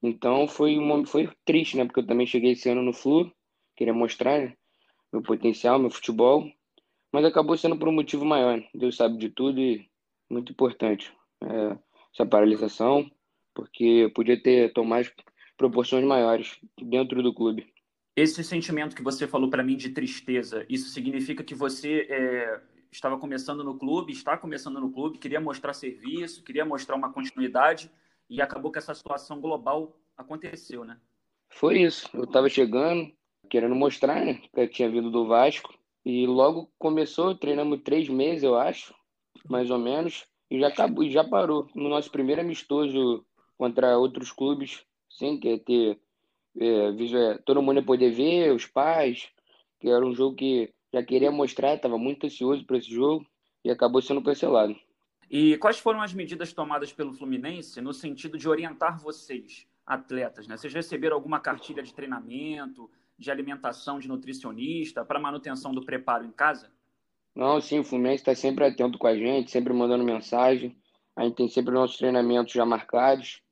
então 0.03 0.47
foi, 0.47 0.79
uma, 0.79 1.05
foi 1.07 1.29
triste, 1.45 1.77
né? 1.77 1.85
Porque 1.85 2.01
eu 2.01 2.07
também 2.07 2.27
cheguei 2.27 2.53
esse 2.53 2.69
ano 2.69 2.83
no 2.83 2.93
Flu, 2.93 3.31
queria 3.77 3.93
mostrar 3.93 4.39
né? 4.39 4.55
meu 5.13 5.23
potencial, 5.23 5.79
meu 5.79 5.91
futebol, 5.91 6.51
mas 7.13 7.25
acabou 7.25 7.57
sendo 7.57 7.77
por 7.77 7.89
um 7.89 7.93
motivo 7.93 8.25
maior. 8.25 8.59
Né? 8.59 8.69
Deus 8.75 8.97
sabe 8.97 9.19
de 9.19 9.29
tudo 9.31 9.61
e 9.61 9.89
muito 10.31 10.53
importante 10.53 11.13
é, 11.43 11.79
essa 12.15 12.27
paralisação, 12.27 13.11
porque 13.55 14.11
podia 14.15 14.41
ter 14.41 14.73
tomado 14.73 15.11
proporções 15.59 16.05
maiores 16.05 16.59
dentro 16.81 17.23
do 17.23 17.35
clube. 17.35 17.67
Esse 18.17 18.43
sentimento 18.43 18.97
que 18.97 19.03
você 19.03 19.27
falou 19.27 19.51
para 19.51 19.63
mim 19.63 19.77
de 19.77 19.91
tristeza, 19.91 20.65
isso 20.69 20.89
significa 20.89 21.45
que 21.45 21.55
você 21.55 22.07
é, 22.09 22.61
estava 22.91 23.19
começando 23.19 23.63
no 23.63 23.79
clube, 23.79 24.13
está 24.13 24.37
começando 24.37 24.81
no 24.81 24.91
clube, 24.91 25.19
queria 25.19 25.41
mostrar 25.41 25.75
serviço, 25.75 26.43
queria 26.43 26.65
mostrar 26.65 26.97
uma 26.97 27.13
continuidade 27.13 27.91
e 28.31 28.41
acabou 28.41 28.73
que 28.73 28.79
essa 28.79 28.95
situação 28.95 29.41
global 29.41 29.97
aconteceu, 30.17 30.85
né? 30.85 30.99
Foi 31.51 31.83
isso. 31.83 32.09
Eu 32.15 32.25
estava 32.25 32.49
chegando, 32.49 33.13
querendo 33.49 33.75
mostrar, 33.75 34.25
né? 34.25 34.35
Que 34.53 34.61
eu 34.61 34.71
tinha 34.71 34.91
vindo 34.91 35.11
do 35.11 35.27
Vasco. 35.27 35.75
E 36.05 36.27
logo 36.27 36.71
começou, 36.79 37.35
treinamos 37.35 37.83
três 37.83 38.09
meses, 38.09 38.43
eu 38.43 38.57
acho, 38.57 38.95
mais 39.49 39.71
ou 39.71 39.79
menos, 39.79 40.27
e 40.51 40.59
já 40.59 40.69
acabou, 40.69 41.05
e 41.05 41.11
já 41.11 41.23
parou. 41.23 41.69
No 41.75 41.89
nosso 41.89 42.11
primeiro 42.11 42.41
amistoso 42.41 43.25
contra 43.57 43.99
outros 43.99 44.33
clubes, 44.33 44.85
sem 45.09 45.39
quer 45.39 45.59
ter 45.61 45.99
é, 46.59 46.89
é, 46.89 47.39
todo 47.45 47.63
mundo 47.63 47.83
poder 47.83 48.11
ver, 48.11 48.53
os 48.53 48.67
pais, 48.67 49.29
que 49.81 49.89
era 49.89 50.05
um 50.05 50.15
jogo 50.15 50.37
que 50.37 50.73
já 50.93 51.03
queria 51.03 51.31
mostrar, 51.31 51.75
estava 51.75 51.99
muito 51.99 52.27
ansioso 52.27 52.65
para 52.65 52.79
esse 52.79 52.91
jogo 52.91 53.27
e 53.65 53.71
acabou 53.71 54.03
sendo 54.03 54.23
cancelado. 54.23 54.77
E 55.31 55.59
quais 55.59 55.79
foram 55.79 56.01
as 56.01 56.15
medidas 56.15 56.53
tomadas 56.53 56.93
pelo 56.93 57.13
Fluminense 57.13 57.81
no 57.81 57.93
sentido 57.93 58.39
de 58.39 58.49
orientar 58.49 58.99
vocês, 58.99 59.67
atletas? 59.87 60.49
Né? 60.49 60.57
Vocês 60.57 60.73
receberam 60.73 61.17
alguma 61.17 61.39
cartilha 61.39 61.83
de 61.83 61.93
treinamento, 61.93 62.91
de 63.19 63.31
alimentação 63.31 63.99
de 63.99 64.09
nutricionista 64.09 65.05
para 65.05 65.21
manutenção 65.21 65.73
do 65.73 65.85
preparo 65.85 66.25
em 66.25 66.33
casa? 66.33 66.71
Não, 67.35 67.61
sim, 67.61 67.81
o 67.81 67.85
Fluminense 67.85 68.23
está 68.23 68.35
sempre 68.35 68.65
atento 68.65 68.99
com 68.99 69.07
a 69.07 69.15
gente, 69.15 69.51
sempre 69.51 69.73
mandando 69.73 70.03
mensagem. 70.03 70.77
A 71.15 71.25
gente 71.25 71.37
tem 71.37 71.49
sempre 71.49 71.75
nossos 71.75 71.99
treinamentos 71.99 72.53
já 72.53 72.65
marcados. 72.65 73.43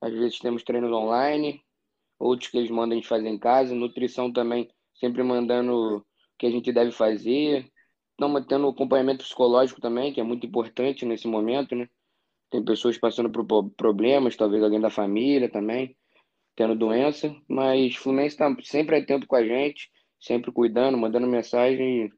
Às 0.00 0.12
vezes 0.12 0.38
temos 0.38 0.62
treinos 0.62 0.90
online, 0.90 1.62
outros 2.18 2.50
que 2.50 2.58
eles 2.58 2.70
mandam 2.70 2.92
a 2.92 2.94
gente 2.96 3.08
fazer 3.08 3.28
em 3.28 3.38
casa. 3.38 3.74
Nutrição 3.74 4.32
também, 4.32 4.68
sempre 4.94 5.22
mandando 5.22 5.98
o 5.98 6.04
que 6.38 6.46
a 6.46 6.50
gente 6.50 6.72
deve 6.72 6.92
fazer. 6.92 7.70
Estamos 8.12 8.46
tendo 8.46 8.68
acompanhamento 8.68 9.24
psicológico 9.24 9.80
também, 9.80 10.12
que 10.12 10.20
é 10.20 10.24
muito 10.24 10.46
importante 10.46 11.06
nesse 11.06 11.26
momento, 11.26 11.74
né? 11.74 11.88
Tem 12.50 12.64
pessoas 12.64 12.98
passando 12.98 13.30
por 13.30 13.70
problemas, 13.76 14.36
talvez 14.36 14.62
alguém 14.62 14.80
da 14.80 14.90
família 14.90 15.48
também, 15.48 15.96
tendo 16.56 16.74
doença, 16.74 17.34
mas 17.48 17.94
Fluminense 17.94 18.34
está 18.34 18.54
sempre 18.62 18.96
atento 18.96 19.26
com 19.26 19.36
a 19.36 19.44
gente, 19.46 19.88
sempre 20.20 20.50
cuidando, 20.50 20.98
mandando 20.98 21.26
mensagem, 21.26 22.10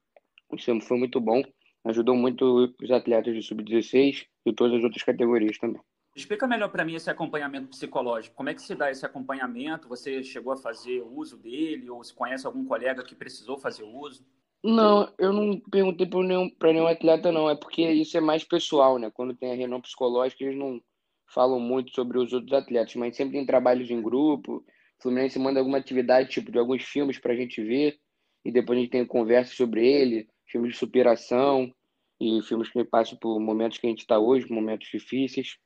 isso 0.55 0.81
foi 0.81 0.99
muito 0.99 1.21
bom. 1.21 1.43
Ajudou 1.85 2.17
muito 2.17 2.75
os 2.81 2.91
atletas 2.91 3.35
de 3.35 3.43
sub-16 3.43 4.27
e 4.47 4.53
todas 4.53 4.79
as 4.79 4.85
outras 4.85 5.03
categorias 5.03 5.59
também. 5.59 5.83
Explica 6.15 6.47
melhor 6.47 6.69
para 6.69 6.85
mim 6.85 6.95
esse 6.95 7.09
acompanhamento 7.09 7.69
psicológico. 7.69 8.37
Como 8.37 8.51
é 8.51 8.55
que 8.55 8.61
se 8.61 8.75
dá 8.75 8.91
esse 8.91 9.05
acompanhamento? 9.05 9.89
Você 9.89 10.23
chegou 10.23 10.53
a 10.53 10.57
fazer 10.57 11.01
uso 11.01 11.39
dele 11.39 11.89
ou 11.89 12.05
se 12.05 12.13
conhece 12.13 12.47
algum 12.47 12.65
colega 12.67 13.03
que 13.03 13.15
precisou 13.15 13.59
fazer 13.59 13.83
uso? 13.83 14.25
Não, 14.63 15.13
eu 15.19 15.33
não 15.33 15.59
perguntei 15.59 16.07
para 16.07 16.23
nenhum, 16.23 16.51
nenhum 16.63 16.87
atleta, 16.87 17.33
não. 17.33 17.49
É 17.49 17.57
porque 17.57 17.83
isso 17.83 18.17
é 18.17 18.21
mais 18.21 18.45
pessoal, 18.45 18.99
né? 18.99 19.11
Quando 19.11 19.35
tem 19.35 19.53
a 19.53 19.57
reunião 19.57 19.81
psicológica, 19.81 20.45
eles 20.45 20.57
não 20.57 20.81
falam 21.27 21.59
muito 21.59 21.93
sobre 21.95 22.19
os 22.19 22.33
outros 22.33 22.53
atletas, 22.53 22.95
mas 22.95 23.17
sempre 23.17 23.33
tem 23.33 23.47
trabalhos 23.47 23.91
em 23.91 24.03
grupo. 24.03 24.57
O 24.57 25.03
Fluminense 25.03 25.39
manda 25.39 25.59
alguma 25.59 25.79
atividade, 25.79 26.29
tipo 26.29 26.53
de 26.53 26.59
alguns 26.59 26.83
filmes 26.85 27.19
para 27.19 27.33
a 27.33 27.37
gente 27.37 27.63
ver, 27.63 27.99
e 28.45 28.53
depois 28.53 28.79
a 28.79 28.83
gente 28.83 28.91
tem 28.91 29.07
conversa 29.07 29.55
sobre 29.55 29.85
ele, 29.85 30.29
filmes 30.47 30.73
de 30.73 30.79
superação, 30.79 31.73
e 32.21 32.41
filmes 32.43 32.69
que 32.69 32.85
passam 32.85 33.19
por 33.19 33.41
momentos 33.41 33.79
que 33.79 33.87
a 33.87 33.91
gente 33.91 34.01
está 34.01 34.19
hoje, 34.19 34.53
momentos 34.53 34.89
difíceis. 34.93 35.57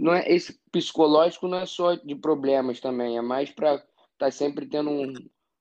Não 0.00 0.14
é 0.14 0.26
Esse 0.32 0.58
psicológico 0.72 1.46
não 1.46 1.58
é 1.58 1.66
só 1.66 1.94
de 1.94 2.14
problemas 2.14 2.80
também, 2.80 3.18
é 3.18 3.22
mais 3.22 3.50
para 3.50 3.74
estar 3.74 3.86
tá 4.18 4.30
sempre 4.30 4.66
tendo 4.66 4.88
um, 4.90 5.12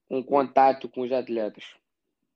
um 0.09 0.23
contato 0.23 0.87
com 0.87 1.01
os 1.01 1.11
atletas. 1.11 1.65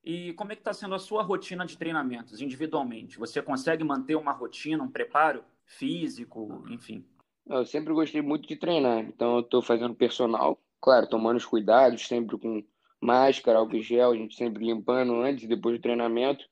E 0.04 0.34
como 0.34 0.52
é 0.52 0.54
que 0.54 0.60
está 0.60 0.74
sendo 0.74 0.94
a 0.94 0.98
sua 0.98 1.22
rotina 1.22 1.64
de 1.64 1.78
treinamentos 1.78 2.42
individualmente? 2.42 3.18
Você 3.18 3.40
consegue 3.40 3.82
manter 3.82 4.16
uma 4.16 4.32
rotina, 4.32 4.82
um 4.82 4.90
preparo 4.90 5.42
físico, 5.64 6.62
enfim? 6.68 7.06
Eu 7.46 7.64
sempre 7.64 7.94
gostei 7.94 8.20
muito 8.20 8.46
de 8.46 8.56
treinar, 8.56 9.00
então 9.00 9.36
eu 9.36 9.40
estou 9.40 9.62
fazendo 9.62 9.94
personal, 9.94 10.58
claro, 10.80 11.08
tomando 11.08 11.38
os 11.38 11.46
cuidados, 11.46 12.06
sempre 12.06 12.36
com 12.38 12.62
máscara, 13.00 13.58
álcool 13.58 13.80
gel, 13.80 14.12
a 14.12 14.16
gente 14.16 14.34
sempre 14.34 14.64
limpando 14.64 15.14
antes 15.22 15.44
e 15.44 15.48
depois 15.48 15.78
do 15.78 15.82
treinamento. 15.82 16.44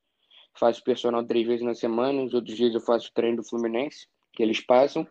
Faço 0.54 0.82
personal 0.82 1.24
três 1.24 1.46
vezes 1.46 1.64
na 1.64 1.74
semana, 1.74 2.22
os 2.22 2.32
outros 2.32 2.56
dias 2.56 2.74
eu 2.74 2.80
faço 2.80 3.12
treino 3.12 3.38
do 3.38 3.44
Fluminense, 3.44 4.06
que 4.32 4.42
eles 4.42 4.60
passam. 4.60 5.06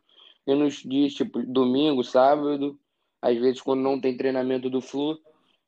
E 0.47 0.55
nos 0.55 0.75
dias, 0.75 1.13
tipo, 1.13 1.43
domingo, 1.43 2.03
sábado, 2.03 2.79
às 3.21 3.37
vezes 3.37 3.61
quando 3.61 3.81
não 3.81 3.99
tem 3.99 4.17
treinamento 4.17 4.69
do 4.69 4.81
Flu, 4.81 5.19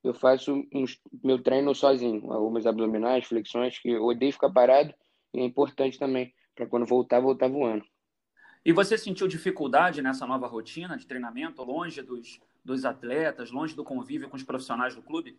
eu 0.04 0.14
faço 0.14 0.66
uns, 0.74 1.00
meu 1.24 1.42
treino 1.42 1.74
sozinho, 1.74 2.32
algumas 2.32 2.66
abdominais, 2.66 3.26
flexões, 3.26 3.80
que 3.80 3.90
eu 3.90 4.04
odeio 4.04 4.34
ficar 4.34 4.50
parado 4.50 4.94
e 5.34 5.40
é 5.40 5.44
importante 5.44 5.98
também, 5.98 6.34
para 6.56 6.68
quando 6.68 6.86
voltar, 6.86 7.20
voltar 7.20 7.48
voando. 7.48 7.84
E 8.66 8.72
você 8.72 8.98
sentiu 8.98 9.28
dificuldade 9.28 10.02
nessa 10.02 10.26
nova 10.26 10.48
rotina 10.48 10.98
de 10.98 11.06
treinamento, 11.06 11.64
longe 11.64 12.02
dos, 12.02 12.40
dos 12.64 12.86
atletas, 12.86 13.52
longe 13.52 13.76
do 13.76 13.84
convívio 13.84 14.30
com 14.30 14.38
os 14.38 14.44
profissionais 14.44 14.96
do 14.96 15.02
clube? 15.02 15.38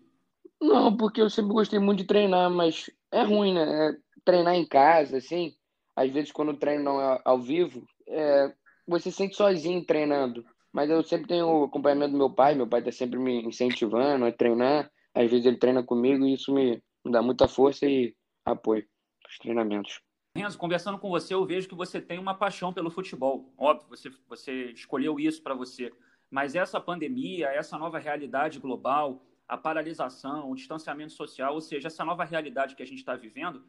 Não, 0.61 0.97
porque 0.97 1.21
eu 1.21 1.31
sempre 1.31 1.53
gostei 1.53 1.79
muito 1.79 1.99
de 2.01 2.07
treinar, 2.07 2.51
mas 2.51 2.91
é 3.11 3.23
ruim, 3.23 3.55
né? 3.55 3.89
É 3.89 3.97
treinar 4.25 4.55
em 4.55 4.67
casa, 4.67 5.19
assim, 5.19 5.55
às 5.95 6.11
vezes 6.11 6.33
quando 6.33 6.51
o 6.51 6.57
treino 6.57 6.85
não 6.85 7.01
é 7.01 7.21
ao 7.25 7.41
vivo, 7.41 7.87
é, 8.09 8.55
você 8.87 9.11
se 9.11 9.17
sente 9.17 9.37
sozinho 9.37 9.85
treinando. 9.85 10.45
Mas 10.73 10.91
eu 10.91 11.03
sempre 11.05 11.29
tenho 11.29 11.47
o 11.47 11.65
acompanhamento 11.65 12.13
do 12.13 12.19
meu 12.19 12.31
pai, 12.31 12.55
meu 12.55 12.67
pai 12.67 12.81
está 12.81 12.91
sempre 12.91 13.19
me 13.19 13.43
incentivando 13.45 14.25
a 14.25 14.33
treinar. 14.33 14.91
Às 15.15 15.31
vezes 15.31 15.47
ele 15.47 15.59
treina 15.59 15.85
comigo 15.85 16.25
e 16.27 16.35
isso 16.35 16.53
me, 16.53 16.83
me 17.05 17.13
dá 17.13 17.23
muita 17.23 17.47
força 17.47 17.87
e 17.87 18.15
apoio 18.45 18.85
os 19.29 19.39
treinamentos. 19.39 20.01
Renzo, 20.37 20.59
conversando 20.59 20.99
com 20.99 21.09
você, 21.09 21.33
eu 21.33 21.47
vejo 21.47 21.69
que 21.69 21.77
você 21.77 22.01
tem 22.01 22.19
uma 22.19 22.35
paixão 22.35 22.73
pelo 22.73 22.91
futebol. 22.91 23.55
Óbvio, 23.57 23.89
você, 23.89 24.11
você 24.29 24.73
escolheu 24.73 25.21
isso 25.21 25.41
para 25.41 25.55
você. 25.55 25.93
Mas 26.29 26.57
essa 26.57 26.81
pandemia, 26.81 27.47
essa 27.49 27.79
nova 27.79 28.01
realidade 28.01 28.59
global, 28.59 29.25
a 29.47 29.57
paralisação, 29.57 30.51
o 30.51 30.57
distanciamento 30.57 31.13
social, 31.13 31.55
ou 31.55 31.61
seja, 31.61 31.87
essa 31.87 32.05
nova 32.05 32.25
realidade 32.25 32.75
que 32.75 32.83
a 32.83 32.87
gente 32.87 32.99
está 32.99 33.15
vivendo, 33.15 33.65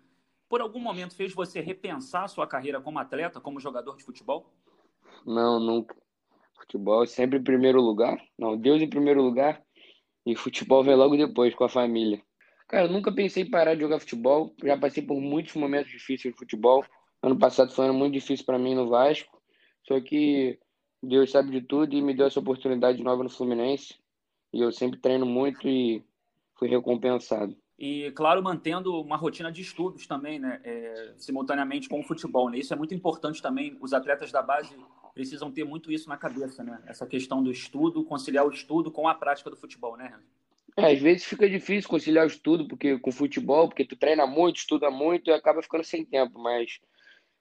por 0.49 0.62
algum 0.62 0.80
momento 0.80 1.15
fez 1.15 1.34
você 1.34 1.60
repensar 1.60 2.23
a 2.23 2.28
sua 2.28 2.47
carreira 2.47 2.82
como 2.82 2.97
atleta, 2.97 3.39
como 3.39 3.60
jogador 3.60 3.95
de 3.95 4.04
futebol? 4.04 4.51
Não, 5.26 5.60
nunca. 5.60 5.96
Futebol 6.60 7.04
é 7.04 7.08
sempre 7.08 7.39
em 7.39 7.44
primeiro 7.44 7.82
lugar. 7.82 8.18
Não, 8.38 8.58
Deus 8.58 8.82
em 8.82 8.89
primeiro 8.89 9.22
lugar. 9.22 9.62
E 10.26 10.36
futebol 10.36 10.84
vem 10.84 10.96
logo 10.96 11.15
depois, 11.15 11.54
com 11.54 11.63
a 11.63 11.70
família. 11.70 12.22
Cara, 12.68 12.86
eu 12.86 12.91
nunca 12.91 13.13
pensei 13.13 13.44
em 13.44 13.50
parar 13.50 13.76
de 13.76 13.82
jogar 13.82 14.00
futebol. 14.00 14.54
Já 14.63 14.78
passei 14.78 15.04
por 15.04 15.20
muitos 15.22 15.54
momentos 15.56 15.91
difíceis 15.91 16.34
de 16.34 16.39
futebol. 16.39 16.84
Ano 17.22 17.38
passado 17.38 17.72
foi 17.72 17.86
um 17.86 17.89
ano 17.89 18.00
muito 18.00 18.13
difícil 18.13 18.46
para 18.46 18.58
mim 18.58 18.74
no 18.74 18.89
Vasco. 18.89 19.39
Só 19.88 20.00
que 20.02 20.60
Deus 21.02 21.32
sabe 21.32 21.52
de 21.52 21.62
tudo 21.62 21.96
e 21.96 22.02
me 22.02 22.15
deu 22.15 22.26
essa 22.26 22.39
oportunidade 22.39 23.04
nova 23.04 23.24
no 23.24 23.30
Fluminense. 23.30 23.96
E 24.52 24.62
eu 24.62 24.72
sempre 24.72 25.00
treino 25.00 25.26
muito 25.26 25.68
e 25.68 26.04
fui 26.58 26.68
recompensado. 26.68 27.56
E, 27.78 28.12
claro, 28.12 28.42
mantendo 28.42 29.02
uma 29.02 29.18
rotina 29.18 29.52
de 29.52 29.62
estudos 29.62 30.08
também, 30.08 30.40
né? 30.40 30.62
É, 30.64 31.14
simultaneamente 31.18 31.90
com 31.90 32.00
o 32.00 32.04
futebol. 32.04 32.50
Né? 32.50 32.60
Isso 32.60 32.74
é 32.74 32.78
muito 32.78 32.94
importante 32.94 33.42
também. 33.42 33.78
Os 33.82 33.94
atletas 33.94 34.32
da 34.32 34.42
base 34.42 34.76
precisam 35.14 35.52
ter 35.52 35.66
muito 35.66 35.92
isso 35.92 36.08
na 36.08 36.18
cabeça, 36.18 36.64
né? 36.64 36.82
Essa 36.88 37.06
questão 37.06 37.44
do 37.44 37.52
estudo, 37.52 38.04
conciliar 38.04 38.46
o 38.46 38.52
estudo 38.52 38.92
com 38.92 39.08
a 39.08 39.16
prática 39.16 39.50
do 39.50 39.58
futebol, 39.58 39.98
né? 39.98 40.14
É, 40.78 40.92
às 40.92 41.00
vezes 41.00 41.24
fica 41.24 41.50
difícil 41.50 41.90
conciliar 41.90 42.26
o 42.26 42.28
estudo 42.28 42.68
porque, 42.68 43.00
com 43.00 43.10
o 43.10 43.14
futebol, 43.14 43.68
porque 43.68 43.86
tu 43.86 43.96
treina 43.96 44.26
muito, 44.28 44.58
estuda 44.58 44.92
muito 44.92 45.30
e 45.30 45.34
acaba 45.34 45.62
ficando 45.62 45.84
sem 45.86 46.04
tempo, 46.04 46.38
mas 46.38 46.80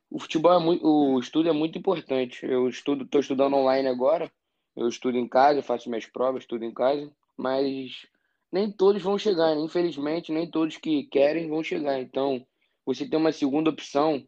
o 0.09 0.21
futebol 0.21 0.53
é 0.53 0.61
muito, 0.61 0.87
o 0.87 1.19
estudo 1.19 1.49
é 1.49 1.53
muito 1.53 1.77
importante. 1.77 2.47
Eu 2.47 2.69
estudo, 2.69 3.05
estou 3.05 3.21
estudando 3.21 3.57
online 3.57 3.89
agora, 3.89 4.31
eu 4.77 4.87
estudo 4.89 5.19
em 5.19 5.27
casa, 5.27 5.63
faço 5.63 5.89
minhas 5.89 6.07
provas, 6.07 6.43
estudo 6.43 6.65
em 6.65 6.73
casa, 6.73 7.11
mas 7.37 8.07
nem 8.55 8.71
todos 8.71 9.03
vão 9.03 9.19
chegar, 9.19 9.53
né? 9.57 9.63
infelizmente, 9.63 10.31
nem 10.31 10.49
todos 10.49 10.77
que 10.77 11.09
querem 11.09 11.49
vão 11.49 11.61
chegar. 11.61 12.01
Então, 12.01 12.47
você 12.87 13.05
tem 13.05 13.19
uma 13.19 13.33
segunda 13.33 13.69
opção 13.69 14.25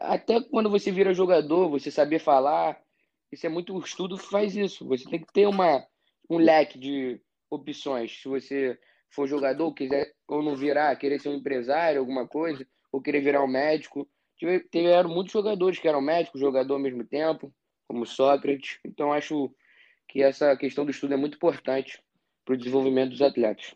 Até 0.00 0.40
quando 0.40 0.70
você 0.70 0.92
vira 0.92 1.12
jogador, 1.12 1.68
você 1.68 1.90
saber 1.90 2.20
falar, 2.20 2.80
isso 3.32 3.44
é 3.44 3.48
muito. 3.48 3.74
O 3.74 3.80
estudo 3.80 4.16
faz 4.16 4.54
isso. 4.54 4.86
Você 4.86 5.04
tem 5.10 5.20
que 5.20 5.32
ter 5.32 5.48
uma, 5.48 5.84
um 6.30 6.38
leque 6.38 6.78
de 6.78 7.20
opções. 7.50 8.22
Se 8.22 8.28
você 8.28 8.78
for 9.10 9.26
jogador, 9.26 9.74
quiser 9.74 10.14
ou 10.28 10.40
não 10.40 10.54
virar, 10.54 10.94
querer 10.96 11.18
ser 11.18 11.30
um 11.30 11.34
empresário, 11.34 11.98
alguma 11.98 12.28
coisa, 12.28 12.64
ou 12.92 13.02
querer 13.02 13.20
virar 13.20 13.42
um 13.42 13.48
médico. 13.48 14.08
Tiveram 14.70 15.10
muitos 15.10 15.32
jogadores 15.32 15.80
que 15.80 15.88
eram 15.88 16.00
médicos, 16.00 16.40
jogador 16.40 16.74
ao 16.74 16.80
mesmo 16.80 17.04
tempo, 17.04 17.52
como 17.88 18.06
Sócrates. 18.06 18.78
Então, 18.84 19.12
acho 19.12 19.52
que 20.08 20.22
essa 20.22 20.56
questão 20.56 20.84
do 20.84 20.92
estudo 20.92 21.14
é 21.14 21.16
muito 21.16 21.34
importante 21.34 22.00
para 22.44 22.54
o 22.54 22.56
desenvolvimento 22.56 23.10
dos 23.10 23.22
atletas. 23.22 23.74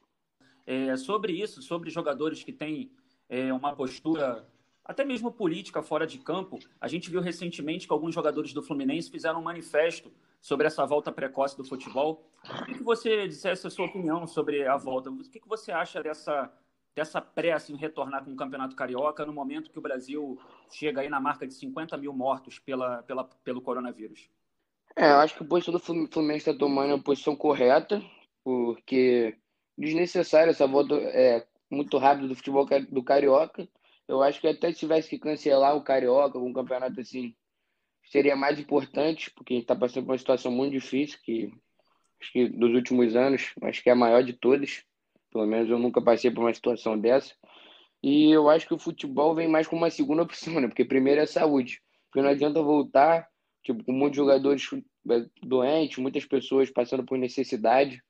É, 0.67 0.97
sobre 0.97 1.33
isso, 1.33 1.63
sobre 1.63 1.91
jogadores 1.91 2.45
que 2.45 2.53
têm 2.53 2.91
é, 3.29 3.53
uma 3.53 3.75
postura 3.75 4.47
até 4.89 5.05
mesmo 5.05 5.31
política 5.31 5.83
fora 5.83 6.07
de 6.07 6.19
campo, 6.19 6.59
a 6.81 6.89
gente 6.89 7.11
viu 7.11 7.21
recentemente 7.21 7.87
que 7.87 7.93
alguns 7.93 8.15
jogadores 8.15 8.55
do 8.55 8.63
Fluminense 8.63 9.11
fizeram 9.11 9.39
um 9.39 9.43
manifesto 9.43 10.11
sobre 10.41 10.67
essa 10.67 10.87
volta 10.87 11.13
precoce 11.13 11.55
do 11.55 11.63
futebol. 11.63 12.27
O 12.63 12.65
que 12.65 12.83
você 12.83 13.29
dissesse 13.29 13.67
a 13.67 13.71
sua 13.71 13.85
opinião 13.85 14.27
sobre 14.27 14.67
a 14.67 14.79
volta? 14.79 15.11
O 15.11 15.19
que 15.19 15.47
você 15.47 15.71
acha 15.71 16.03
dessa, 16.03 16.51
dessa 16.95 17.21
pressa 17.21 17.71
em 17.71 17.77
retornar 17.77 18.25
com 18.25 18.33
o 18.33 18.37
Campeonato 18.37 18.75
Carioca 18.75 19.27
no 19.27 19.33
momento 19.33 19.71
que 19.71 19.79
o 19.79 19.83
Brasil 19.83 20.41
chega 20.71 21.03
aí 21.03 21.11
na 21.11 21.21
marca 21.21 21.47
de 21.47 21.53
50 21.53 21.95
mil 21.99 22.15
mortos 22.15 22.59
pela, 22.59 23.03
pela, 23.03 23.25
pelo 23.45 23.61
coronavírus? 23.61 24.31
É, 24.97 25.11
eu 25.11 25.17
acho 25.17 25.37
que 25.37 25.43
a 25.43 25.47
posição 25.47 25.75
do 25.75 25.81
Fluminense 25.81 26.49
está 26.49 26.55
tomando 26.55 26.95
a 26.95 26.99
posição 26.99 27.37
correta, 27.37 28.03
porque 28.49 29.37
desnecessária 29.77 30.53
essa 30.53 30.67
volta 30.67 30.95
é, 30.95 31.47
muito 31.71 31.99
rápida 31.99 32.29
do 32.29 32.35
futebol 32.35 32.67
do 32.91 33.03
Carioca. 33.03 33.69
Eu 34.09 34.23
acho 34.23 34.41
que 34.41 34.49
até 34.49 34.73
se 34.73 34.79
tivesse 34.79 35.11
que 35.11 35.19
cancelar 35.19 35.77
o 35.77 35.83
Carioca, 35.83 36.39
um 36.39 36.55
campeonato 36.55 36.99
assim, 36.99 37.37
seria 38.05 38.35
mais 38.35 38.59
importante, 38.59 39.31
porque 39.33 39.53
a 39.53 39.57
gente 39.57 39.65
está 39.65 39.77
passando 39.77 40.07
por 40.07 40.13
uma 40.13 40.19
situação 40.19 40.51
muito 40.51 40.73
difícil, 40.73 41.19
que 41.23 41.53
acho 42.23 42.33
que 42.33 42.49
dos 42.49 42.75
últimos 42.75 43.15
anos, 43.15 43.53
acho 43.61 43.83
que 43.83 43.91
é 43.91 43.93
a 43.93 43.97
maior 43.97 44.23
de 44.23 44.33
todas. 44.33 44.83
Pelo 45.31 45.47
menos 45.47 45.69
eu 45.69 45.79
nunca 45.79 46.01
passei 46.01 46.31
por 46.31 46.41
uma 46.41 46.55
situação 46.55 46.99
dessa. 46.99 47.35
E 48.03 48.31
eu 48.31 48.49
acho 48.49 48.67
que 48.67 48.73
o 48.73 48.79
futebol 48.79 49.35
vem 49.35 49.47
mais 49.47 49.67
como 49.67 49.83
uma 49.83 49.91
segunda 49.91 50.23
opção, 50.25 50.59
né? 50.59 50.69
Porque 50.69 50.87
primeiro 50.87 51.21
é 51.21 51.25
a 51.25 51.27
saúde. 51.27 51.83
Porque 52.07 52.23
não 52.23 52.31
adianta 52.31 52.63
voltar, 52.63 53.29
tipo, 53.63 53.85
com 53.85 53.93
muitos 53.93 54.17
jogadores 54.17 54.67
doentes, 55.43 55.99
muitas 55.99 56.25
pessoas 56.25 56.71
passando 56.71 57.05
por 57.05 57.19
necessidade. 57.19 58.03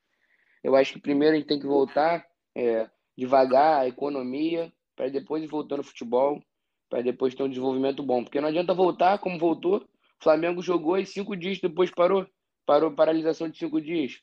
Eu 0.62 0.76
acho 0.76 0.94
que 0.94 1.00
primeiro 1.00 1.34
a 1.34 1.38
gente 1.38 1.48
tem 1.48 1.60
que 1.60 1.66
voltar 1.66 2.26
é, 2.56 2.88
devagar, 3.16 3.80
a 3.80 3.88
economia, 3.88 4.72
para 4.96 5.08
depois 5.08 5.42
ir 5.42 5.46
voltando 5.46 5.80
ao 5.80 5.84
futebol, 5.84 6.42
para 6.88 7.02
depois 7.02 7.34
ter 7.34 7.42
um 7.42 7.48
desenvolvimento 7.48 8.02
bom. 8.02 8.24
Porque 8.24 8.40
não 8.40 8.48
adianta 8.48 8.74
voltar 8.74 9.18
como 9.18 9.38
voltou. 9.38 9.78
O 10.20 10.24
Flamengo 10.24 10.62
jogou 10.62 10.98
e 10.98 11.06
cinco 11.06 11.36
dias 11.36 11.58
depois 11.60 11.90
parou. 11.90 12.26
Parou 12.66 12.92
paralisação 12.92 13.48
de 13.48 13.58
cinco 13.58 13.80
dias. 13.80 14.20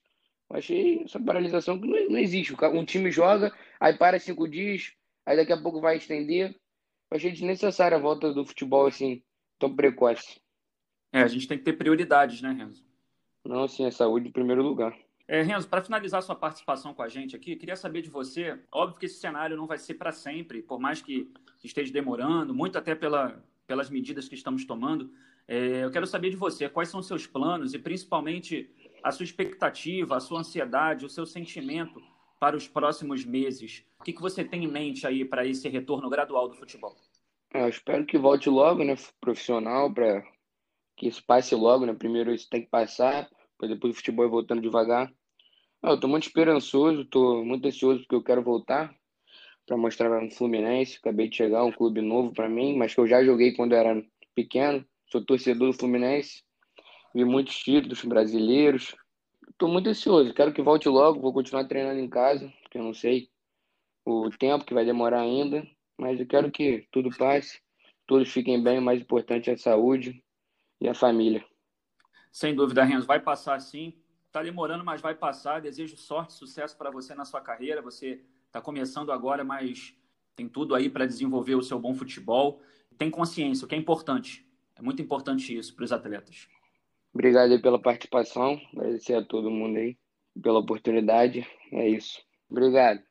Eu 0.49 0.57
achei 0.57 1.03
essa 1.03 1.19
paralisação 1.19 1.79
que 1.79 1.87
não, 1.87 2.09
não 2.09 2.19
existe. 2.19 2.53
Um 2.53 2.85
time 2.85 3.11
joga, 3.11 3.53
aí 3.79 3.97
para 3.97 4.19
cinco 4.19 4.47
dias, 4.47 4.93
aí 5.25 5.35
daqui 5.37 5.53
a 5.53 5.61
pouco 5.61 5.81
vai 5.81 5.97
estender. 5.97 6.51
Eu 7.09 7.17
achei 7.17 7.31
desnecessária 7.31 7.97
a 7.97 8.01
volta 8.01 8.33
do 8.33 8.45
futebol 8.45 8.87
assim, 8.87 9.23
tão 9.57 9.75
precoce. 9.75 10.41
É, 11.11 11.21
a 11.21 11.27
gente 11.27 11.47
tem 11.47 11.57
que 11.57 11.63
ter 11.63 11.73
prioridades, 11.73 12.41
né, 12.41 12.51
Renzo? 12.51 12.85
Não, 13.45 13.67
sim, 13.67 13.85
a 13.85 13.91
saúde 13.91 14.27
em 14.27 14.31
primeiro 14.31 14.61
lugar. 14.61 14.95
É, 15.27 15.41
Renzo, 15.41 15.67
para 15.67 15.81
finalizar 15.81 16.21
sua 16.21 16.35
participação 16.35 16.93
com 16.93 17.01
a 17.01 17.07
gente 17.07 17.35
aqui, 17.35 17.55
queria 17.55 17.75
saber 17.75 18.01
de 18.01 18.09
você. 18.09 18.59
Óbvio 18.71 18.99
que 18.99 19.07
esse 19.07 19.19
cenário 19.19 19.57
não 19.57 19.65
vai 19.65 19.77
ser 19.77 19.95
para 19.95 20.11
sempre, 20.11 20.61
por 20.61 20.79
mais 20.79 21.01
que 21.01 21.31
esteja 21.63 21.91
demorando, 21.91 22.53
muito 22.53 22.77
até 22.77 22.93
pela, 22.93 23.43
pelas 23.65 23.89
medidas 23.89 24.27
que 24.27 24.35
estamos 24.35 24.65
tomando. 24.65 25.11
É, 25.47 25.83
eu 25.83 25.91
quero 25.91 26.05
saber 26.05 26.29
de 26.29 26.35
você 26.35 26.69
quais 26.69 26.89
são 26.89 27.01
seus 27.01 27.25
planos 27.25 27.73
e 27.73 27.79
principalmente 27.79 28.69
a 29.03 29.11
sua 29.11 29.23
expectativa, 29.23 30.15
a 30.15 30.19
sua 30.19 30.39
ansiedade, 30.39 31.05
o 31.05 31.09
seu 31.09 31.25
sentimento 31.25 32.01
para 32.39 32.55
os 32.55 32.67
próximos 32.67 33.25
meses. 33.25 33.83
O 33.99 34.03
que, 34.03 34.13
que 34.13 34.21
você 34.21 34.43
tem 34.43 34.63
em 34.63 34.71
mente 34.71 35.07
aí 35.07 35.25
para 35.25 35.45
esse 35.45 35.67
retorno 35.67 36.09
gradual 36.09 36.47
do 36.47 36.55
futebol? 36.55 36.95
É, 37.51 37.63
eu 37.63 37.69
espero 37.69 38.05
que 38.05 38.17
volte 38.17 38.49
logo, 38.49 38.83
né, 38.83 38.95
profissional, 39.19 39.91
para 39.91 40.23
que 40.95 41.07
isso 41.07 41.23
passe 41.25 41.55
logo, 41.55 41.85
né? 41.85 41.93
Primeiro 41.93 42.33
isso 42.33 42.49
tem 42.49 42.61
que 42.61 42.69
passar 42.69 43.27
para 43.57 43.69
depois 43.69 43.93
o 43.93 43.95
futebol 43.97 44.25
ir 44.25 44.29
voltando 44.29 44.61
devagar. 44.61 45.11
Ah, 45.81 45.89
eu 45.89 45.95
estou 45.95 46.09
muito 46.09 46.23
esperançoso, 46.23 47.01
estou 47.01 47.45
muito 47.45 47.67
ansioso 47.67 47.99
porque 48.01 48.15
eu 48.15 48.23
quero 48.23 48.41
voltar 48.41 48.95
para 49.65 49.77
mostrar 49.77 50.21
no 50.21 50.31
Fluminense. 50.31 50.97
Acabei 50.97 51.29
de 51.29 51.37
chegar, 51.37 51.63
um 51.63 51.71
clube 51.71 52.01
novo 52.01 52.33
para 52.33 52.49
mim, 52.49 52.75
mas 52.77 52.93
que 52.93 52.99
eu 52.99 53.07
já 53.07 53.23
joguei 53.23 53.53
quando 53.53 53.73
era 53.73 54.03
pequeno. 54.33 54.85
Sou 55.11 55.23
torcedor 55.23 55.71
do 55.71 55.77
Fluminense, 55.77 56.43
vi 57.13 57.23
muitos 57.23 57.57
títulos 57.59 58.03
brasileiros. 58.03 58.95
Estou 59.49 59.69
muito 59.69 59.89
ansioso, 59.89 60.33
quero 60.33 60.53
que 60.53 60.61
volte 60.61 60.89
logo. 60.89 61.21
Vou 61.21 61.33
continuar 61.33 61.65
treinando 61.65 61.99
em 61.99 62.09
casa, 62.09 62.51
porque 62.63 62.77
eu 62.77 62.83
não 62.83 62.93
sei 62.93 63.29
o 64.05 64.29
tempo 64.29 64.65
que 64.65 64.73
vai 64.73 64.85
demorar 64.85 65.21
ainda, 65.21 65.65
mas 65.97 66.19
eu 66.19 66.27
quero 66.27 66.51
que 66.51 66.87
tudo 66.91 67.09
passe, 67.15 67.59
todos 68.05 68.31
fiquem 68.31 68.61
bem. 68.61 68.79
O 68.79 68.81
mais 68.81 69.01
importante 69.01 69.49
é 69.49 69.53
a 69.53 69.57
saúde 69.57 70.23
e 70.81 70.87
a 70.87 70.93
família. 70.93 71.45
Sem 72.35 72.53
dúvida, 72.53 72.83
Renzo, 72.83 73.07
vai 73.07 73.17
passar 73.17 73.57
sim. 73.61 73.93
Está 74.27 74.43
demorando, 74.43 74.83
mas 74.83 74.99
vai 74.99 75.15
passar. 75.15 75.61
Desejo 75.61 75.95
sorte 75.95 76.33
sucesso 76.33 76.77
para 76.77 76.91
você 76.91 77.15
na 77.15 77.23
sua 77.23 77.39
carreira. 77.39 77.81
Você 77.81 78.19
está 78.47 78.59
começando 78.59 79.09
agora, 79.13 79.41
mas 79.45 79.95
tem 80.35 80.45
tudo 80.49 80.75
aí 80.75 80.89
para 80.89 81.05
desenvolver 81.05 81.55
o 81.55 81.63
seu 81.63 81.79
bom 81.79 81.95
futebol. 81.95 82.61
Tem 82.97 83.09
consciência, 83.09 83.63
o 83.63 83.69
que 83.69 83.73
é 83.73 83.77
importante. 83.77 84.45
É 84.75 84.81
muito 84.81 85.01
importante 85.01 85.57
isso 85.57 85.73
para 85.73 85.85
os 85.85 85.93
atletas. 85.93 86.49
Obrigado 87.13 87.53
aí 87.53 87.61
pela 87.61 87.81
participação. 87.81 88.59
Agradecer 88.73 89.13
a 89.13 89.23
todo 89.23 89.49
mundo 89.49 89.77
aí 89.77 89.97
pela 90.43 90.59
oportunidade. 90.59 91.47
É 91.71 91.87
isso. 91.87 92.21
Obrigado. 92.49 93.01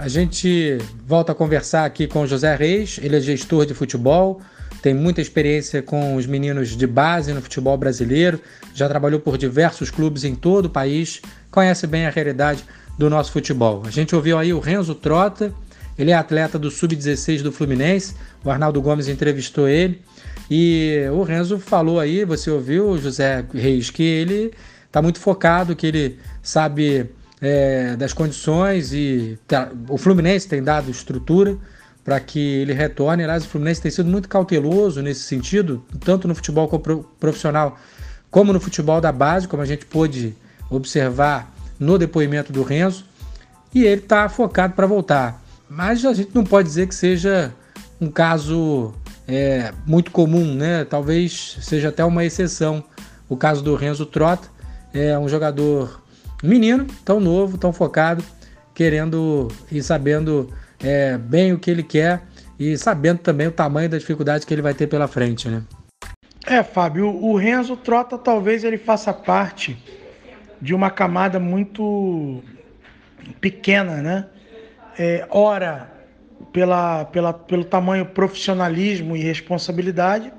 A 0.00 0.08
gente 0.08 0.78
volta 1.06 1.32
a 1.32 1.34
conversar 1.34 1.84
aqui 1.84 2.06
com 2.06 2.26
José 2.26 2.56
Reis, 2.56 2.98
ele 3.02 3.18
é 3.18 3.20
gestor 3.20 3.66
de 3.66 3.74
futebol, 3.74 4.40
tem 4.80 4.94
muita 4.94 5.20
experiência 5.20 5.82
com 5.82 6.16
os 6.16 6.24
meninos 6.24 6.70
de 6.70 6.86
base 6.86 7.34
no 7.34 7.42
futebol 7.42 7.76
brasileiro, 7.76 8.40
já 8.74 8.88
trabalhou 8.88 9.20
por 9.20 9.36
diversos 9.36 9.90
clubes 9.90 10.24
em 10.24 10.34
todo 10.34 10.64
o 10.64 10.70
país, 10.70 11.20
conhece 11.50 11.86
bem 11.86 12.06
a 12.06 12.10
realidade 12.10 12.64
do 12.96 13.10
nosso 13.10 13.30
futebol. 13.30 13.82
A 13.84 13.90
gente 13.90 14.16
ouviu 14.16 14.38
aí 14.38 14.54
o 14.54 14.58
Renzo 14.58 14.94
Trota, 14.94 15.52
ele 15.98 16.12
é 16.12 16.14
atleta 16.14 16.58
do 16.58 16.70
Sub-16 16.70 17.42
do 17.42 17.52
Fluminense, 17.52 18.14
o 18.42 18.50
Arnaldo 18.50 18.80
Gomes 18.80 19.06
entrevistou 19.06 19.68
ele 19.68 20.00
e 20.50 21.04
o 21.12 21.22
Renzo 21.24 21.58
falou 21.58 22.00
aí, 22.00 22.24
você 22.24 22.50
ouviu, 22.50 22.96
José 22.96 23.44
Reis, 23.52 23.90
que 23.90 24.02
ele 24.02 24.50
está 24.86 25.02
muito 25.02 25.20
focado, 25.20 25.76
que 25.76 25.86
ele 25.86 26.18
sabe 26.42 27.10
é, 27.40 27.96
das 27.96 28.12
condições 28.12 28.92
e 28.92 29.38
tá, 29.46 29.70
o 29.88 29.96
Fluminense 29.96 30.46
tem 30.46 30.62
dado 30.62 30.90
estrutura 30.90 31.56
para 32.04 32.20
que 32.20 32.38
ele 32.38 32.72
retorne. 32.72 33.22
Aliás, 33.22 33.44
o 33.44 33.48
Fluminense 33.48 33.80
tem 33.80 33.90
sido 33.90 34.08
muito 34.08 34.28
cauteloso 34.28 35.00
nesse 35.02 35.22
sentido, 35.22 35.84
tanto 36.00 36.28
no 36.28 36.34
futebol 36.34 36.68
profissional 37.18 37.78
como 38.30 38.52
no 38.52 38.60
futebol 38.60 39.00
da 39.00 39.10
base, 39.10 39.48
como 39.48 39.62
a 39.62 39.66
gente 39.66 39.86
pôde 39.86 40.34
observar 40.68 41.52
no 41.78 41.98
depoimento 41.98 42.52
do 42.52 42.62
Renzo. 42.62 43.04
E 43.74 43.84
ele 43.84 44.00
está 44.00 44.28
focado 44.28 44.74
para 44.74 44.86
voltar. 44.86 45.42
Mas 45.68 46.04
a 46.04 46.12
gente 46.12 46.30
não 46.34 46.44
pode 46.44 46.68
dizer 46.68 46.88
que 46.88 46.94
seja 46.94 47.52
um 48.00 48.10
caso 48.10 48.92
é, 49.28 49.72
muito 49.86 50.10
comum, 50.10 50.54
né? 50.54 50.84
Talvez 50.84 51.58
seja 51.60 51.88
até 51.88 52.04
uma 52.04 52.24
exceção. 52.24 52.82
O 53.28 53.36
caso 53.36 53.62
do 53.62 53.76
Renzo 53.76 54.04
Trota 54.04 54.48
é 54.92 55.16
um 55.16 55.28
jogador 55.28 56.02
menino, 56.42 56.86
tão 57.04 57.20
novo, 57.20 57.58
tão 57.58 57.72
focado, 57.72 58.24
querendo 58.74 59.48
e 59.70 59.82
sabendo 59.82 60.48
é, 60.82 61.18
bem 61.18 61.52
o 61.52 61.58
que 61.58 61.70
ele 61.70 61.82
quer 61.82 62.22
e 62.58 62.76
sabendo 62.76 63.18
também 63.18 63.46
o 63.46 63.52
tamanho 63.52 63.88
da 63.88 63.98
dificuldade 63.98 64.46
que 64.46 64.52
ele 64.52 64.62
vai 64.62 64.74
ter 64.74 64.86
pela 64.86 65.08
frente, 65.08 65.48
né? 65.48 65.62
É, 66.46 66.62
Fábio, 66.62 67.08
o 67.08 67.36
Renzo 67.36 67.76
Trota 67.76 68.16
talvez 68.16 68.64
ele 68.64 68.78
faça 68.78 69.12
parte 69.12 69.76
de 70.60 70.74
uma 70.74 70.90
camada 70.90 71.38
muito 71.38 72.42
pequena, 73.40 74.02
né? 74.02 74.26
É, 74.98 75.26
ora, 75.30 75.90
pela, 76.52 77.04
pela, 77.04 77.32
pelo 77.32 77.64
tamanho 77.64 78.06
profissionalismo 78.06 79.16
e 79.16 79.20
responsabilidade, 79.20 80.32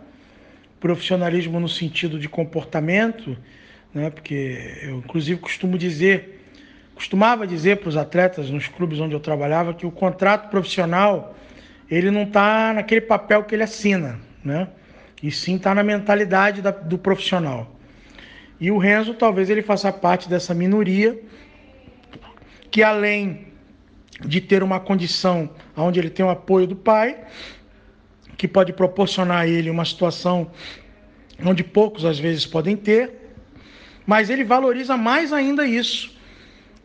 profissionalismo 0.80 1.60
no 1.60 1.70
sentido 1.70 2.20
de 2.20 2.28
comportamento, 2.28 3.38
né? 3.94 4.10
Porque 4.10 4.80
eu 4.84 4.98
inclusive 4.98 5.40
costumo 5.40 5.78
dizer, 5.78 6.46
costumava 6.96 7.46
dizer 7.46 7.78
para 7.78 7.90
os 7.90 7.98
atletas 7.98 8.50
nos 8.50 8.68
clubes 8.68 9.00
onde 9.00 9.14
eu 9.14 9.20
trabalhava 9.20 9.74
que 9.74 9.86
o 9.86 9.92
contrato 9.92 10.50
profissional 10.50 11.36
ele 11.90 12.10
não 12.10 12.24
está 12.24 12.74
naquele 12.74 13.02
papel 13.02 13.44
que 13.44 13.54
ele 13.54 13.64
assina, 13.64 14.20
né? 14.44 14.70
E 15.22 15.30
sim 15.30 15.58
está 15.58 15.76
na 15.76 15.84
mentalidade 15.84 16.62
da, 16.62 16.72
do 16.72 16.98
profissional. 16.98 17.76
E 18.60 18.72
o 18.72 18.78
Renzo 18.78 19.14
talvez 19.14 19.50
ele 19.50 19.62
faça 19.62 19.92
parte 19.92 20.30
dessa 20.30 20.54
minoria 20.54 21.20
que 22.72 22.82
além 22.82 23.48
de 24.26 24.40
ter 24.40 24.64
uma 24.64 24.80
condição 24.80 25.50
onde 25.76 26.00
ele 26.00 26.10
tem 26.10 26.26
o 26.26 26.30
apoio 26.30 26.66
do 26.66 26.76
pai, 26.76 27.18
que 28.38 28.48
pode 28.48 28.72
proporcionar 28.72 29.42
a 29.42 29.48
ele 29.48 29.70
uma 29.70 29.84
situação 29.84 30.50
onde 31.44 31.64
poucos 31.64 32.06
às 32.06 32.18
vezes 32.18 32.46
podem 32.46 32.78
ter, 32.78 33.21
mas 34.06 34.30
ele 34.30 34.44
valoriza 34.44 34.98
mais 34.98 35.32
ainda 35.32 35.66
isso. 35.66 36.18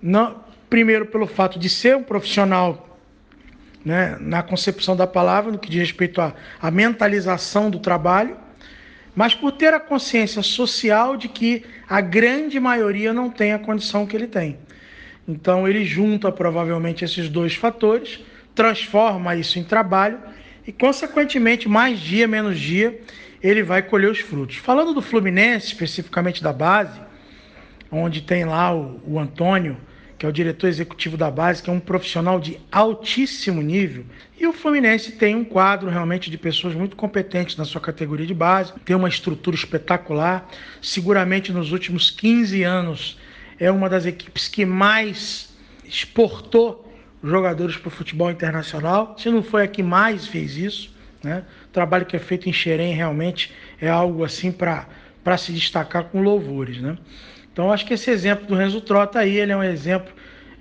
Não, 0.02 0.44
primeiro 0.68 1.07
pelo 1.07 1.26
fato 1.26 1.59
de 1.59 1.68
ser 1.68 1.96
um 1.96 2.02
profissional 2.02 2.98
né, 3.85 4.16
na 4.20 4.42
concepção 4.42 4.96
da 4.96 5.07
palavra, 5.07 5.52
no 5.52 5.59
que 5.59 5.70
diz 5.70 5.81
respeito 5.81 6.20
à, 6.20 6.35
à 6.61 6.70
mentalização 6.70 7.70
do 7.70 7.79
trabalho, 7.79 8.37
mas 9.14 9.35
por 9.35 9.52
ter 9.52 9.72
a 9.72 9.81
consciência 9.81 10.42
social 10.42 11.16
de 11.16 11.29
que 11.29 11.64
a 11.88 12.00
grande 12.00 12.59
maioria 12.61 13.12
não 13.12 13.31
tem 13.31 13.52
a 13.52 13.59
condição 13.59 14.07
que 14.07 14.16
ele 14.16 14.26
tem. 14.26 14.59
Então 15.26 15.66
ele 15.66 15.85
junta 15.85 16.31
provavelmente 16.31 17.05
esses 17.05 17.29
dois 17.29 17.55
fatores, 17.55 18.20
transforma 18.55 19.37
isso 19.37 19.59
em 19.59 19.64
trabalho 19.64 20.18
e, 20.66 20.72
consequentemente, 20.72 21.68
mais 21.68 22.00
dia, 22.00 22.26
menos 22.26 22.59
dia, 22.59 23.00
ele 23.42 23.62
vai 23.62 23.83
colher 23.83 24.11
os 24.11 24.18
frutos. 24.18 24.57
Falando 24.57 24.92
do 24.92 25.00
Fluminense, 25.00 25.68
especificamente 25.68 26.42
da 26.42 26.52
base, 26.52 26.98
onde 27.90 28.20
tem 28.22 28.44
lá 28.44 28.75
o, 28.75 29.01
o 29.07 29.18
Antônio, 29.18 29.77
que 30.18 30.25
é 30.25 30.29
o 30.29 30.33
diretor 30.33 30.68
executivo 30.68 31.16
da 31.16 31.31
base, 31.31 31.62
que 31.62 31.68
é 31.68 31.72
um 31.72 31.81
profissional 31.81 32.40
de 32.40 32.59
altíssimo 32.72 33.61
nível. 33.61 34.05
E 34.38 34.46
o 34.46 34.53
Fluminense 34.53 35.12
tem 35.12 35.35
um 35.35 35.44
quadro 35.44 35.90
realmente 35.90 36.31
de 36.31 36.38
pessoas 36.38 36.75
muito 36.75 36.96
competentes 36.96 37.57
na 37.57 37.64
sua 37.64 37.81
categoria 37.81 38.27
de 38.27 38.35
base, 38.35 38.72
tem 38.85 38.96
uma 38.96 39.09
estrutura 39.09 39.55
espetacular. 39.55 40.49
Seguramente 40.81 41.53
nos 41.53 41.72
últimos 41.72 42.11
15 42.11 42.62
anos 42.62 43.18
é 43.59 43.70
uma 43.70 43.88
das 43.88 44.07
equipes 44.07 44.49
que 44.49 44.64
mais 44.64 45.55
exportou 45.85 46.87
jogadores 47.22 47.77
para 47.77 47.88
o 47.88 47.90
futebol 47.90 48.31
internacional. 48.31 49.16
Se 49.18 49.31
não 49.31 49.42
foi 49.42 49.64
a 49.64 49.68
que 49.68 49.83
mais 49.83 50.27
fez 50.27 50.57
isso, 50.57 50.94
né? 51.22 51.44
O 51.66 51.72
trabalho 51.72 52.07
que 52.07 52.16
é 52.16 52.18
feito 52.18 52.49
em 52.49 52.53
Xerém 52.53 52.94
realmente 52.94 53.53
é 53.81 53.88
algo 53.88 54.25
assim 54.25 54.53
para 54.53 54.87
se 55.37 55.53
destacar 55.53 56.05
com 56.05 56.22
louvores, 56.22 56.81
né? 56.81 56.96
Então, 57.57 57.73
acho 57.73 57.87
que 57.87 57.95
esse 57.95 58.11
exemplo 58.11 58.47
do 58.47 58.55
Renzo 58.55 58.83
Trota 58.83 59.19
aí, 59.19 59.38
ele 59.38 59.51
é 59.51 59.57
um 59.57 59.62
exemplo 59.62 60.12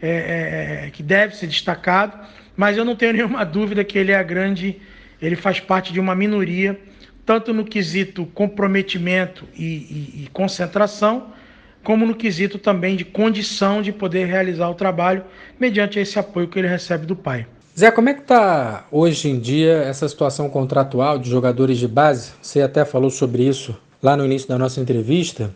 é, 0.01 0.07
é, 0.07 0.85
é, 0.85 0.89
que 0.91 1.03
deve 1.03 1.35
ser 1.35 1.45
destacado, 1.45 2.17
mas 2.55 2.77
eu 2.77 2.85
não 2.85 2.95
tenho 2.95 3.11
nenhuma 3.19 3.43
dúvida 3.43 3.83
que 3.83 3.97
ele 3.97 4.13
é 4.13 4.15
a 4.15 4.23
grande, 4.23 4.79
ele 5.21 5.35
faz 5.35 5.59
parte 5.59 5.91
de 5.91 5.99
uma 5.99 6.15
minoria, 6.15 6.79
tanto 7.25 7.53
no 7.53 7.65
quesito 7.65 8.25
comprometimento 8.27 9.43
e, 9.57 9.65
e, 9.65 10.23
e 10.23 10.29
concentração, 10.31 11.33
como 11.83 12.05
no 12.05 12.15
quesito 12.15 12.57
também 12.57 12.95
de 12.95 13.03
condição 13.03 13.81
de 13.81 13.91
poder 13.91 14.27
realizar 14.27 14.69
o 14.69 14.73
trabalho 14.73 15.25
mediante 15.59 15.99
esse 15.99 16.17
apoio 16.17 16.47
que 16.47 16.57
ele 16.57 16.69
recebe 16.69 17.05
do 17.05 17.13
pai. 17.13 17.45
Zé, 17.77 17.91
como 17.91 18.07
é 18.07 18.13
que 18.13 18.21
está 18.21 18.87
hoje 18.89 19.27
em 19.27 19.37
dia 19.37 19.79
essa 19.79 20.07
situação 20.07 20.49
contratual 20.49 21.19
de 21.19 21.29
jogadores 21.29 21.77
de 21.77 21.89
base? 21.89 22.31
Você 22.41 22.61
até 22.61 22.85
falou 22.85 23.09
sobre 23.09 23.43
isso 23.43 23.77
lá 24.01 24.15
no 24.15 24.23
início 24.23 24.47
da 24.47 24.57
nossa 24.57 24.79
entrevista 24.79 25.53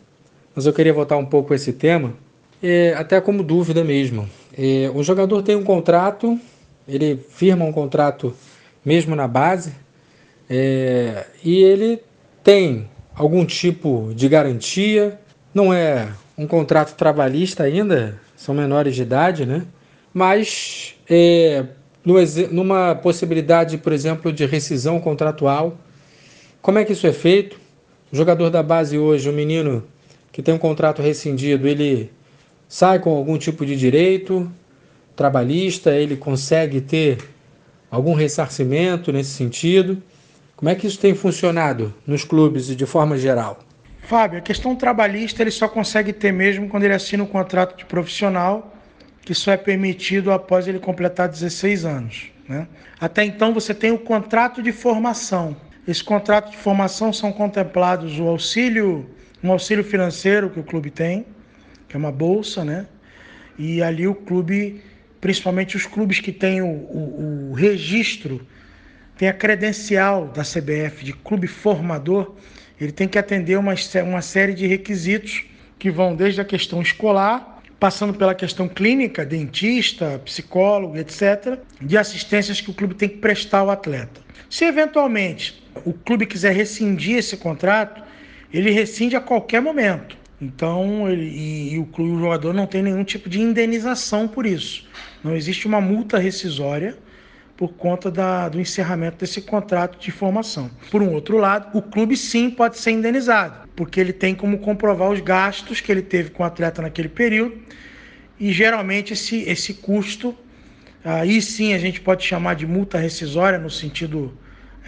mas 0.56 0.66
eu 0.66 0.74
queria 0.74 0.94
voltar 0.94 1.18
um 1.18 1.26
pouco 1.26 1.54
a 1.54 1.56
esse 1.56 1.74
tema, 1.74 2.14
é, 2.62 2.94
até 2.98 3.20
como 3.22 3.44
dúvida 3.44 3.84
mesmo. 3.84 4.30
É, 4.58 4.92
o 4.94 5.02
jogador 5.04 5.42
tem 5.42 5.56
um 5.56 5.64
contrato, 5.64 6.40
ele 6.88 7.20
firma 7.30 7.66
um 7.66 7.72
contrato 7.72 8.34
mesmo 8.84 9.16
na 9.16 9.28
base, 9.28 9.74
é, 10.50 11.26
e 11.44 11.64
ele 11.64 12.02
tem 12.44 12.88
algum 13.16 13.46
tipo 13.46 14.12
de 14.16 14.28
garantia, 14.28 15.20
não 15.54 15.74
é 15.74 16.10
um 16.38 16.48
contrato 16.48 16.96
trabalhista 16.96 17.64
ainda, 17.64 18.20
são 18.36 18.56
menores 18.56 18.96
de 18.96 19.02
idade, 19.02 19.46
né? 19.46 19.64
Mas 20.14 20.96
é, 21.10 21.66
numa 22.50 22.96
possibilidade, 22.96 23.78
por 23.78 23.94
exemplo, 23.94 24.32
de 24.34 24.46
rescisão 24.46 25.00
contratual, 25.00 25.78
como 26.62 26.80
é 26.80 26.86
que 26.86 26.94
isso 26.94 27.06
é 27.06 27.14
feito? 27.14 27.60
O 28.12 28.16
jogador 28.16 28.50
da 28.50 28.64
base 28.64 28.98
hoje, 28.98 29.30
o 29.30 29.34
menino 29.34 29.84
que 30.32 30.42
tem 30.42 30.54
um 30.54 30.60
contrato 30.60 31.02
rescindido, 31.02 31.68
ele 31.68 32.12
sai 32.68 33.00
com 33.00 33.10
algum 33.16 33.38
tipo 33.38 33.66
de 33.66 33.76
direito 33.76 34.50
trabalhista, 35.16 35.92
ele 35.92 36.16
consegue 36.16 36.80
ter 36.80 37.18
algum 37.92 38.14
ressarcimento 38.14 39.12
nesse 39.12 39.32
sentido? 39.32 40.02
Como 40.56 40.70
é 40.70 40.76
que 40.76 40.88
isso 40.88 41.00
tem 41.00 41.14
funcionado 41.14 41.94
nos 42.08 42.24
clubes 42.24 42.68
de 42.68 42.86
forma 42.86 43.18
geral? 43.18 43.60
Fábio, 44.04 44.40
a 44.40 44.42
questão 44.42 44.76
trabalhista 44.76 45.44
ele 45.44 45.52
só 45.52 45.68
consegue 45.68 46.14
ter 46.14 46.32
mesmo 46.32 46.70
quando 46.70 46.84
ele 46.84 46.94
assina 46.94 47.24
um 47.24 47.28
contrato 47.28 47.78
de 47.78 47.86
profissional, 47.86 48.74
que 49.22 49.34
só 49.34 49.52
é 49.52 49.58
permitido 49.58 50.32
após 50.32 50.68
ele 50.68 50.80
completar 50.80 51.28
16 51.28 51.86
anos. 51.86 52.32
Né? 52.48 52.68
Até 53.00 53.24
então 53.26 53.54
você 53.54 53.74
tem 53.74 53.92
o 53.92 54.00
contrato 54.00 54.64
de 54.64 54.72
formação. 54.72 55.56
Esse 55.88 56.04
contrato 56.04 56.52
de 56.52 56.58
formação 56.58 57.12
são 57.12 57.32
contemplados 57.32 58.20
o 58.20 58.28
auxílio 58.28 59.06
um 59.44 59.52
auxílio 59.52 59.84
financeiro 59.84 60.50
que 60.50 60.60
o 60.60 60.64
clube 60.64 60.90
tem, 60.90 61.26
que 61.88 61.96
é 61.96 62.00
uma 62.00 62.12
bolsa, 62.12 62.64
né? 62.64 62.88
E 63.58 63.82
ali 63.82 64.08
o 64.08 64.16
clube, 64.16 64.82
principalmente 65.20 65.76
os 65.76 65.86
clubes 65.86 66.20
que 66.20 66.32
têm 66.32 66.62
o, 66.62 66.68
o, 66.68 67.50
o 67.52 67.54
registro, 67.54 68.46
tem 69.18 69.28
a 69.28 69.34
credencial 69.34 70.28
da 70.28 70.44
CBF 70.44 71.04
de 71.04 71.14
clube 71.14 71.48
formador, 71.48 72.36
ele 72.80 72.92
tem 72.92 73.08
que 73.08 73.20
atender 73.20 73.58
uma, 73.58 73.74
uma 74.06 74.22
série 74.22 74.54
de 74.54 74.66
requisitos 74.66 75.44
que 75.78 75.92
vão 75.92 76.16
desde 76.16 76.40
a 76.40 76.46
questão 76.46 76.82
escolar, 76.82 77.62
passando 77.80 78.14
pela 78.14 78.36
questão 78.36 78.68
clínica, 78.68 79.26
dentista, 79.26 80.22
psicólogo, 80.24 80.98
etc., 80.98 81.60
de 81.82 81.98
assistências 81.98 82.62
que 82.62 82.70
o 82.70 82.74
clube 82.74 82.96
tem 82.96 83.10
que 83.10 83.18
prestar 83.18 83.60
ao 83.60 83.70
atleta. 83.70 84.22
Se 84.50 84.66
eventualmente 84.66 85.64
o 85.86 85.94
clube 85.94 86.26
quiser 86.26 86.54
rescindir 86.54 87.18
esse 87.18 87.38
contrato, 87.38 88.02
ele 88.54 88.72
rescinde 88.72 89.16
a 89.16 89.22
qualquer 89.22 89.62
momento. 89.62 90.18
Então, 90.42 91.10
ele, 91.10 91.26
e, 91.26 91.74
e 91.74 91.80
o, 91.80 91.90
o 91.98 92.20
jogador 92.20 92.54
não 92.54 92.66
tem 92.66 92.82
nenhum 92.82 93.04
tipo 93.04 93.30
de 93.30 93.42
indenização 93.42 94.28
por 94.28 94.46
isso. 94.46 94.88
Não 95.24 95.36
existe 95.36 95.68
uma 95.68 95.82
multa 95.82 96.18
rescisória 96.18 96.98
por 97.58 97.74
conta 97.74 98.10
da, 98.10 98.48
do 98.48 98.58
encerramento 98.58 99.18
desse 99.18 99.42
contrato 99.42 100.00
de 100.00 100.12
formação. 100.12 100.72
Por 100.90 101.02
um 101.02 101.12
outro 101.14 101.38
lado, 101.38 101.78
o 101.78 101.82
clube 101.82 102.16
sim 102.16 102.50
pode 102.50 102.78
ser 102.78 102.92
indenizado, 102.92 103.68
porque 103.76 104.00
ele 104.00 104.14
tem 104.14 104.34
como 104.34 104.60
comprovar 104.60 105.12
os 105.12 105.20
gastos 105.20 105.82
que 105.82 105.92
ele 105.92 106.02
teve 106.02 106.30
com 106.30 106.42
o 106.42 106.46
atleta 106.46 106.82
naquele 106.82 107.10
período, 107.10 107.60
e 108.40 108.54
geralmente 108.54 109.12
esse, 109.12 109.42
esse 109.42 109.74
custo, 109.74 110.34
aí 111.04 111.42
sim 111.42 111.74
a 111.74 111.78
gente 111.78 112.00
pode 112.00 112.24
chamar 112.24 112.54
de 112.54 112.66
multa 112.66 112.98
rescisória 112.98 113.60
no 113.60 113.70
sentido 113.70 114.32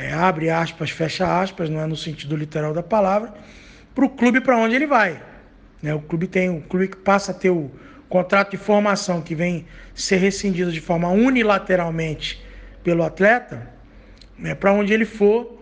é, 0.02 0.12
abre 0.14 0.50
aspas, 0.50 0.90
fecha 0.90 1.42
aspas, 1.42 1.70
não 1.70 1.80
é 1.80 1.86
no 1.86 1.96
sentido 1.96 2.36
literal 2.36 2.74
da 2.74 2.82
palavra, 2.82 3.34
para 3.94 4.06
o 4.06 4.10
clube 4.10 4.42
para 4.42 4.58
onde 4.58 4.76
ele 4.76 4.88
vai. 4.88 5.22
Né? 5.82 5.94
O 5.94 6.02
clube 6.02 6.28
tem 6.28 6.50
o 6.50 6.62
clube 6.62 6.88
que 6.88 6.98
passa 6.98 7.32
a 7.32 7.36
ter 7.36 7.50
o 7.50 7.72
contrato 8.10 8.52
de 8.52 8.58
formação 8.58 9.22
que 9.22 9.36
vem 9.36 9.66
ser 9.94 10.18
rescindido 10.18 10.72
de 10.72 10.82
forma 10.82 11.10
unilateralmente 11.10 12.44
pelo 12.84 13.04
atleta, 13.04 13.70
né? 14.38 14.56
para 14.56 14.74
onde 14.74 14.92
ele 14.92 15.06
for, 15.06 15.60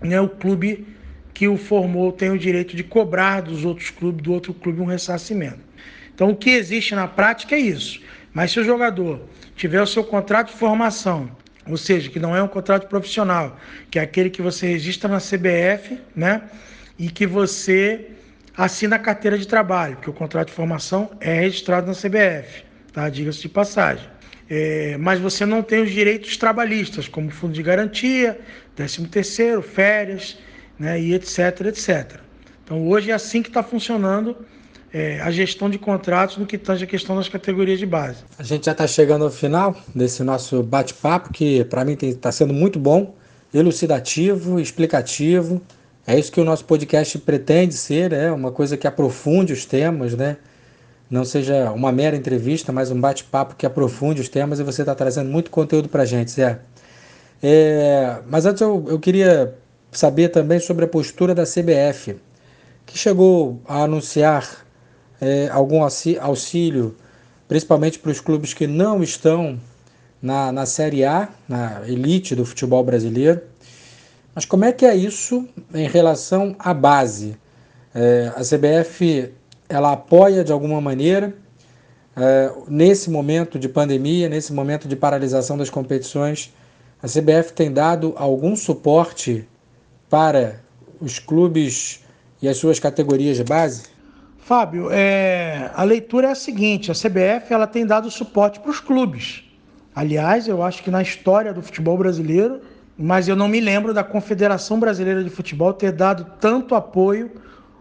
né? 0.00 0.20
o 0.20 0.28
clube 0.28 0.86
que 1.32 1.46
o 1.46 1.56
formou 1.56 2.12
tem 2.12 2.30
o 2.30 2.38
direito 2.38 2.74
de 2.74 2.82
cobrar 2.82 3.42
dos 3.42 3.64
outros 3.64 3.90
clubes, 3.90 4.22
do 4.22 4.32
outro 4.32 4.52
clube 4.52 4.80
um 4.80 4.86
ressarcimento. 4.86 5.60
Então 6.14 6.30
o 6.30 6.36
que 6.36 6.50
existe 6.50 6.94
na 6.94 7.06
prática 7.06 7.54
é 7.54 7.58
isso. 7.58 8.00
Mas 8.32 8.50
se 8.50 8.60
o 8.60 8.64
jogador 8.64 9.20
tiver 9.54 9.80
o 9.80 9.86
seu 9.86 10.02
contrato 10.02 10.48
de 10.48 10.58
formação 10.58 11.30
ou 11.68 11.76
seja, 11.76 12.08
que 12.10 12.18
não 12.18 12.34
é 12.34 12.42
um 12.42 12.48
contrato 12.48 12.86
profissional, 12.88 13.58
que 13.90 13.98
é 13.98 14.02
aquele 14.02 14.30
que 14.30 14.40
você 14.40 14.66
registra 14.66 15.08
na 15.08 15.18
CBF, 15.18 15.98
né? 16.14 16.42
E 16.98 17.10
que 17.10 17.26
você 17.26 18.10
assina 18.56 18.96
a 18.96 18.98
carteira 18.98 19.36
de 19.36 19.46
trabalho, 19.46 19.96
porque 19.96 20.10
o 20.10 20.12
contrato 20.12 20.48
de 20.48 20.54
formação 20.54 21.10
é 21.20 21.40
registrado 21.40 21.86
na 21.86 21.92
CBF, 21.92 22.64
tá? 22.92 23.08
Diga-se 23.08 23.42
de 23.42 23.48
passagem. 23.48 24.08
É, 24.48 24.96
mas 24.98 25.18
você 25.18 25.44
não 25.44 25.62
tem 25.62 25.82
os 25.82 25.90
direitos 25.90 26.36
trabalhistas, 26.36 27.08
como 27.08 27.30
fundo 27.30 27.52
de 27.52 27.62
garantia, 27.62 28.38
13 28.76 29.06
terceiro, 29.08 29.60
férias, 29.60 30.38
né? 30.78 31.00
E 31.00 31.14
etc, 31.14 31.60
etc. 31.66 32.20
Então 32.64 32.86
hoje 32.86 33.10
é 33.10 33.14
assim 33.14 33.42
que 33.42 33.48
está 33.48 33.62
funcionando 33.62 34.36
é, 34.96 35.20
a 35.20 35.30
gestão 35.30 35.68
de 35.68 35.78
contratos 35.78 36.38
no 36.38 36.46
que 36.46 36.56
tange 36.56 36.84
a 36.84 36.86
questão 36.86 37.16
das 37.16 37.28
categorias 37.28 37.78
de 37.78 37.84
base. 37.84 38.24
A 38.38 38.42
gente 38.42 38.64
já 38.64 38.72
está 38.72 38.86
chegando 38.86 39.26
ao 39.26 39.30
final 39.30 39.76
desse 39.94 40.22
nosso 40.22 40.62
bate-papo, 40.62 41.30
que 41.34 41.62
para 41.66 41.84
mim 41.84 41.98
está 42.00 42.32
sendo 42.32 42.54
muito 42.54 42.78
bom, 42.78 43.14
elucidativo, 43.52 44.58
explicativo. 44.58 45.60
É 46.06 46.18
isso 46.18 46.32
que 46.32 46.40
o 46.40 46.44
nosso 46.44 46.64
podcast 46.64 47.18
pretende 47.18 47.74
ser, 47.74 48.10
é 48.14 48.32
uma 48.32 48.50
coisa 48.50 48.74
que 48.74 48.86
aprofunde 48.86 49.52
os 49.52 49.66
temas, 49.66 50.14
né? 50.14 50.38
Não 51.10 51.26
seja 51.26 51.70
uma 51.72 51.92
mera 51.92 52.16
entrevista, 52.16 52.72
mas 52.72 52.90
um 52.90 52.98
bate-papo 52.98 53.54
que 53.54 53.66
aprofunde 53.66 54.22
os 54.22 54.30
temas 54.30 54.60
e 54.60 54.62
você 54.62 54.80
está 54.80 54.94
trazendo 54.94 55.28
muito 55.28 55.50
conteúdo 55.50 55.90
para 55.90 56.04
a 56.04 56.06
gente, 56.06 56.30
Zé. 56.30 56.58
É, 57.42 58.16
mas 58.30 58.46
antes 58.46 58.62
eu, 58.62 58.82
eu 58.88 58.98
queria 58.98 59.54
saber 59.92 60.30
também 60.30 60.58
sobre 60.58 60.86
a 60.86 60.88
postura 60.88 61.34
da 61.34 61.44
CBF, 61.44 62.16
que 62.86 62.96
chegou 62.96 63.60
a 63.68 63.82
anunciar 63.82 64.65
é, 65.20 65.48
algum 65.50 65.82
auxílio 65.82 66.96
principalmente 67.48 67.98
para 67.98 68.10
os 68.10 68.20
clubes 68.20 68.52
que 68.52 68.66
não 68.66 69.02
estão 69.02 69.58
na, 70.20 70.50
na 70.50 70.66
Série 70.66 71.04
A, 71.04 71.28
na 71.48 71.82
elite 71.86 72.34
do 72.34 72.44
futebol 72.44 72.82
brasileiro. 72.82 73.40
Mas 74.34 74.44
como 74.44 74.64
é 74.64 74.72
que 74.72 74.84
é 74.84 74.94
isso 74.94 75.46
em 75.72 75.88
relação 75.88 76.54
à 76.58 76.74
base? 76.74 77.36
É, 77.94 78.32
a 78.36 78.40
CBF 78.40 79.32
ela 79.68 79.92
apoia 79.92 80.44
de 80.44 80.52
alguma 80.52 80.80
maneira 80.80 81.34
é, 82.16 82.52
nesse 82.68 83.10
momento 83.10 83.58
de 83.58 83.68
pandemia, 83.68 84.28
nesse 84.28 84.52
momento 84.52 84.88
de 84.88 84.96
paralisação 84.96 85.56
das 85.56 85.70
competições, 85.70 86.52
a 87.02 87.06
CBF 87.06 87.52
tem 87.54 87.70
dado 87.70 88.14
algum 88.16 88.56
suporte 88.56 89.46
para 90.08 90.60
os 91.00 91.18
clubes 91.18 92.02
e 92.40 92.48
as 92.48 92.56
suas 92.56 92.78
categorias 92.78 93.36
de 93.36 93.44
base? 93.44 93.84
Fábio, 94.46 94.90
é, 94.92 95.72
a 95.74 95.82
leitura 95.82 96.28
é 96.28 96.30
a 96.30 96.34
seguinte: 96.36 96.88
a 96.88 96.94
CBF 96.94 97.52
ela 97.52 97.66
tem 97.66 97.84
dado 97.84 98.08
suporte 98.12 98.60
para 98.60 98.70
os 98.70 98.78
clubes. 98.78 99.42
Aliás, 99.92 100.46
eu 100.46 100.62
acho 100.62 100.84
que 100.84 100.90
na 100.90 101.02
história 101.02 101.52
do 101.52 101.60
futebol 101.60 101.98
brasileiro, 101.98 102.60
mas 102.96 103.26
eu 103.26 103.34
não 103.34 103.48
me 103.48 103.60
lembro 103.60 103.92
da 103.92 104.04
Confederação 104.04 104.78
Brasileira 104.78 105.24
de 105.24 105.30
Futebol 105.30 105.72
ter 105.72 105.90
dado 105.90 106.24
tanto 106.38 106.76
apoio, 106.76 107.32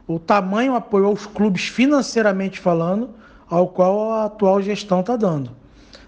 o 0.07 0.18
tamanho 0.18 0.74
apoio 0.74 1.05
aos 1.05 1.28
clubes 1.28 1.68
financeiramente 1.68 2.59
falando, 2.59 3.11
ao 3.47 3.68
qual 3.68 4.11
a 4.13 4.26
atual 4.26 4.59
gestão 4.59 5.01
está 5.01 5.16
dando. 5.16 5.51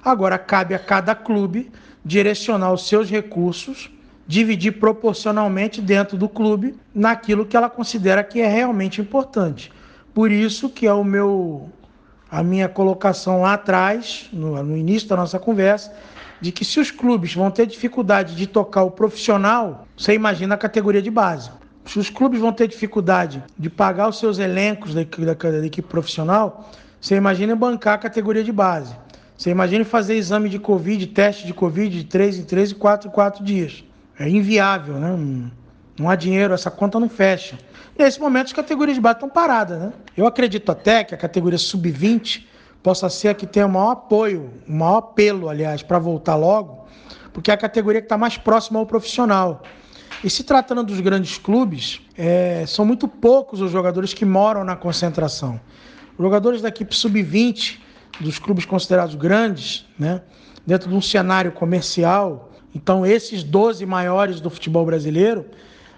Agora, 0.03 0.39
cabe 0.39 0.73
a 0.73 0.79
cada 0.79 1.13
clube 1.13 1.71
direcionar 2.03 2.73
os 2.73 2.87
seus 2.87 3.11
recursos, 3.11 3.91
dividir 4.25 4.79
proporcionalmente 4.79 5.83
dentro 5.83 6.17
do 6.17 6.27
clube 6.27 6.73
naquilo 6.95 7.45
que 7.45 7.55
ela 7.55 7.69
considera 7.69 8.23
que 8.23 8.41
é 8.41 8.47
realmente 8.47 8.99
importante. 8.99 9.76
Por 10.17 10.31
isso 10.31 10.67
que 10.67 10.87
é 10.87 10.91
o 10.91 11.03
meu 11.03 11.69
a 12.31 12.41
minha 12.41 12.67
colocação 12.67 13.43
lá 13.43 13.53
atrás, 13.53 14.27
no, 14.33 14.63
no 14.63 14.75
início 14.75 15.07
da 15.07 15.15
nossa 15.15 15.37
conversa, 15.37 15.93
de 16.41 16.51
que 16.51 16.65
se 16.65 16.79
os 16.79 16.89
clubes 16.89 17.35
vão 17.35 17.51
ter 17.51 17.67
dificuldade 17.67 18.35
de 18.35 18.47
tocar 18.47 18.81
o 18.81 18.89
profissional, 18.89 19.85
você 19.95 20.15
imagina 20.15 20.55
a 20.55 20.57
categoria 20.57 21.03
de 21.03 21.11
base. 21.11 21.51
Se 21.85 21.99
os 21.99 22.09
clubes 22.09 22.39
vão 22.39 22.51
ter 22.51 22.67
dificuldade 22.67 23.43
de 23.59 23.69
pagar 23.69 24.09
os 24.09 24.17
seus 24.17 24.39
elencos 24.39 24.95
da, 24.95 25.03
da, 25.03 25.33
da 25.35 25.65
equipe 25.67 25.87
profissional, 25.87 26.67
você 26.99 27.15
imagina 27.15 27.55
bancar 27.55 27.93
a 27.93 27.99
categoria 27.99 28.43
de 28.43 28.51
base. 28.51 28.95
Você 29.37 29.51
imagina 29.51 29.85
fazer 29.85 30.15
exame 30.15 30.49
de 30.49 30.57
Covid, 30.57 31.05
teste 31.05 31.45
de 31.45 31.53
Covid 31.53 31.95
de 31.95 32.05
3 32.05 32.39
em 32.39 32.43
3 32.43 32.71
e 32.71 32.75
4 32.75 33.07
em 33.07 33.11
4 33.11 33.43
dias. 33.43 33.83
É 34.17 34.27
inviável, 34.27 34.95
né? 34.95 35.51
Não 35.99 36.09
há 36.09 36.15
dinheiro, 36.15 36.53
essa 36.53 36.69
conta 36.69 36.99
não 36.99 37.09
fecha. 37.09 37.57
Nesse 37.97 38.19
momento, 38.19 38.47
as 38.47 38.53
categorias 38.53 38.95
de 38.95 39.01
base 39.01 39.15
estão 39.15 39.29
paradas, 39.29 39.79
né? 39.79 39.93
Eu 40.15 40.27
acredito 40.27 40.71
até 40.71 41.03
que 41.03 41.15
a 41.15 41.17
categoria 41.17 41.57
sub-20 41.57 42.45
possa 42.83 43.09
ser 43.09 43.29
a 43.29 43.33
que 43.33 43.47
tenha 43.47 43.65
o 43.65 43.69
maior 43.69 43.91
apoio, 43.91 44.51
o 44.67 44.71
maior 44.71 44.97
apelo, 44.97 45.49
aliás, 45.49 45.81
para 45.81 45.97
voltar 45.97 46.35
logo, 46.35 46.85
porque 47.33 47.49
é 47.49 47.53
a 47.53 47.57
categoria 47.57 47.99
que 47.99 48.05
está 48.05 48.17
mais 48.17 48.37
próxima 48.37 48.79
ao 48.79 48.85
profissional. 48.85 49.63
E 50.23 50.29
se 50.29 50.43
tratando 50.43 50.83
dos 50.83 50.99
grandes 50.99 51.37
clubes, 51.37 52.01
é, 52.15 52.63
são 52.67 52.85
muito 52.85 53.07
poucos 53.07 53.61
os 53.61 53.71
jogadores 53.71 54.13
que 54.13 54.25
moram 54.25 54.63
na 54.63 54.75
concentração. 54.75 55.59
Os 56.17 56.23
jogadores 56.23 56.61
da 56.61 56.69
equipe 56.69 56.95
sub-20, 56.95 57.79
dos 58.19 58.39
clubes 58.39 58.65
considerados 58.65 59.15
grandes, 59.15 59.85
né, 59.97 60.21
dentro 60.65 60.89
de 60.89 60.95
um 60.95 61.01
cenário 61.01 61.51
comercial, 61.51 62.51
então 62.73 63.05
esses 63.05 63.43
12 63.43 63.85
maiores 63.85 64.39
do 64.39 64.49
futebol 64.49 64.85
brasileiro, 64.85 65.45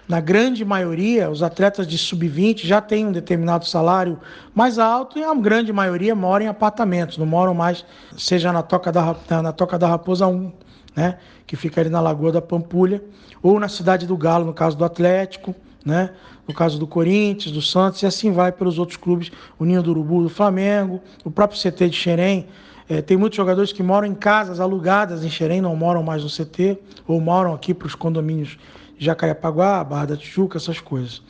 na 0.08 0.20
grande 0.20 0.64
maioria, 0.64 1.30
os 1.30 1.42
atletas 1.42 1.86
de 1.86 1.96
sub-20 1.96 2.66
já 2.66 2.80
têm 2.80 3.06
um 3.06 3.12
determinado 3.12 3.64
salário 3.66 4.18
mais 4.54 4.78
alto 4.78 5.18
e 5.18 5.24
a 5.24 5.34
grande 5.34 5.72
maioria 5.72 6.14
mora 6.14 6.42
em 6.44 6.48
apartamentos, 6.48 7.16
não 7.16 7.26
moram 7.26 7.54
mais, 7.54 7.84
seja 8.16 8.52
na 8.52 8.62
Toca 8.62 8.90
da, 8.90 9.16
na 9.42 9.52
Toca 9.52 9.78
da 9.78 9.86
Raposa 9.86 10.26
1, 10.26 10.52
né, 10.96 11.18
que 11.46 11.56
fica 11.56 11.80
ali 11.80 11.90
na 11.90 12.00
Lagoa 12.00 12.32
da 12.32 12.42
Pampulha, 12.42 13.02
ou 13.42 13.58
na 13.60 13.68
Cidade 13.68 14.06
do 14.06 14.16
Galo, 14.16 14.44
no 14.44 14.52
caso 14.52 14.76
do 14.76 14.84
Atlético, 14.84 15.54
né? 15.84 16.10
no 16.46 16.54
caso 16.54 16.78
do 16.78 16.86
Corinthians, 16.86 17.52
do 17.52 17.62
Santos, 17.62 18.02
e 18.02 18.06
assim 18.06 18.32
vai 18.32 18.50
pelos 18.52 18.78
outros 18.78 18.96
clubes, 18.96 19.30
o 19.58 19.64
Ninho 19.64 19.82
do 19.82 19.90
Urubu 19.92 20.24
do 20.24 20.28
Flamengo, 20.28 21.00
o 21.24 21.30
próprio 21.30 21.60
CT 21.60 21.88
de 21.88 21.96
Xerém. 21.96 22.48
É, 22.88 23.00
tem 23.00 23.16
muitos 23.16 23.36
jogadores 23.36 23.72
que 23.72 23.82
moram 23.82 24.06
em 24.06 24.14
casas 24.14 24.58
alugadas 24.58 25.24
em 25.24 25.30
Xerém, 25.30 25.60
não 25.60 25.76
moram 25.76 26.02
mais 26.02 26.24
no 26.24 26.28
CT, 26.28 26.76
ou 27.06 27.20
moram 27.20 27.54
aqui 27.54 27.72
para 27.72 27.86
os 27.86 27.94
condomínios 27.94 28.58
Jacarepaguá, 29.00 29.82
Barra 29.82 30.06
da 30.06 30.16
Tijuca, 30.16 30.58
essas 30.58 30.78
coisas. 30.78 31.22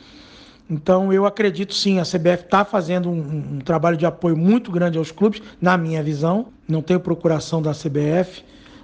Então, 0.69 1.11
eu 1.11 1.25
acredito 1.25 1.73
sim, 1.73 1.99
a 1.99 2.03
CBF 2.03 2.43
está 2.43 2.63
fazendo 2.63 3.09
um, 3.09 3.55
um, 3.55 3.59
trabalho 3.59 3.97
de 3.97 4.05
apoio 4.05 4.37
muito 4.37 4.71
grande 4.71 4.97
aos 4.97 5.11
clubes, 5.11 5.41
na 5.59 5.77
minha 5.77 6.03
visão. 6.03 6.47
Não 6.67 6.81
tenho 6.81 6.99
procuração 6.99 7.61
da 7.61 7.71
CBF, 7.71 8.43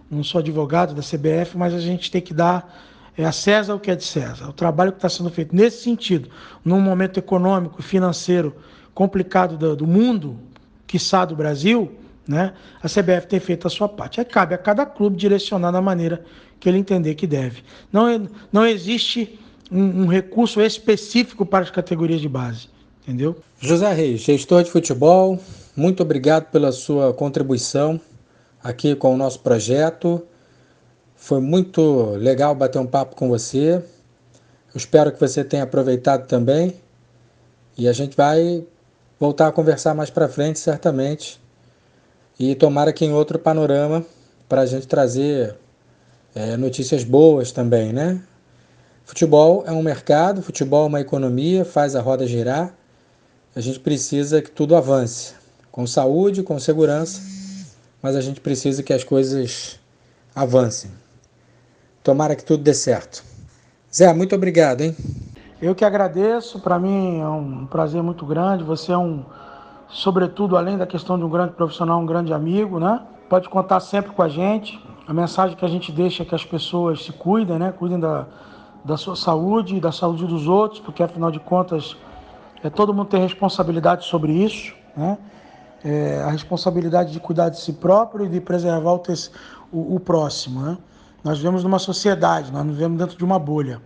não 0.10 0.24
sou 0.24 0.40
advogado 0.40 0.94
da 0.94 1.02
CBF, 1.02 1.58
mas 1.58 1.74
a 1.74 1.80
gente 1.80 2.10
tem 2.10 2.22
que 2.22 2.34
dar 2.34 2.74
é 3.18 3.26
a 3.26 3.32
César 3.32 3.74
o 3.74 3.80
que 3.80 3.90
é 3.90 3.96
de 3.96 4.04
César. 4.04 4.48
O 4.48 4.54
trabalho 4.54 4.92
que 4.92 5.00
está 5.00 5.10
sendo 5.10 5.30
feito 5.32 5.56
nesse 5.56 5.82
sentido, 5.82 6.30
num 6.64 6.80
momento 6.80 7.18
econômico 7.18 7.80
e 7.80 7.84
financeiro 7.84 8.56
complicado 8.94 9.58
do, 9.58 9.76
do 9.76 9.88
mundo, 9.88 10.38
quiçá 10.86 11.26
do 11.26 11.36
Brasil, 11.36 11.92
né? 12.28 12.54
a 12.82 12.88
CBF 12.88 13.28
tem 13.28 13.40
feito 13.40 13.66
a 13.66 13.70
sua 13.70 13.90
parte. 13.90 14.20
Aí 14.20 14.26
cabe 14.26 14.54
a 14.54 14.58
cada 14.58 14.86
clube 14.86 15.18
direcionar 15.18 15.72
da 15.72 15.82
maneira 15.82 16.24
que 16.60 16.68
ele 16.68 16.78
entender 16.78 17.16
que 17.16 17.28
deve. 17.28 17.64
Não, 17.92 18.08
é, 18.08 18.22
não 18.52 18.66
existe 18.66 19.40
um, 19.72 20.04
um 20.04 20.08
recurso 20.08 20.62
específico 20.62 21.46
para 21.46 21.64
as 21.64 21.72
categorias 21.72 22.22
de 22.22 22.30
base, 22.30 22.70
entendeu? 23.04 23.38
José 23.60 23.92
Reis, 23.94 24.22
gestor 24.22 24.64
de 24.64 24.72
futebol, 24.72 25.40
muito 25.76 26.02
obrigado 26.02 26.46
pela 26.52 26.72
sua 26.72 27.14
contribuição 27.14 28.00
aqui 28.64 28.96
com 28.96 29.14
o 29.14 29.18
nosso 29.18 29.40
projeto. 29.40 30.24
Foi 31.16 31.40
muito 31.40 32.12
legal 32.16 32.54
bater 32.54 32.80
um 32.80 32.86
papo 32.88 33.16
com 33.16 33.30
você. 33.30 33.76
Eu 33.76 34.78
espero 34.78 35.12
que 35.12 35.20
você 35.20 35.44
tenha 35.44 35.64
aproveitado 35.64 36.28
também. 36.28 36.76
E 37.78 37.88
a 37.88 37.94
gente 37.94 38.16
vai 38.16 38.66
voltar 39.20 39.48
a 39.48 39.52
conversar 39.52 39.94
mais 39.94 40.10
para 40.10 40.28
frente, 40.28 40.60
certamente. 40.60 41.40
E 42.40 42.56
tomara 42.56 42.94
que 42.94 43.06
em 43.06 43.14
outro 43.14 43.40
panorama 43.40 44.06
para 44.48 44.62
a 44.62 44.66
gente 44.66 44.88
trazer 44.88 45.56
é, 46.36 46.58
notícias 46.58 47.04
boas 47.04 47.52
também, 47.52 47.92
né? 47.92 48.22
Futebol 49.06 49.64
é 49.66 49.72
um 49.72 49.82
mercado, 49.82 50.42
futebol 50.42 50.84
é 50.84 50.88
uma 50.88 51.02
economia, 51.02 51.64
faz 51.64 51.96
a 51.96 52.02
roda 52.02 52.28
girar. 52.28 52.74
A 53.56 53.62
gente 53.62 53.80
precisa 53.80 54.42
que 54.42 54.52
tudo 54.52 54.76
avance, 54.76 55.34
com 55.72 55.88
saúde, 55.88 56.44
com 56.44 56.60
segurança, 56.60 57.22
mas 58.02 58.16
a 58.16 58.22
gente 58.22 58.42
precisa 58.42 58.84
que 58.84 58.94
as 58.94 59.04
coisas 59.04 59.80
avancem. 60.36 60.92
Tomara 62.04 62.36
que 62.36 62.44
tudo 62.44 62.64
dê 62.64 62.74
certo. 62.74 63.24
Zé, 63.94 64.14
muito 64.14 64.36
obrigado, 64.36 64.82
hein? 64.82 64.96
Eu 65.62 65.74
que 65.74 65.84
agradeço, 65.84 66.60
para 66.60 66.78
mim 66.78 67.20
é 67.20 67.28
um 67.28 67.66
prazer 67.66 68.04
muito 68.04 68.26
grande. 68.26 68.64
Você 68.64 68.92
é 68.92 68.98
um, 68.98 69.26
sobretudo, 69.90 70.56
além 70.56 70.78
da 70.78 70.86
questão 70.86 71.18
de 71.18 71.24
um 71.24 71.30
grande 71.30 71.54
profissional, 71.54 72.00
um 72.00 72.06
grande 72.06 72.32
amigo, 72.32 72.80
né? 72.80 73.02
Pode 73.28 73.50
contar 73.50 73.80
sempre 73.80 74.12
com 74.12 74.22
a 74.22 74.30
gente. 74.30 74.80
A 75.08 75.14
mensagem 75.14 75.56
que 75.56 75.64
a 75.64 75.70
gente 75.70 75.90
deixa 75.90 76.24
é 76.24 76.26
que 76.26 76.36
as 76.36 76.44
pessoas 76.44 77.06
se 77.06 77.14
cuidem, 77.14 77.58
né? 77.58 77.72
Cuidem 77.72 77.98
da, 77.98 78.28
da 78.84 78.98
sua 78.98 79.16
saúde 79.16 79.80
da 79.80 79.92
saúde 79.92 80.26
dos 80.26 80.48
outros, 80.50 80.82
porque 80.82 81.02
afinal 81.02 81.32
de 81.32 81.40
contas, 81.40 81.96
é, 82.62 82.70
todo 82.70 82.94
mundo 82.94 83.08
tem 83.08 83.22
responsabilidade 83.22 84.06
sobre 84.06 84.34
isso, 84.34 84.76
né? 84.98 85.18
É, 85.82 86.22
a 86.26 86.30
responsabilidade 86.30 87.14
de 87.14 87.22
cuidar 87.22 87.48
de 87.48 87.58
si 87.58 87.72
próprio 87.72 88.26
e 88.26 88.30
de 88.30 88.42
preservar 88.42 88.92
o, 88.92 89.02
o, 89.72 89.96
o 89.96 90.00
próximo, 90.00 90.62
né? 90.62 90.78
Nós 91.24 91.38
vivemos 91.38 91.64
numa 91.64 91.80
sociedade, 91.80 92.52
nós 92.52 92.66
não 92.66 92.74
vivemos 92.74 92.98
dentro 92.98 93.18
de 93.18 93.24
uma 93.24 93.40
bolha. 93.40 93.82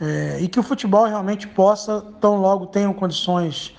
É, 0.00 0.38
e 0.40 0.48
que 0.48 0.58
o 0.58 0.62
futebol 0.62 1.04
realmente 1.04 1.46
possa, 1.46 2.02
tão 2.18 2.36
logo 2.40 2.66
tenham 2.66 2.94
condições 2.94 3.76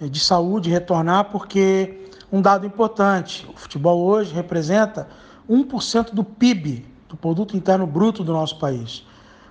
é, 0.00 0.06
de 0.06 0.20
saúde, 0.20 0.70
retornar, 0.70 1.26
porque 1.26 2.08
um 2.32 2.40
dado 2.40 2.66
importante: 2.66 3.46
o 3.54 3.58
futebol 3.58 4.00
hoje 4.00 4.32
representa 4.32 5.06
1% 5.48 6.12
do 6.12 6.22
PIB, 6.22 6.86
do 7.08 7.16
Produto 7.16 7.56
Interno 7.56 7.86
Bruto 7.86 8.22
do 8.22 8.32
nosso 8.32 8.58
país. 8.58 9.04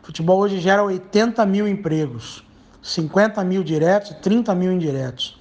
O 0.04 0.08
futebol 0.08 0.39
hoje 0.39 0.60
gera 0.60 0.84
80 0.84 1.45
mil 1.45 1.68
empregos, 1.68 2.43
50 2.82 3.43
mil 3.43 3.64
diretos 3.64 4.12
e 4.12 4.16
30 4.16 4.54
mil 4.56 4.72
indiretos. 4.72 5.38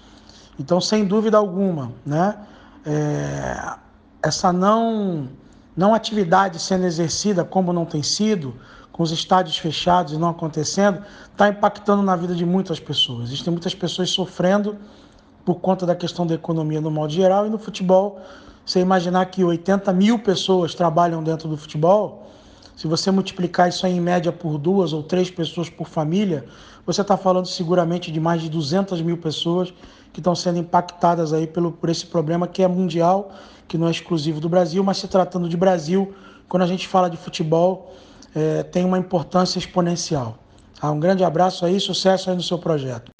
Então, 0.58 0.80
sem 0.80 1.04
dúvida 1.04 1.36
alguma, 1.36 1.92
né, 2.04 2.36
é, 2.84 3.76
essa 4.22 4.52
não 4.52 5.28
não 5.76 5.94
atividade 5.94 6.58
sendo 6.58 6.86
exercida 6.86 7.44
como 7.44 7.70
não 7.70 7.84
tem 7.84 8.02
sido, 8.02 8.54
com 8.90 9.02
os 9.02 9.10
estádios 9.10 9.58
fechados 9.58 10.14
e 10.14 10.16
não 10.16 10.30
acontecendo, 10.30 11.02
está 11.30 11.50
impactando 11.50 12.02
na 12.02 12.16
vida 12.16 12.34
de 12.34 12.46
muitas 12.46 12.80
pessoas. 12.80 13.24
Existem 13.24 13.52
muitas 13.52 13.74
pessoas 13.74 14.08
sofrendo 14.08 14.78
por 15.44 15.56
conta 15.56 15.84
da 15.84 15.94
questão 15.94 16.26
da 16.26 16.34
economia 16.34 16.80
no 16.80 16.90
modo 16.90 17.12
geral 17.12 17.46
e 17.46 17.50
no 17.50 17.58
futebol. 17.58 18.22
Você 18.66 18.80
imaginar 18.80 19.24
que 19.26 19.44
80 19.44 19.92
mil 19.92 20.18
pessoas 20.18 20.74
trabalham 20.74 21.22
dentro 21.22 21.48
do 21.48 21.56
futebol, 21.56 22.24
Se 22.74 22.86
você 22.86 23.10
multiplicar 23.10 23.70
isso 23.70 23.86
em 23.86 23.98
média 23.98 24.30
por 24.30 24.58
duas 24.58 24.92
ou 24.92 25.02
três 25.02 25.30
pessoas 25.30 25.70
por 25.70 25.88
família, 25.88 26.44
você 26.84 27.00
está 27.00 27.16
falando 27.16 27.46
seguramente 27.46 28.12
de 28.12 28.20
mais 28.20 28.42
de 28.42 28.50
200 28.50 29.00
mil 29.00 29.16
pessoas 29.16 29.72
que 30.12 30.20
estão 30.20 30.34
sendo 30.34 30.58
impactadas 30.58 31.32
aí 31.32 31.46
pelo, 31.46 31.72
por 31.72 31.88
esse 31.88 32.04
problema 32.04 32.46
que 32.46 32.62
é 32.62 32.68
mundial, 32.68 33.30
que 33.66 33.78
não 33.78 33.88
é 33.88 33.90
exclusivo 33.90 34.40
do 34.40 34.48
Brasil, 34.48 34.84
mas 34.84 34.98
se 34.98 35.08
tratando 35.08 35.48
de 35.48 35.56
Brasil, 35.56 36.14
quando 36.50 36.64
a 36.64 36.66
gente 36.66 36.86
fala 36.86 37.08
de 37.08 37.16
futebol, 37.16 37.94
é, 38.34 38.62
tem 38.62 38.84
uma 38.84 38.98
importância 38.98 39.58
exponencial. 39.58 40.36
Ah, 40.78 40.90
um 40.90 41.00
grande 41.00 41.24
abraço 41.24 41.64
aí, 41.64 41.80
sucesso 41.80 42.28
aí 42.28 42.36
no 42.36 42.42
seu 42.42 42.58
projeto. 42.58 43.15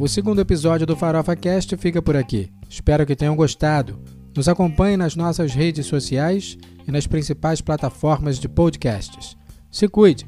O 0.00 0.08
segundo 0.08 0.40
episódio 0.40 0.86
do 0.86 0.96
Farofa 0.96 1.36
Cast 1.36 1.76
fica 1.76 2.00
por 2.00 2.16
aqui. 2.16 2.50
Espero 2.70 3.04
que 3.04 3.14
tenham 3.14 3.36
gostado. 3.36 4.00
Nos 4.34 4.48
acompanhe 4.48 4.96
nas 4.96 5.14
nossas 5.14 5.52
redes 5.52 5.84
sociais 5.84 6.56
e 6.88 6.90
nas 6.90 7.06
principais 7.06 7.60
plataformas 7.60 8.38
de 8.38 8.48
podcasts. 8.48 9.36
Se 9.70 9.86
cuide, 9.88 10.26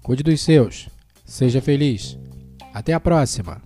cuide 0.00 0.22
dos 0.22 0.40
seus, 0.40 0.88
seja 1.24 1.60
feliz. 1.60 2.16
Até 2.72 2.92
a 2.92 3.00
próxima! 3.00 3.60